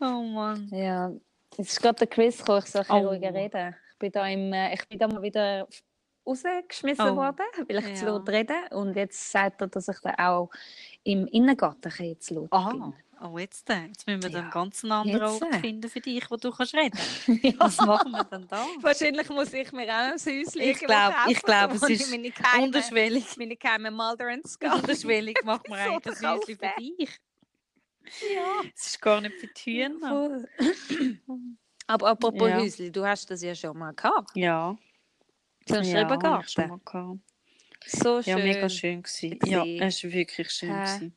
Oh 0.00 0.20
Mann. 0.22 0.68
ja, 0.72 1.12
jetzt 1.56 1.70
ist 1.70 1.80
gerade 1.80 1.98
der 2.00 2.06
Chris 2.08 2.38
gekommen, 2.38 2.62
ich 2.64 2.70
soll 2.70 2.84
ein 2.88 3.04
Oh. 3.04 3.08
ruhiger 3.10 3.32
reden. 3.32 3.74
Ich 3.92 3.98
bin 3.98 4.10
da, 4.10 4.26
im, 4.26 4.52
äh, 4.52 4.74
ich 4.74 4.88
bin 4.88 4.98
da 4.98 5.06
mal 5.06 5.22
wieder 5.22 5.68
rausgeschmissen 6.26 7.10
Oh. 7.10 7.16
worden, 7.16 7.44
weil 7.68 7.78
ich 7.78 7.94
zu 7.96 8.04
Ja. 8.06 8.10
laut 8.12 8.28
rede. 8.28 8.54
Und 8.70 8.96
jetzt 8.96 9.30
sagt 9.30 9.60
er, 9.60 9.68
dass 9.68 9.88
ich 9.88 9.98
dann 10.00 10.14
auch 10.16 10.50
im 11.04 11.26
Innengarten 11.26 11.92
ein 11.98 12.20
zu 12.20 12.34
laut 12.34 12.48
Ah, 12.52 12.70
bin. 12.70 12.94
oh, 13.20 13.38
jetzt, 13.38 13.68
jetzt 13.68 14.06
müssen 14.06 14.22
wir 14.22 14.30
dann 14.30 14.44
Ja. 14.44 14.50
ganz 14.50 14.82
einen 14.84 14.92
anderen 14.92 15.32
Jetzt, 15.32 15.42
Ort 15.42 15.54
finden 15.56 15.90
für 15.90 16.00
dich, 16.00 16.30
wo 16.30 16.36
du 16.36 16.50
kannst 16.50 16.74
reden 16.74 16.98
Ja. 17.42 17.52
Was 17.58 17.76
machen 17.78 18.12
wir 18.12 18.24
denn 18.24 18.46
da? 18.48 18.66
Wahrscheinlich 18.80 19.28
muss 19.30 19.52
ich 19.52 19.72
mir 19.72 19.84
auch 19.84 20.12
ein 20.12 20.12
Häuschen 20.12 20.60
Ich 20.60 20.78
glaub- 20.78 21.12
kaufen, 21.14 21.30
ich 21.30 21.38
es 22.00 22.00
ist 22.02 22.10
meine 22.10 22.30
Keime, 22.30 22.64
Unterschwellig, 22.66 23.36
meine 23.36 23.56
Keime 23.56 23.90
Mulderans 23.90 24.58
gehe. 24.58 24.72
unterschwellig 24.72 25.38
macht 25.44 25.68
man 25.68 25.78
So 25.84 25.90
eigentlich 25.94 26.16
ein 26.24 26.30
Häuschen 26.38 26.56
für 26.58 26.72
dich. 26.80 27.18
Ja. 28.34 28.68
Es 28.74 28.86
ist 28.86 29.00
gar 29.00 29.20
nicht 29.20 29.34
für 29.40 29.46
die. 29.46 29.88
Voll. 30.00 30.48
Aber 31.86 32.08
apropos 32.10 32.48
Ja. 32.48 32.56
Häusli, 32.58 32.90
du 32.92 33.04
hast 33.06 33.30
das 33.30 33.42
ja 33.42 33.54
schon 33.54 33.76
mal 33.78 33.92
gehabt. 33.92 34.30
Ja, 34.34 34.76
Ja 35.68 35.76
habe 35.76 35.84
ich 35.84 35.90
schon 35.90 35.98
Schrebergarten. 36.00 36.68
mal 36.68 36.80
gehabt. 36.84 37.18
So 37.86 38.22
schön. 38.22 38.38
Ja, 38.38 38.44
mega 38.44 38.68
schön 38.68 39.02
gewesen. 39.02 39.38
Ja, 39.44 39.64
es 39.64 40.04
war 40.04 40.12
wirklich 40.12 40.50
schön. 40.50 40.68
Gewesen. 40.70 41.16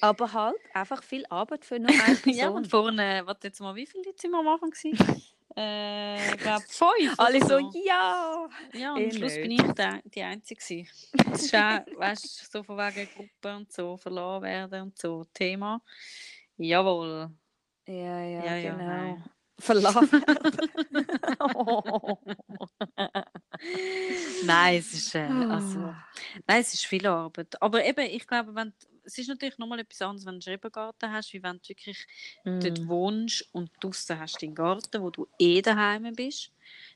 Aber 0.00 0.32
halt 0.32 0.56
einfach 0.74 1.02
viel 1.02 1.24
Arbeit 1.28 1.64
für 1.64 1.78
nur 1.78 1.90
eine 1.90 1.98
Person. 2.16 2.34
Ja, 2.34 2.48
und 2.50 2.68
vorne, 2.68 3.22
warte 3.24 3.48
jetzt 3.48 3.60
mal, 3.60 3.74
wie 3.74 3.86
viele 3.86 4.04
Leute 4.04 4.20
sind 4.20 4.30
wir 4.30 4.38
am 4.38 4.48
Anfang 4.48 4.70
gewesen? 4.70 5.22
äh, 5.56 6.30
ich 6.30 6.36
glaube 6.38 6.64
fünf. 6.68 7.18
Alle 7.18 7.44
so, 7.44 7.58
ja. 7.84 8.48
Ja, 8.74 8.94
und 8.94 9.00
eh 9.00 9.04
am 9.06 9.10
Schluss 9.12 9.34
bin 9.34 9.50
ich 9.52 9.62
der, 9.72 10.00
die 10.04 10.22
Einzige. 10.22 10.86
Das 11.12 11.42
ist 11.42 11.54
auch, 11.54 11.80
weißt 11.96 12.24
du, 12.24 12.58
so 12.58 12.62
von 12.62 12.76
wegen 12.76 13.08
Gruppe 13.14 13.56
und 13.56 13.72
so, 13.72 13.96
verloren 13.96 14.42
werden 14.42 14.82
und 14.82 14.98
so, 14.98 15.24
Thema. 15.34 15.82
Jawohl. 16.56 17.30
Ja, 17.86 17.94
ja, 18.22 18.44
Ja, 18.44 18.56
ja, 18.56 18.72
genau. 18.72 18.84
nein. 18.84 19.24
Verlassen. 19.60 20.22
Nein, 24.44 24.78
es 24.78 24.92
ist, 24.94 25.14
äh, 25.14 25.44
also, 25.48 25.78
Ah. 25.80 25.94
nein, 26.46 26.60
es 26.60 26.74
ist 26.74 26.86
viel 26.86 27.06
Arbeit. 27.06 27.60
Aber 27.60 27.84
eben, 27.84 28.06
ich 28.06 28.26
glaube, 28.26 28.54
wenn, 28.54 28.72
es 29.04 29.18
ist 29.18 29.28
natürlich 29.28 29.58
nochmal 29.58 29.80
etwas 29.80 30.02
anderes, 30.02 30.24
wenn 30.26 30.32
du 30.32 30.36
einen 30.36 30.42
Schrebergarten 30.42 31.10
hast, 31.12 31.32
wie 31.32 31.42
wenn 31.42 31.56
du 31.58 31.68
wirklich 31.68 32.06
dort 32.60 32.80
Mm. 32.80 32.88
wohnst 32.88 33.48
und 33.52 33.70
draußen 33.80 34.18
hast 34.18 34.34
du 34.36 34.46
den 34.46 34.54
Garten, 34.54 35.02
wo 35.02 35.10
du 35.10 35.26
eh 35.38 35.62
daheim 35.62 36.12
bist, 36.14 36.52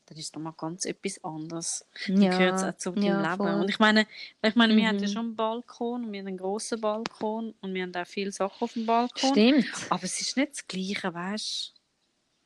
dann 0.06 0.18
ist 0.18 0.26
es 0.26 0.32
nochmal 0.34 0.52
ganz 0.56 0.84
etwas 0.84 1.22
anderes. 1.24 1.86
Dann 2.06 2.28
gehört 2.30 2.56
es 2.56 2.64
auch 2.64 2.76
zu 2.76 2.90
deinem 2.92 3.04
ja, 3.04 3.30
Leben. 3.30 3.36
voll. 3.36 3.60
Und 3.60 3.68
ich 3.70 3.78
meine, 3.78 4.06
ich 4.42 4.54
meine 4.54 4.76
wir 4.76 4.86
haben 4.88 4.98
ja 4.98 5.08
Mhm. 5.08 5.12
schon 5.12 5.26
einen 5.26 5.36
Balkon 5.36 6.04
und 6.04 6.12
wir 6.12 6.20
haben 6.20 6.26
einen 6.28 6.36
grossen 6.38 6.80
Balkon 6.80 7.54
und 7.60 7.74
wir 7.74 7.82
haben 7.82 7.94
auch 7.94 8.06
viele 8.06 8.32
Sachen 8.32 8.60
auf 8.60 8.72
dem 8.74 8.86
Balkon. 8.86 9.30
Stimmt. 9.32 9.66
Aber 9.90 10.04
es 10.04 10.20
ist 10.20 10.36
nicht 10.36 10.52
das 10.52 10.66
Gleiche, 10.66 11.14
weißt 11.14 11.74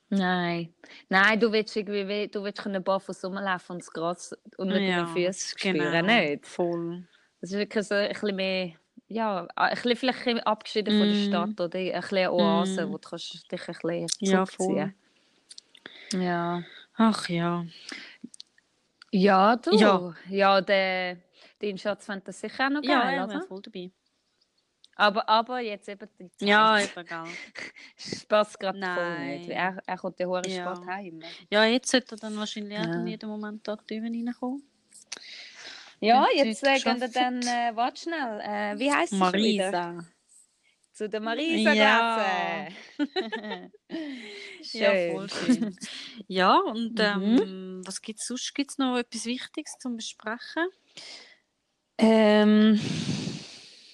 Nein. 0.09 0.73
Nein, 1.09 1.41
du 1.41 1.51
willst 1.51 1.75
irgendwie, 1.77 2.07
wie- 2.07 2.29
du 2.29 2.43
willst 2.45 2.63
können 2.63 2.83
barfuß 2.83 3.25
rumlaufen 3.25 3.75
und 3.75 3.83
das 3.83 3.91
Gras 3.91 4.37
unter 4.57 4.79
Ja, 4.79 5.03
deinen 5.05 5.09
Füßen 5.09 5.57
genau. 5.61 5.85
spüren, 5.85 6.07
nicht? 6.07 6.47
Voll. 6.47 7.09
Das 7.41 7.51
ist 7.51 7.57
wirklich 7.59 7.87
so 7.87 7.95
ein 7.95 8.09
bisschen 8.09 8.37
mehr, 8.37 8.73
ja, 9.09 9.47
ein 9.57 9.71
bisschen, 9.75 9.97
vielleicht 9.97 10.27
ein 10.27 10.41
abgeschieden 10.41 10.97
von 10.99 11.09
der 11.09 11.17
Mm. 11.17 11.29
Stadt 11.29 11.61
oder 11.61 11.79
ein 11.79 12.01
bisschen 12.01 12.29
Oase, 12.29 12.87
Mm. 12.87 12.91
wo 12.93 12.99
du 12.99 13.09
kannst 13.09 13.51
dich 13.53 13.61
ein 13.69 13.75
bisschen 13.75 14.07
Ja, 14.21 14.45
zurückziehen 14.47 14.95
Ja. 16.13 16.63
Ach 16.97 17.29
ja. 17.29 17.67
Ja, 19.13 19.57
du. 19.57 19.77
Ja. 19.77 20.15
Ja, 20.29 20.61
der, 20.61 21.19
dein 21.61 21.79
Schatz 21.79 22.07
fand 22.07 22.27
das 22.29 22.41
sicher 22.41 22.67
auch 22.67 22.71
noch 22.71 22.83
Ja, 22.83 23.03
geil, 23.03 23.15
er 23.19 23.25
oder? 23.25 23.35
wäre 23.35 23.43
voll 23.47 23.63
dabei. 23.63 23.91
Aber, 24.97 25.29
aber 25.29 25.61
jetzt 25.61 25.89
eben 25.89 26.09
die 26.19 26.31
Zeit. 26.33 26.49
Ja, 26.49 26.81
eben, 26.81 27.07
gell. 27.07 27.25
Spaß 27.99 28.59
gerade 28.59 28.81
voll 28.95 29.19
nicht. 29.21 29.51
Er, 29.51 29.79
er 29.87 29.97
kommt 29.99 30.19
ja 30.19 30.27
hure 30.27 30.49
Ja. 30.49 30.75
spät 30.75 30.87
heim. 30.87 31.21
Ja, 31.51 31.65
jetzt 31.65 31.91
sollte 31.91 32.15
er 32.15 32.19
dann 32.19 32.37
wahrscheinlich 32.37 32.79
auch 32.79 32.85
Ja. 32.85 32.95
in 32.95 33.07
jedem 33.07 33.29
Moment 33.29 33.69
da 33.69 33.77
drüben 33.77 34.07
reinkommen. 34.07 34.63
Ja, 36.01 36.27
Wenn 36.33 36.47
jetzt 36.49 36.63
gehen 36.63 37.01
wir 37.01 37.09
dann, 37.09 37.43
äh, 37.43 37.75
warte 37.75 38.01
schnell, 38.03 38.41
äh, 38.41 38.79
wie 38.79 38.91
heisst 38.93 39.13
sie 39.13 39.19
wieder? 39.19 39.71
Marisa. 39.71 40.07
Zu 40.93 41.09
der 41.11 41.21
Marisa 41.21 41.73
Ja. 41.75 42.69
Ja, 44.73 44.91
voll 45.13 45.29
schön. 45.31 45.77
Ja, 46.27 46.59
und 46.59 46.99
Mhm. 46.99 46.99
ähm, 47.01 47.83
was 47.85 48.01
gibt 48.01 48.21
es 48.21 48.27
sonst? 48.27 48.55
Gibt 48.55 48.71
es 48.73 48.79
noch 48.79 48.97
etwas 48.97 49.25
Wichtiges 49.27 49.77
zum 49.79 49.97
Besprechen? 49.97 50.67
Ähm, 51.99 52.81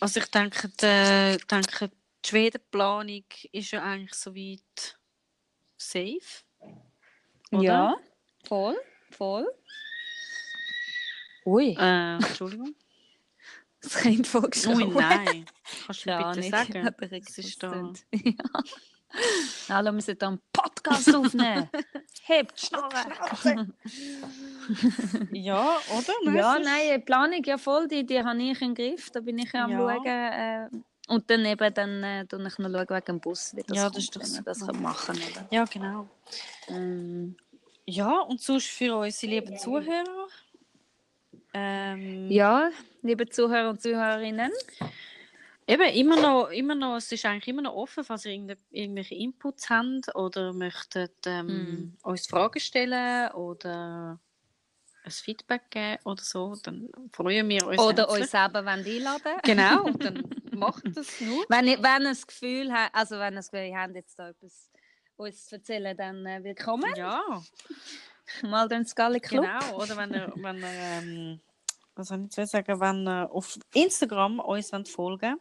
Also 0.02 0.18
ich 0.18 0.26
denke, 0.26 0.68
die, 0.68 1.36
denke, 1.46 1.88
die 2.24 2.28
Schwedenplanung 2.28 3.22
ist 3.52 3.70
ja 3.70 3.84
eigentlich 3.84 4.14
soweit 4.14 4.98
safe. 5.76 6.42
Oder? 7.52 7.62
ja, 7.62 7.96
voll, 8.44 8.76
voll. 9.12 9.46
Ui, 11.46 11.76
Äh, 11.78 12.14
Entschuldigung. 12.16 12.74
das 13.80 13.94
Kind 13.98 14.20
Ui, 14.20 14.24
vorgeschaut. 14.24 14.92
nein. 14.92 15.46
Kannst 15.86 16.04
du 16.04 16.16
bitte 16.16 16.40
nicht. 16.40 16.50
sagen? 16.50 16.94
Das 16.98 17.38
ist 17.38 17.62
da... 17.62 17.92
Ja. 18.12 18.34
Hallo, 19.68 19.92
wir 19.92 20.14
da 20.14 20.28
einen 20.28 20.40
Podcast 20.52 21.14
aufnehmen. 21.14 21.68
Hebt 22.24 22.60
die 22.62 22.66
Schnarre. 22.66 23.66
Ja, 25.32 25.78
oder? 25.90 26.34
Ja, 26.34 26.58
nein, 26.58 26.94
die 26.94 26.98
Planung 27.04 27.42
ja 27.44 27.58
voll, 27.58 27.88
die, 27.88 28.04
die 28.06 28.22
habe 28.22 28.42
ich 28.42 28.60
im 28.62 28.74
Griff. 28.74 29.10
Da 29.10 29.20
bin 29.20 29.38
ich 29.38 29.52
ja 29.52 29.64
am 29.64 29.70
Ja. 29.70 29.78
schauen. 29.78 30.06
Äh, 30.06 30.68
und 31.08 31.28
dann 31.28 31.44
eben 31.44 31.74
dann, 31.74 32.02
äh, 32.04 32.24
tue 32.26 32.46
ich 32.46 32.58
noch 32.58 32.68
schauen 32.70 32.88
wegen 32.88 33.04
dem 33.06 33.20
Bus, 33.20 33.54
wie 33.56 33.62
das 33.64 33.76
Ja, 33.76 33.90
kommt, 33.90 34.16
das 34.16 34.34
wir 34.34 34.42
das 34.42 34.58
super. 34.60 34.72
können 34.72 34.82
machen 34.82 35.16
können. 35.16 35.46
Ja, 35.50 35.64
genau. 35.64 36.08
Ähm, 36.68 37.36
Ja, 37.84 38.20
und 38.20 38.40
sonst 38.40 38.68
für 38.68 38.96
unsere 38.96 39.32
lieben 39.32 39.58
Zuhörer. 39.58 40.28
Ähm, 41.54 42.30
ja, 42.30 42.70
liebe 43.02 43.28
Zuhörer 43.28 43.70
und 43.70 43.82
Zuhörerinnen. 43.82 44.52
Eben, 45.66 45.94
immer 45.94 46.16
noch, 46.20 46.48
immer 46.50 46.74
noch, 46.74 46.96
es 46.96 47.10
ist 47.12 47.24
eigentlich 47.24 47.48
immer 47.48 47.62
noch 47.62 47.74
offen, 47.74 48.02
falls 48.04 48.24
ihr 48.26 48.32
irgendwelche 48.70 49.14
Inputs 49.14 49.70
habt 49.70 50.14
oder 50.16 50.52
möchtet 50.52 51.14
ähm, 51.26 51.46
Mhm. 51.46 51.96
uns 52.02 52.26
Fragen 52.26 52.58
stellen 52.60 53.30
oder 53.32 54.18
ein 55.04 55.10
Feedback 55.10 55.70
geben 55.70 55.98
oder 56.04 56.22
so, 56.22 56.54
dann 56.62 56.88
freuen 57.12 57.48
wir 57.48 57.66
uns. 57.66 57.78
Oder 57.80 58.04
herzlich. 58.04 58.22
euch 58.22 58.30
selber 58.30 58.64
wollt 58.64 58.86
einladen 58.86 59.38
Genau, 59.44 59.84
dann 59.98 60.24
macht 60.52 60.84
das 60.96 61.20
nur. 61.20 61.44
Wenn 61.48 61.66
ihr, 61.68 61.82
wenn 61.82 62.02
ihr 62.02 62.08
das 62.10 62.26
Gefühl 62.26 62.72
habt, 62.72 62.94
also 62.94 63.18
wenn 63.18 63.34
ihr 63.34 63.36
das 63.36 63.50
Gefühl 63.50 63.76
habt, 63.76 63.94
jetzt 63.94 64.18
da 64.18 64.28
etwas 64.30 64.70
uns 65.16 65.46
zu 65.46 65.56
erzählen, 65.56 65.96
dann 65.96 66.26
äh, 66.26 66.42
willkommen. 66.42 66.92
Ja, 66.96 67.22
Mal 68.42 68.68
den 68.68 68.86
Scully 68.86 69.20
Club. 69.20 69.44
genau. 69.44 69.76
Oder 69.82 69.96
wenn 69.96 70.12
ihr, 70.14 70.32
wenn 70.36 70.58
ihr 70.58 70.68
ähm, 70.68 71.40
was 71.94 72.08
soll 72.08 72.24
ich 72.28 72.36
jetzt 72.36 72.52
sagen, 72.52 72.80
wenn 72.80 73.06
ihr 73.06 73.30
auf 73.30 73.58
Instagram 73.74 74.38
uns 74.40 74.72
wollt 74.72 74.88
folgen 74.88 75.36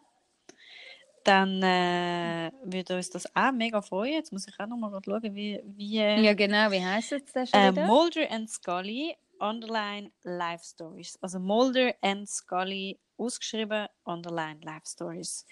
dann 1.23 1.61
äh, 1.63 2.51
würde 2.63 2.95
uns 2.97 3.09
das 3.09 3.25
auch 3.35 3.51
mega 3.51 3.81
freuen. 3.81 4.13
Jetzt 4.13 4.31
muss 4.31 4.47
ich 4.47 4.59
auch 4.59 4.67
noch 4.67 4.77
mal 4.77 4.89
grad 4.91 5.05
schauen, 5.05 5.35
wie, 5.35 5.61
wie 5.65 5.95
Ja, 5.97 6.33
genau. 6.33 6.71
Wie 6.71 6.83
heisst 6.83 7.11
jetzt 7.11 7.35
der 7.35 7.45
schon 7.45 7.59
Äh? 7.59 7.71
Mulder 7.85 8.29
and 8.31 8.49
Scully, 8.49 9.15
underline 9.39 10.11
Life 10.23 10.63
Stories. 10.65 11.17
Also 11.21 11.39
Mulder 11.39 11.93
and 12.01 12.27
Scully, 12.29 12.99
ausgeschrieben, 13.17 13.87
underline 14.03 14.59
Life 14.61 14.85
Stories. 14.87 15.45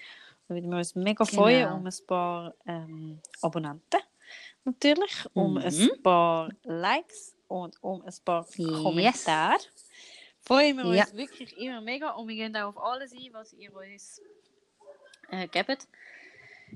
Da 0.47 0.55
würden 0.55 0.70
wir 0.72 0.78
uns 0.78 0.95
mega 0.95 1.24
freuen 1.26 1.63
Genau. 1.65 1.76
um 1.78 1.86
ein 1.86 2.05
paar 2.07 2.53
ähm, 2.65 3.22
Abonnenten. 3.41 3.99
Natürlich, 4.63 5.26
um 5.34 5.53
Mhm. 5.53 5.59
ein 5.59 6.03
paar 6.03 6.49
Likes 6.63 7.36
und 7.47 7.76
um 7.84 8.01
ein 8.01 8.13
paar 8.26 8.45
Yes. 8.55 8.67
Kommentare. 8.84 9.57
Freuen 10.41 10.78
wir 10.78 10.95
Ja. 10.95 11.03
uns 11.03 11.13
wirklich 11.15 11.55
immer 11.57 11.82
mega 11.82 12.11
und 12.11 12.28
wir 12.28 12.36
gehen 12.36 12.55
auch 12.57 12.70
auf 12.76 12.78
alles 12.78 13.11
ein, 13.13 13.30
was 13.34 13.53
ihr 13.53 13.74
uns 13.76 14.22
äh, 15.32 15.47
gebt. 15.47 15.88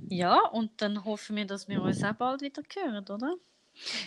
Ja, 0.09 0.39
und 0.49 0.81
dann 0.81 1.03
hoffen 1.05 1.35
wir, 1.35 1.45
dass 1.45 1.67
wir 1.67 1.81
uns 1.81 2.03
auch 2.03 2.13
bald 2.13 2.41
wieder 2.41 2.63
hören, 2.75 3.05
oder? 3.07 3.35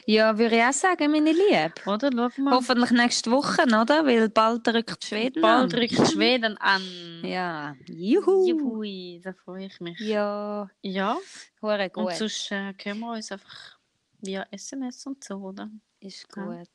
Ja, 0.06 0.38
würde 0.38 0.56
ich 0.56 0.62
auch 0.62 0.72
sagen, 0.72 1.10
meine 1.10 1.32
Liebe. 1.32 1.72
Oder? 1.86 2.10
Wir. 2.12 2.30
Hoffentlich 2.52 2.90
nächste 2.92 3.30
Woche, 3.32 3.62
oder? 3.64 4.06
Weil 4.06 4.28
bald 4.28 4.66
rückt 4.68 5.04
Schweden 5.04 5.42
Bald 5.42 5.74
an. 5.74 5.80
rückt 5.80 6.08
Schweden 6.12 6.56
an. 6.58 6.82
Ja, 7.24 7.74
juhu. 7.88 8.46
Juhui, 8.48 9.20
da 9.24 9.32
freue 9.32 9.66
ich 9.66 9.80
mich. 9.80 9.98
Ja, 9.98 10.70
Ja, 10.82 11.16
hure 11.60 11.90
und 11.94 12.04
gut. 12.04 12.14
sonst 12.14 12.50
äh, 12.52 12.74
können 12.74 13.00
wir 13.00 13.12
uns 13.12 13.32
einfach 13.32 13.78
via 14.20 14.46
SMS 14.52 15.04
und 15.06 15.22
so, 15.24 15.34
oder? 15.36 15.68
Ist 15.98 16.26
Ja. 16.36 16.44
gut. 16.44 16.68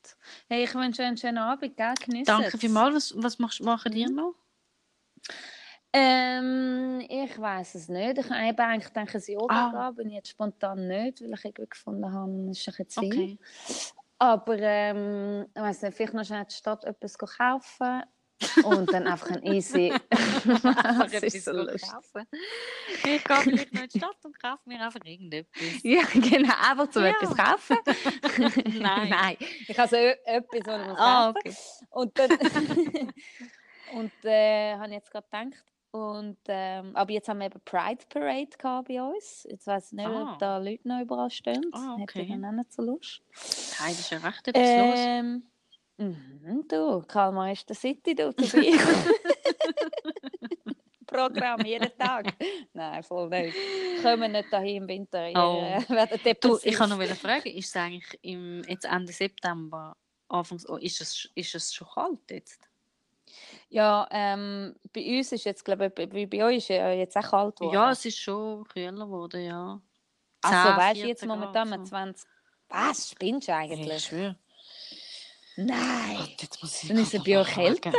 Hey, 0.48 0.64
ich 0.64 0.74
wünsche 0.74 1.00
euch 1.02 1.08
einen 1.08 1.16
schönen 1.16 1.38
Abend, 1.38 1.74
gell? 1.76 1.94
Geniessen 2.04 2.26
Danke 2.26 2.58
vielmals. 2.58 3.14
Was, 3.16 3.22
was 3.22 3.38
machst, 3.38 3.62
machen 3.62 3.92
die 3.92 4.04
noch? 4.06 4.34
Ähm, 5.92 7.00
ich 7.08 7.38
weiß 7.38 7.74
es 7.74 7.88
nicht. 7.88 8.18
Ich 8.18 8.30
habe 8.30 8.46
eben 8.48 8.58
eigentlich 8.60 8.92
gedacht, 8.92 9.14
ein 9.14 9.22
Yoga 9.34 9.54
Ah. 9.68 9.88
gehen, 9.88 9.96
bin 9.96 10.08
ich 10.08 10.14
jetzt 10.14 10.28
spontan 10.30 10.88
nicht, 10.88 11.20
weil 11.20 11.34
ich 11.34 11.44
irgendwie 11.44 11.68
gefunden 11.68 12.12
habe, 12.12 12.50
es 12.50 12.58
ist 12.60 12.68
ein 12.68 12.84
bisschen 12.84 12.88
zu 12.88 13.00
viel. 13.00 13.12
Okay. 13.12 13.38
Aber 14.18 14.58
ähm, 14.58 15.46
ich 15.54 15.60
weiß 15.60 15.82
nicht, 15.82 15.94
vielleicht 15.96 16.14
noch 16.14 16.24
schnell 16.24 16.44
die 16.46 16.54
Stadt 16.54 16.84
etwas 16.84 17.18
kaufen 17.18 18.02
und 18.64 18.92
dann 18.92 19.06
einfach 19.06 19.30
ein 19.32 19.42
easy. 19.44 19.92
das 20.10 21.12
ist 21.24 21.44
so 21.44 21.52
lustig. 21.52 21.82
Ich 23.04 23.24
gehe 23.24 23.36
vielleicht 23.36 23.72
noch 23.74 23.82
in 23.82 23.88
die 23.88 23.98
Stadt 23.98 24.16
und 24.24 24.40
kaufe 24.40 24.62
mir 24.64 24.80
einfach 24.80 25.00
irgendetwas. 25.04 25.52
Ja, 25.82 26.02
genau, 26.14 26.54
einfach 26.70 26.88
zum 26.90 27.02
Ja. 27.04 27.10
etwas 27.10 27.36
kaufen. 27.36 27.76
Nein. 28.78 29.08
Nein, 29.10 29.36
ich 29.68 29.78
habe 29.78 29.88
so 29.88 29.96
etwas, 29.96 30.66
was 30.66 30.80
ich 30.80 30.86
muss 30.88 30.98
Ah, 30.98 31.32
kaufen 31.32 31.38
okay. 31.38 31.54
Und 31.90 32.18
dann 32.18 32.30
und 33.92 34.24
äh, 34.24 34.74
habe 34.76 34.92
jetzt 34.92 35.10
gerade 35.10 35.26
gedacht. 35.30 35.64
Und, 35.92 36.38
ähm, 36.48 36.96
aber 36.96 37.12
jetzt 37.12 37.28
haben 37.28 37.38
wir 37.40 37.46
eben 37.46 37.60
Pride 37.66 38.04
Parade 38.08 38.48
gehabt 38.58 38.88
bei 38.88 39.00
uns. 39.02 39.46
Jetzt 39.48 39.66
weiß 39.66 39.88
ich 39.88 39.92
nicht, 39.92 40.06
Ah. 40.08 40.32
ob 40.32 40.38
da 40.38 40.56
Leute 40.58 40.88
noch 40.88 41.00
überall 41.02 41.30
stehen. 41.30 41.62
Ah, 41.72 41.96
Hätte 41.98 42.18
ich 42.20 42.24
okay. 42.24 42.32
dann 42.40 42.44
auch 42.46 42.52
nicht 42.52 42.72
so 42.72 42.82
Lust. 42.82 43.20
Nein, 43.78 43.90
das 43.90 44.00
ist 44.00 44.10
ja 44.10 44.18
recht 44.18 44.48
etwas 44.48 44.62
los. 44.62 44.94
Ähm, 44.96 45.42
mhm, 45.98 46.64
du, 46.66 47.02
Karl 47.06 47.32
Meister 47.32 47.74
City, 47.74 48.14
du 48.14 48.32
dabei. 48.32 48.72
Programm 51.06 51.60
jeden 51.66 51.90
Tag. 51.98 52.32
Nein, 52.72 53.02
voll 53.02 53.28
nicht. 53.28 53.54
Kommen 54.02 54.22
wir 54.22 54.28
nicht 54.28 54.50
dahin 54.52 54.82
im 54.84 54.88
Winter. 54.88 55.28
Ihr 55.28 55.36
Oh. 55.36 55.60
äh, 55.94 56.34
Du, 56.40 56.58
ich 56.62 56.74
kann 56.74 56.88
noch 56.88 56.98
wieder 56.98 57.14
fragen, 57.14 57.50
ist 57.50 57.68
es 57.68 57.76
eigentlich 57.76 58.18
im, 58.22 58.62
jetzt 58.66 58.86
Ende 58.86 59.12
September, 59.12 59.94
Anfangs, 60.28 60.66
oh, 60.66 60.76
ist, 60.76 61.02
es, 61.02 61.28
ist 61.34 61.54
es 61.54 61.74
schon 61.74 61.86
kalt 61.88 62.30
jetzt? 62.30 62.66
Ja, 63.68 64.06
ähm, 64.10 64.74
bei 64.92 65.18
uns 65.18 65.32
ist 65.32 65.44
jetzt, 65.44 65.64
glaube 65.64 65.86
ich, 65.86 65.94
bei, 65.94 66.26
bei- 66.26 66.44
euch 66.44 66.56
ist 66.58 66.68
ja 66.68 66.90
jetzt 66.92 67.16
auch 67.16 67.22
kalt 67.30 67.56
geworden. 67.56 67.74
Ja, 67.74 67.90
es 67.92 68.04
ist 68.04 68.18
schon 68.18 68.64
kühler 68.64 68.92
geworden, 69.06 69.44
ja. 69.44 69.80
also 70.42 70.68
10, 70.68 70.76
weißt 70.76 70.96
du, 71.02 71.06
jetzt 71.08 71.20
14 71.20 71.28
momentan 71.28 71.70
mit 71.70 71.80
so. 71.80 71.86
20. 71.86 72.28
Was? 72.68 73.10
Spinnst 73.10 73.48
du 73.48 73.52
Ich 73.52 73.58
eigentlich? 73.58 74.04
schwöre. 74.04 74.36
Nein. 75.56 76.16
Gott, 76.16 76.42
jetzt 76.42 76.62
muss 76.62 76.82
ich 76.82 76.88
Dann 76.88 76.98
ist 76.98 77.14
es 77.14 77.22
bei 77.22 77.38
euch 77.38 77.48
kälter. 77.48 77.92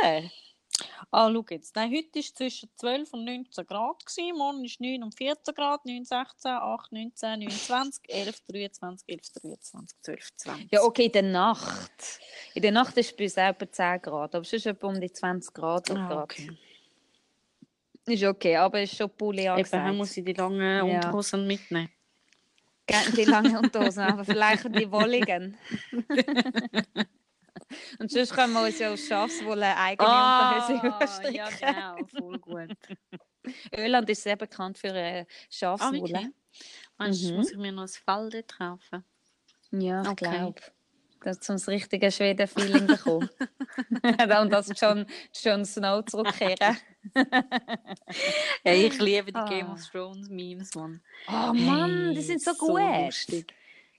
Ah, 1.10 1.30
schau 1.32 1.44
jetzt. 1.50 1.76
Nein, 1.76 1.92
heute 1.92 2.14
war 2.14 2.20
es 2.20 2.34
zwischen 2.34 2.68
12 2.76 3.12
und 3.12 3.24
19 3.24 3.66
Grad. 3.66 4.04
Gewesen. 4.04 4.36
Morgen 4.36 4.64
ist 4.64 4.80
9 4.80 5.02
und 5.02 5.14
14 5.14 5.54
Grad, 5.54 5.84
9, 5.86 6.04
16, 6.04 6.50
8, 6.50 6.92
19, 6.92 7.38
29, 7.40 8.02
11, 8.08 8.40
23, 8.50 9.08
11, 9.08 9.20
23, 9.42 10.02
12, 10.02 10.36
20. 10.36 10.72
Ja, 10.72 10.82
okay, 10.82 11.06
in 11.06 11.12
der 11.12 11.22
Nacht. 11.22 12.20
In 12.54 12.62
der 12.62 12.72
Nacht 12.72 12.96
ist 12.96 13.10
es 13.10 13.16
bei 13.16 13.24
uns 13.24 13.38
auch 13.38 13.42
etwa 13.42 13.70
10 13.70 14.02
Grad, 14.02 14.34
aber 14.34 14.42
es 14.42 14.52
ist 14.52 14.66
etwa 14.66 14.88
um 14.88 15.00
die 15.00 15.12
20 15.12 15.54
Grad. 15.54 15.90
Ah, 15.92 16.22
okay. 16.22 16.50
Ist 18.06 18.24
okay, 18.24 18.56
aber 18.56 18.80
es 18.80 18.90
ist 18.92 18.98
schon 18.98 19.10
Pulli 19.10 19.42
Eben, 19.42 19.52
angesagt. 19.52 19.86
dann 19.86 19.96
muss 19.96 20.16
ich 20.16 20.24
die 20.24 20.32
langen 20.32 20.60
Ja. 20.88 20.96
Unterhosen 20.96 21.46
mitnehmen. 21.46 21.88
Gerne 22.86 23.10
die 23.12 23.24
lange 23.24 23.58
Unterhosen, 23.58 24.02
aber 24.02 24.24
vielleicht 24.24 24.64
die 24.74 24.90
wolligen. 24.90 25.56
Und 27.98 28.10
sonst 28.10 28.32
können 28.34 28.52
wir 28.52 28.64
uns 28.64 28.78
ja 28.78 28.92
aus 28.92 29.06
Schafswolle 29.06 29.76
eigene 29.76 30.22
Unterhose 30.24 30.74
überstricken. 30.74 31.36
ja, 31.36 31.50
genau, 31.50 32.06
voll 32.06 32.38
gut. 32.38 32.70
Öland 33.76 34.08
ist 34.10 34.22
sehr 34.22 34.36
bekannt 34.36 34.78
für 34.78 34.88
äh, 34.94 35.26
Ah, 35.78 35.90
Schafswolle. 35.90 35.92
wirklich? 35.92 36.28
Meinst 36.98 37.30
du, 37.32 37.34
Mhm. 37.34 37.38
muss 37.38 37.52
ich 37.52 37.58
mir 37.58 37.72
noch 37.72 37.88
ein 38.06 38.30
dort 38.30 38.58
kaufen? 38.58 39.04
Ja, 39.72 40.02
ich 40.04 40.10
Okay. 40.10 40.16
glaube. 40.16 40.60
Das 41.22 41.40
zum 41.40 41.56
richtige 41.56 42.10
Schweden-Feeling 42.12 42.88
bekommen. 42.88 43.30
Und 44.40 44.50
dass 44.52 44.72
Jon, 44.80 45.06
Jon 45.42 45.64
Snow 45.64 46.04
zurückkehren. 46.04 46.76
Hey, 48.64 48.86
ich 48.86 48.98
liebe 48.98 49.32
die 49.32 49.40
Ah. 49.40 49.44
Game 49.44 49.70
of 49.70 49.80
Thrones 49.90 50.28
Memes, 50.28 50.74
Mann. 50.74 51.02
Oh 51.26 51.52
Mann, 51.54 52.14
die 52.14 52.22
Hey, 52.22 52.22
sind 52.22 52.42
so 52.42 52.54
so 52.54 52.56
gut. 52.56 52.80
lustig. 52.88 53.54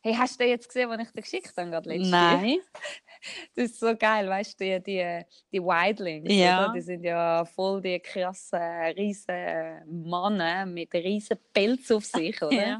Hey, 0.05 0.13
hast 0.13 0.39
du 0.39 0.45
jetzt 0.45 0.67
gesehen, 0.67 0.87
was 0.87 0.99
ich 1.01 1.11
dir 1.11 1.21
geschickt 1.23 1.53
habe 1.57 1.69
gerade 1.71 1.89
letztes 1.89 2.09
Nein. 2.11 2.57
Das 3.55 3.71
ist 3.71 3.79
so 3.79 3.95
geil, 3.95 4.29
weißt 4.29 4.59
du, 4.61 4.65
die, 4.65 4.83
die, 4.83 5.21
die 5.51 5.59
Wildlings, 5.59 6.31
Ja. 6.31 6.65
oder? 6.65 6.73
die 6.73 6.81
sind 6.81 7.03
ja 7.03 7.43
voll 7.43 7.81
die 7.81 7.99
krassen, 7.99 8.59
riesen 8.95 9.81
Männer 9.87 10.67
mit 10.67 10.93
riesen 10.93 11.37
Pelz 11.51 11.89
auf 11.89 12.05
sich, 12.05 12.39
oder? 12.43 12.53
Ja. 12.67 12.79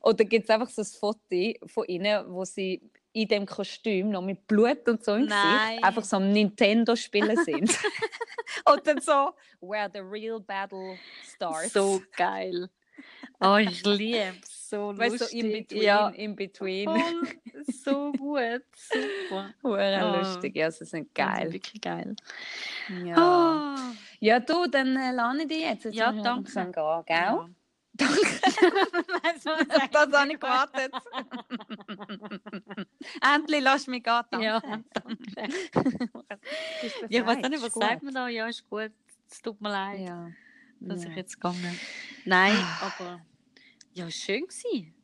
Und 0.00 0.20
da 0.20 0.24
gibt 0.24 0.44
es 0.44 0.50
einfach 0.50 0.68
so 0.68 0.82
ein 0.82 0.86
Foto 0.86 1.52
von 1.66 1.84
ihnen, 1.88 2.32
wo 2.32 2.44
sie 2.44 2.80
in 3.12 3.26
dem 3.26 3.44
Kostüm 3.44 4.10
noch 4.10 4.22
mit 4.22 4.46
Blut 4.46 4.88
und 4.88 5.04
so 5.04 5.14
im 5.14 5.24
Nein. 5.26 5.68
Gesicht 5.70 5.84
einfach 5.84 6.04
so 6.04 6.16
am 6.18 6.30
Nintendo 6.30 6.94
spielen 6.94 7.36
sind. 7.44 7.76
und 8.72 8.86
dann 8.86 9.00
so, 9.00 9.32
where 9.60 9.90
the 9.92 9.98
real 10.00 10.38
battle 10.38 10.96
starts. 11.34 11.72
So 11.72 12.00
geil. 12.16 12.70
Oh, 13.40 13.56
ich 13.56 13.84
liebe 13.84 14.32
es. 14.40 14.61
So 14.72 14.96
weißt 14.96 15.20
lustig. 15.20 15.40
so 15.42 15.46
in 15.46 15.52
between, 15.52 15.82
Ja, 15.82 16.08
in 16.08 16.34
between. 16.34 16.88
voll. 16.88 17.28
So 17.84 18.12
gut. 18.12 18.62
Super. 18.74 19.52
Hure 19.62 20.00
Oh. 20.02 20.16
lustig, 20.18 20.56
ja, 20.56 20.70
sie 20.70 20.86
sind 20.86 21.04
Die 21.04 21.08
sind 21.08 21.14
geil. 21.14 21.52
Wirklich 21.52 21.80
geil. 21.82 22.16
Ja. 23.04 23.16
Ah. 23.18 23.92
Ja, 24.20 24.40
du, 24.40 24.66
dann 24.66 24.96
äh, 24.96 25.12
lerne 25.12 25.42
ich 25.42 25.48
dich 25.48 25.60
jetzt. 25.60 25.84
jetzt 25.84 25.94
Ja, 25.94 26.10
danke. 26.10 26.50
gehen, 26.50 26.72
gell? 26.72 27.16
Ja. 27.16 27.48
Danke. 27.94 28.20
Das 29.92 30.10
habe 30.14 30.32
ich 30.32 30.40
gewartet. 30.40 30.92
Endlich 33.34 33.60
lass 33.60 33.86
mich 33.86 34.02
gehen, 34.02 34.22
danke. 34.30 34.46
Ja, 34.46 34.60
danke. 34.60 35.52
Ja, 37.10 37.20
ich 37.20 37.26
weiß 37.26 37.36
nicht, 37.50 37.62
was 37.62 37.74
sagt 37.74 38.02
man 38.02 38.14
da? 38.14 38.28
Ja, 38.28 38.46
ist 38.48 38.66
gut. 38.70 38.92
Es 39.30 39.42
tut 39.42 39.60
mir 39.60 39.68
leid, 39.68 40.00
Ja. 40.00 40.30
dass 40.80 41.04
ja. 41.04 41.10
ich 41.10 41.16
jetzt 41.16 41.34
gegangen 41.34 41.78
Nein, 42.24 42.56
aber 42.80 43.20
ja, 43.94 44.10
schön 44.10 44.42
gewesen. 44.46 44.94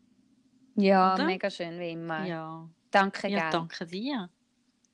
ja, 0.77 1.15
Oder? 1.15 1.25
mega 1.25 1.51
schön, 1.51 1.79
wie 1.79 1.93
immer. 1.93 2.25
Ja, 2.27 2.69
Danke, 2.91 3.29
ja 3.29 3.41
gell? 3.43 3.51
danke 3.51 3.87
dir. 3.87 4.31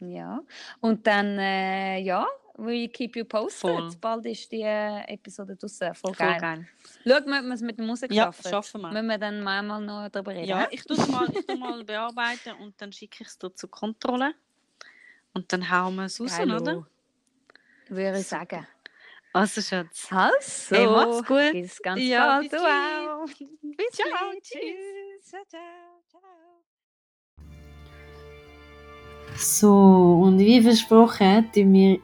Ja. 0.00 0.42
Und 0.80 1.06
dann, 1.06 1.38
äh, 1.38 1.98
ja, 2.00 2.26
we 2.56 2.88
keep 2.88 3.16
you 3.16 3.24
posted. 3.24 3.60
Voll. 3.60 3.90
Bald 4.00 4.26
ist 4.26 4.50
die 4.50 4.62
äh, 4.62 5.00
Episode 5.12 5.56
draussen. 5.56 5.94
Voll 5.94 6.12
Voll 6.14 6.26
geil. 6.28 6.40
geil. 6.40 6.68
Schau, 7.06 7.16
ob 7.16 7.26
wir 7.26 7.52
es 7.54 7.60
mit 7.62 7.78
der 7.78 7.86
Musik 7.86 8.12
Ja, 8.12 8.24
schaffen. 8.24 8.50
schaffen 8.50 8.80
wir. 8.82 8.92
Müssen 8.92 9.06
wir 9.06 9.18
dann 9.18 9.40
mal 9.40 9.62
noch 9.80 10.08
darüber 10.10 10.32
reden? 10.32 10.48
Ja, 10.48 10.66
ich 10.70 10.82
tue 10.84 10.96
es 10.96 11.08
mal, 11.08 11.28
ich 11.32 11.46
tu 11.46 11.56
mal 11.56 11.84
bearbeiten 11.84 12.52
und 12.60 12.80
dann 12.80 12.92
schicke 12.92 13.18
ich 13.22 13.28
es 13.28 13.38
dir 13.38 13.54
zur 13.54 13.70
Kontrolle. 13.70 14.34
Und 15.32 15.52
dann 15.52 15.68
hauen 15.70 15.94
wir 15.96 16.04
es 16.04 16.20
raus, 16.20 16.36
Geilo. 16.36 16.56
oder? 16.56 16.86
Würde 17.88 18.18
ich 18.18 18.26
sagen. 18.26 18.66
Also, 19.34 19.60
Schatz. 19.60 20.06
Also, 20.12 20.76
Hey, 20.76 20.86
mach's 20.86 21.26
gut. 21.26 21.52
Bis 21.52 21.82
ganz 21.82 22.00
Ja, 22.00 22.38
bald. 22.38 22.50
bis 22.50 22.60
Du 22.60 22.66
auch. 22.66 23.26
Bis 23.76 23.90
Ciao, 23.90 24.30
tschüss. 24.40 25.24
Ciao, 25.28 25.40
ciao, 25.48 25.60
ciao. 26.08 26.20
So, 29.36 30.20
und 30.22 30.38
wie 30.38 30.62
versprochen, 30.62 31.50
tun 31.52 31.72
wir 31.72 31.98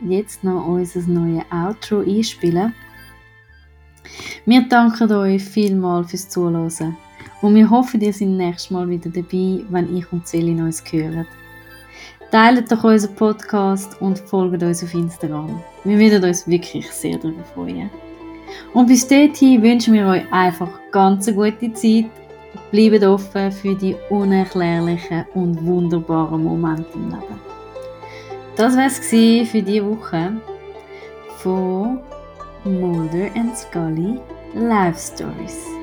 jetzt 0.00 0.42
noch 0.42 0.66
unser 0.66 1.02
neues 1.02 1.44
Outro 1.52 2.00
einspielen. 2.00 2.74
Wir 4.46 4.62
danken 4.66 5.12
euch 5.12 5.44
vielmals 5.44 6.10
fürs 6.10 6.30
Zuhören 6.30 6.96
und 7.42 7.54
wir 7.54 7.68
hoffen, 7.68 8.00
ihr 8.00 8.14
seid 8.14 8.28
nächstes 8.28 8.70
Mal 8.70 8.88
wieder 8.88 9.10
dabei, 9.10 9.62
wenn 9.68 9.94
ich 9.94 10.10
und 10.10 10.26
Celine 10.26 10.64
uns 10.64 10.82
hören. 10.90 11.26
Teilt 12.32 12.72
doch 12.72 12.82
unseren 12.82 13.14
Podcast 13.14 14.00
und 14.00 14.18
folgt 14.18 14.62
uns 14.62 14.82
auf 14.82 14.94
Instagram. 14.94 15.62
Wir 15.84 15.98
würden 15.98 16.24
uns 16.24 16.48
wirklich 16.48 16.90
sehr 16.90 17.18
darüber 17.18 17.44
freuen. 17.54 17.90
Und 18.72 18.86
bis 18.86 19.06
dorthin 19.06 19.62
wünschen 19.62 19.92
wir 19.92 20.06
euch 20.06 20.32
einfach 20.32 20.70
ganz 20.90 21.28
eine 21.28 21.36
gute 21.36 21.72
Zeit 21.74 22.06
Bleibt 22.70 23.04
offen 23.04 23.52
für 23.52 23.74
die 23.74 23.94
unerklärlichen 24.08 25.26
und 25.34 25.62
wunderbaren 25.64 26.42
Momente 26.42 26.86
im 26.94 27.10
Leben. 27.10 27.40
Das 28.56 28.76
war 28.76 28.86
es 28.86 28.98
für 28.98 29.62
diese 29.62 29.84
Woche 29.84 30.32
von 31.36 32.00
Mulder 32.64 33.28
and 33.34 33.56
Scully 33.56 34.18
Life 34.54 34.98
Stories. 34.98 35.81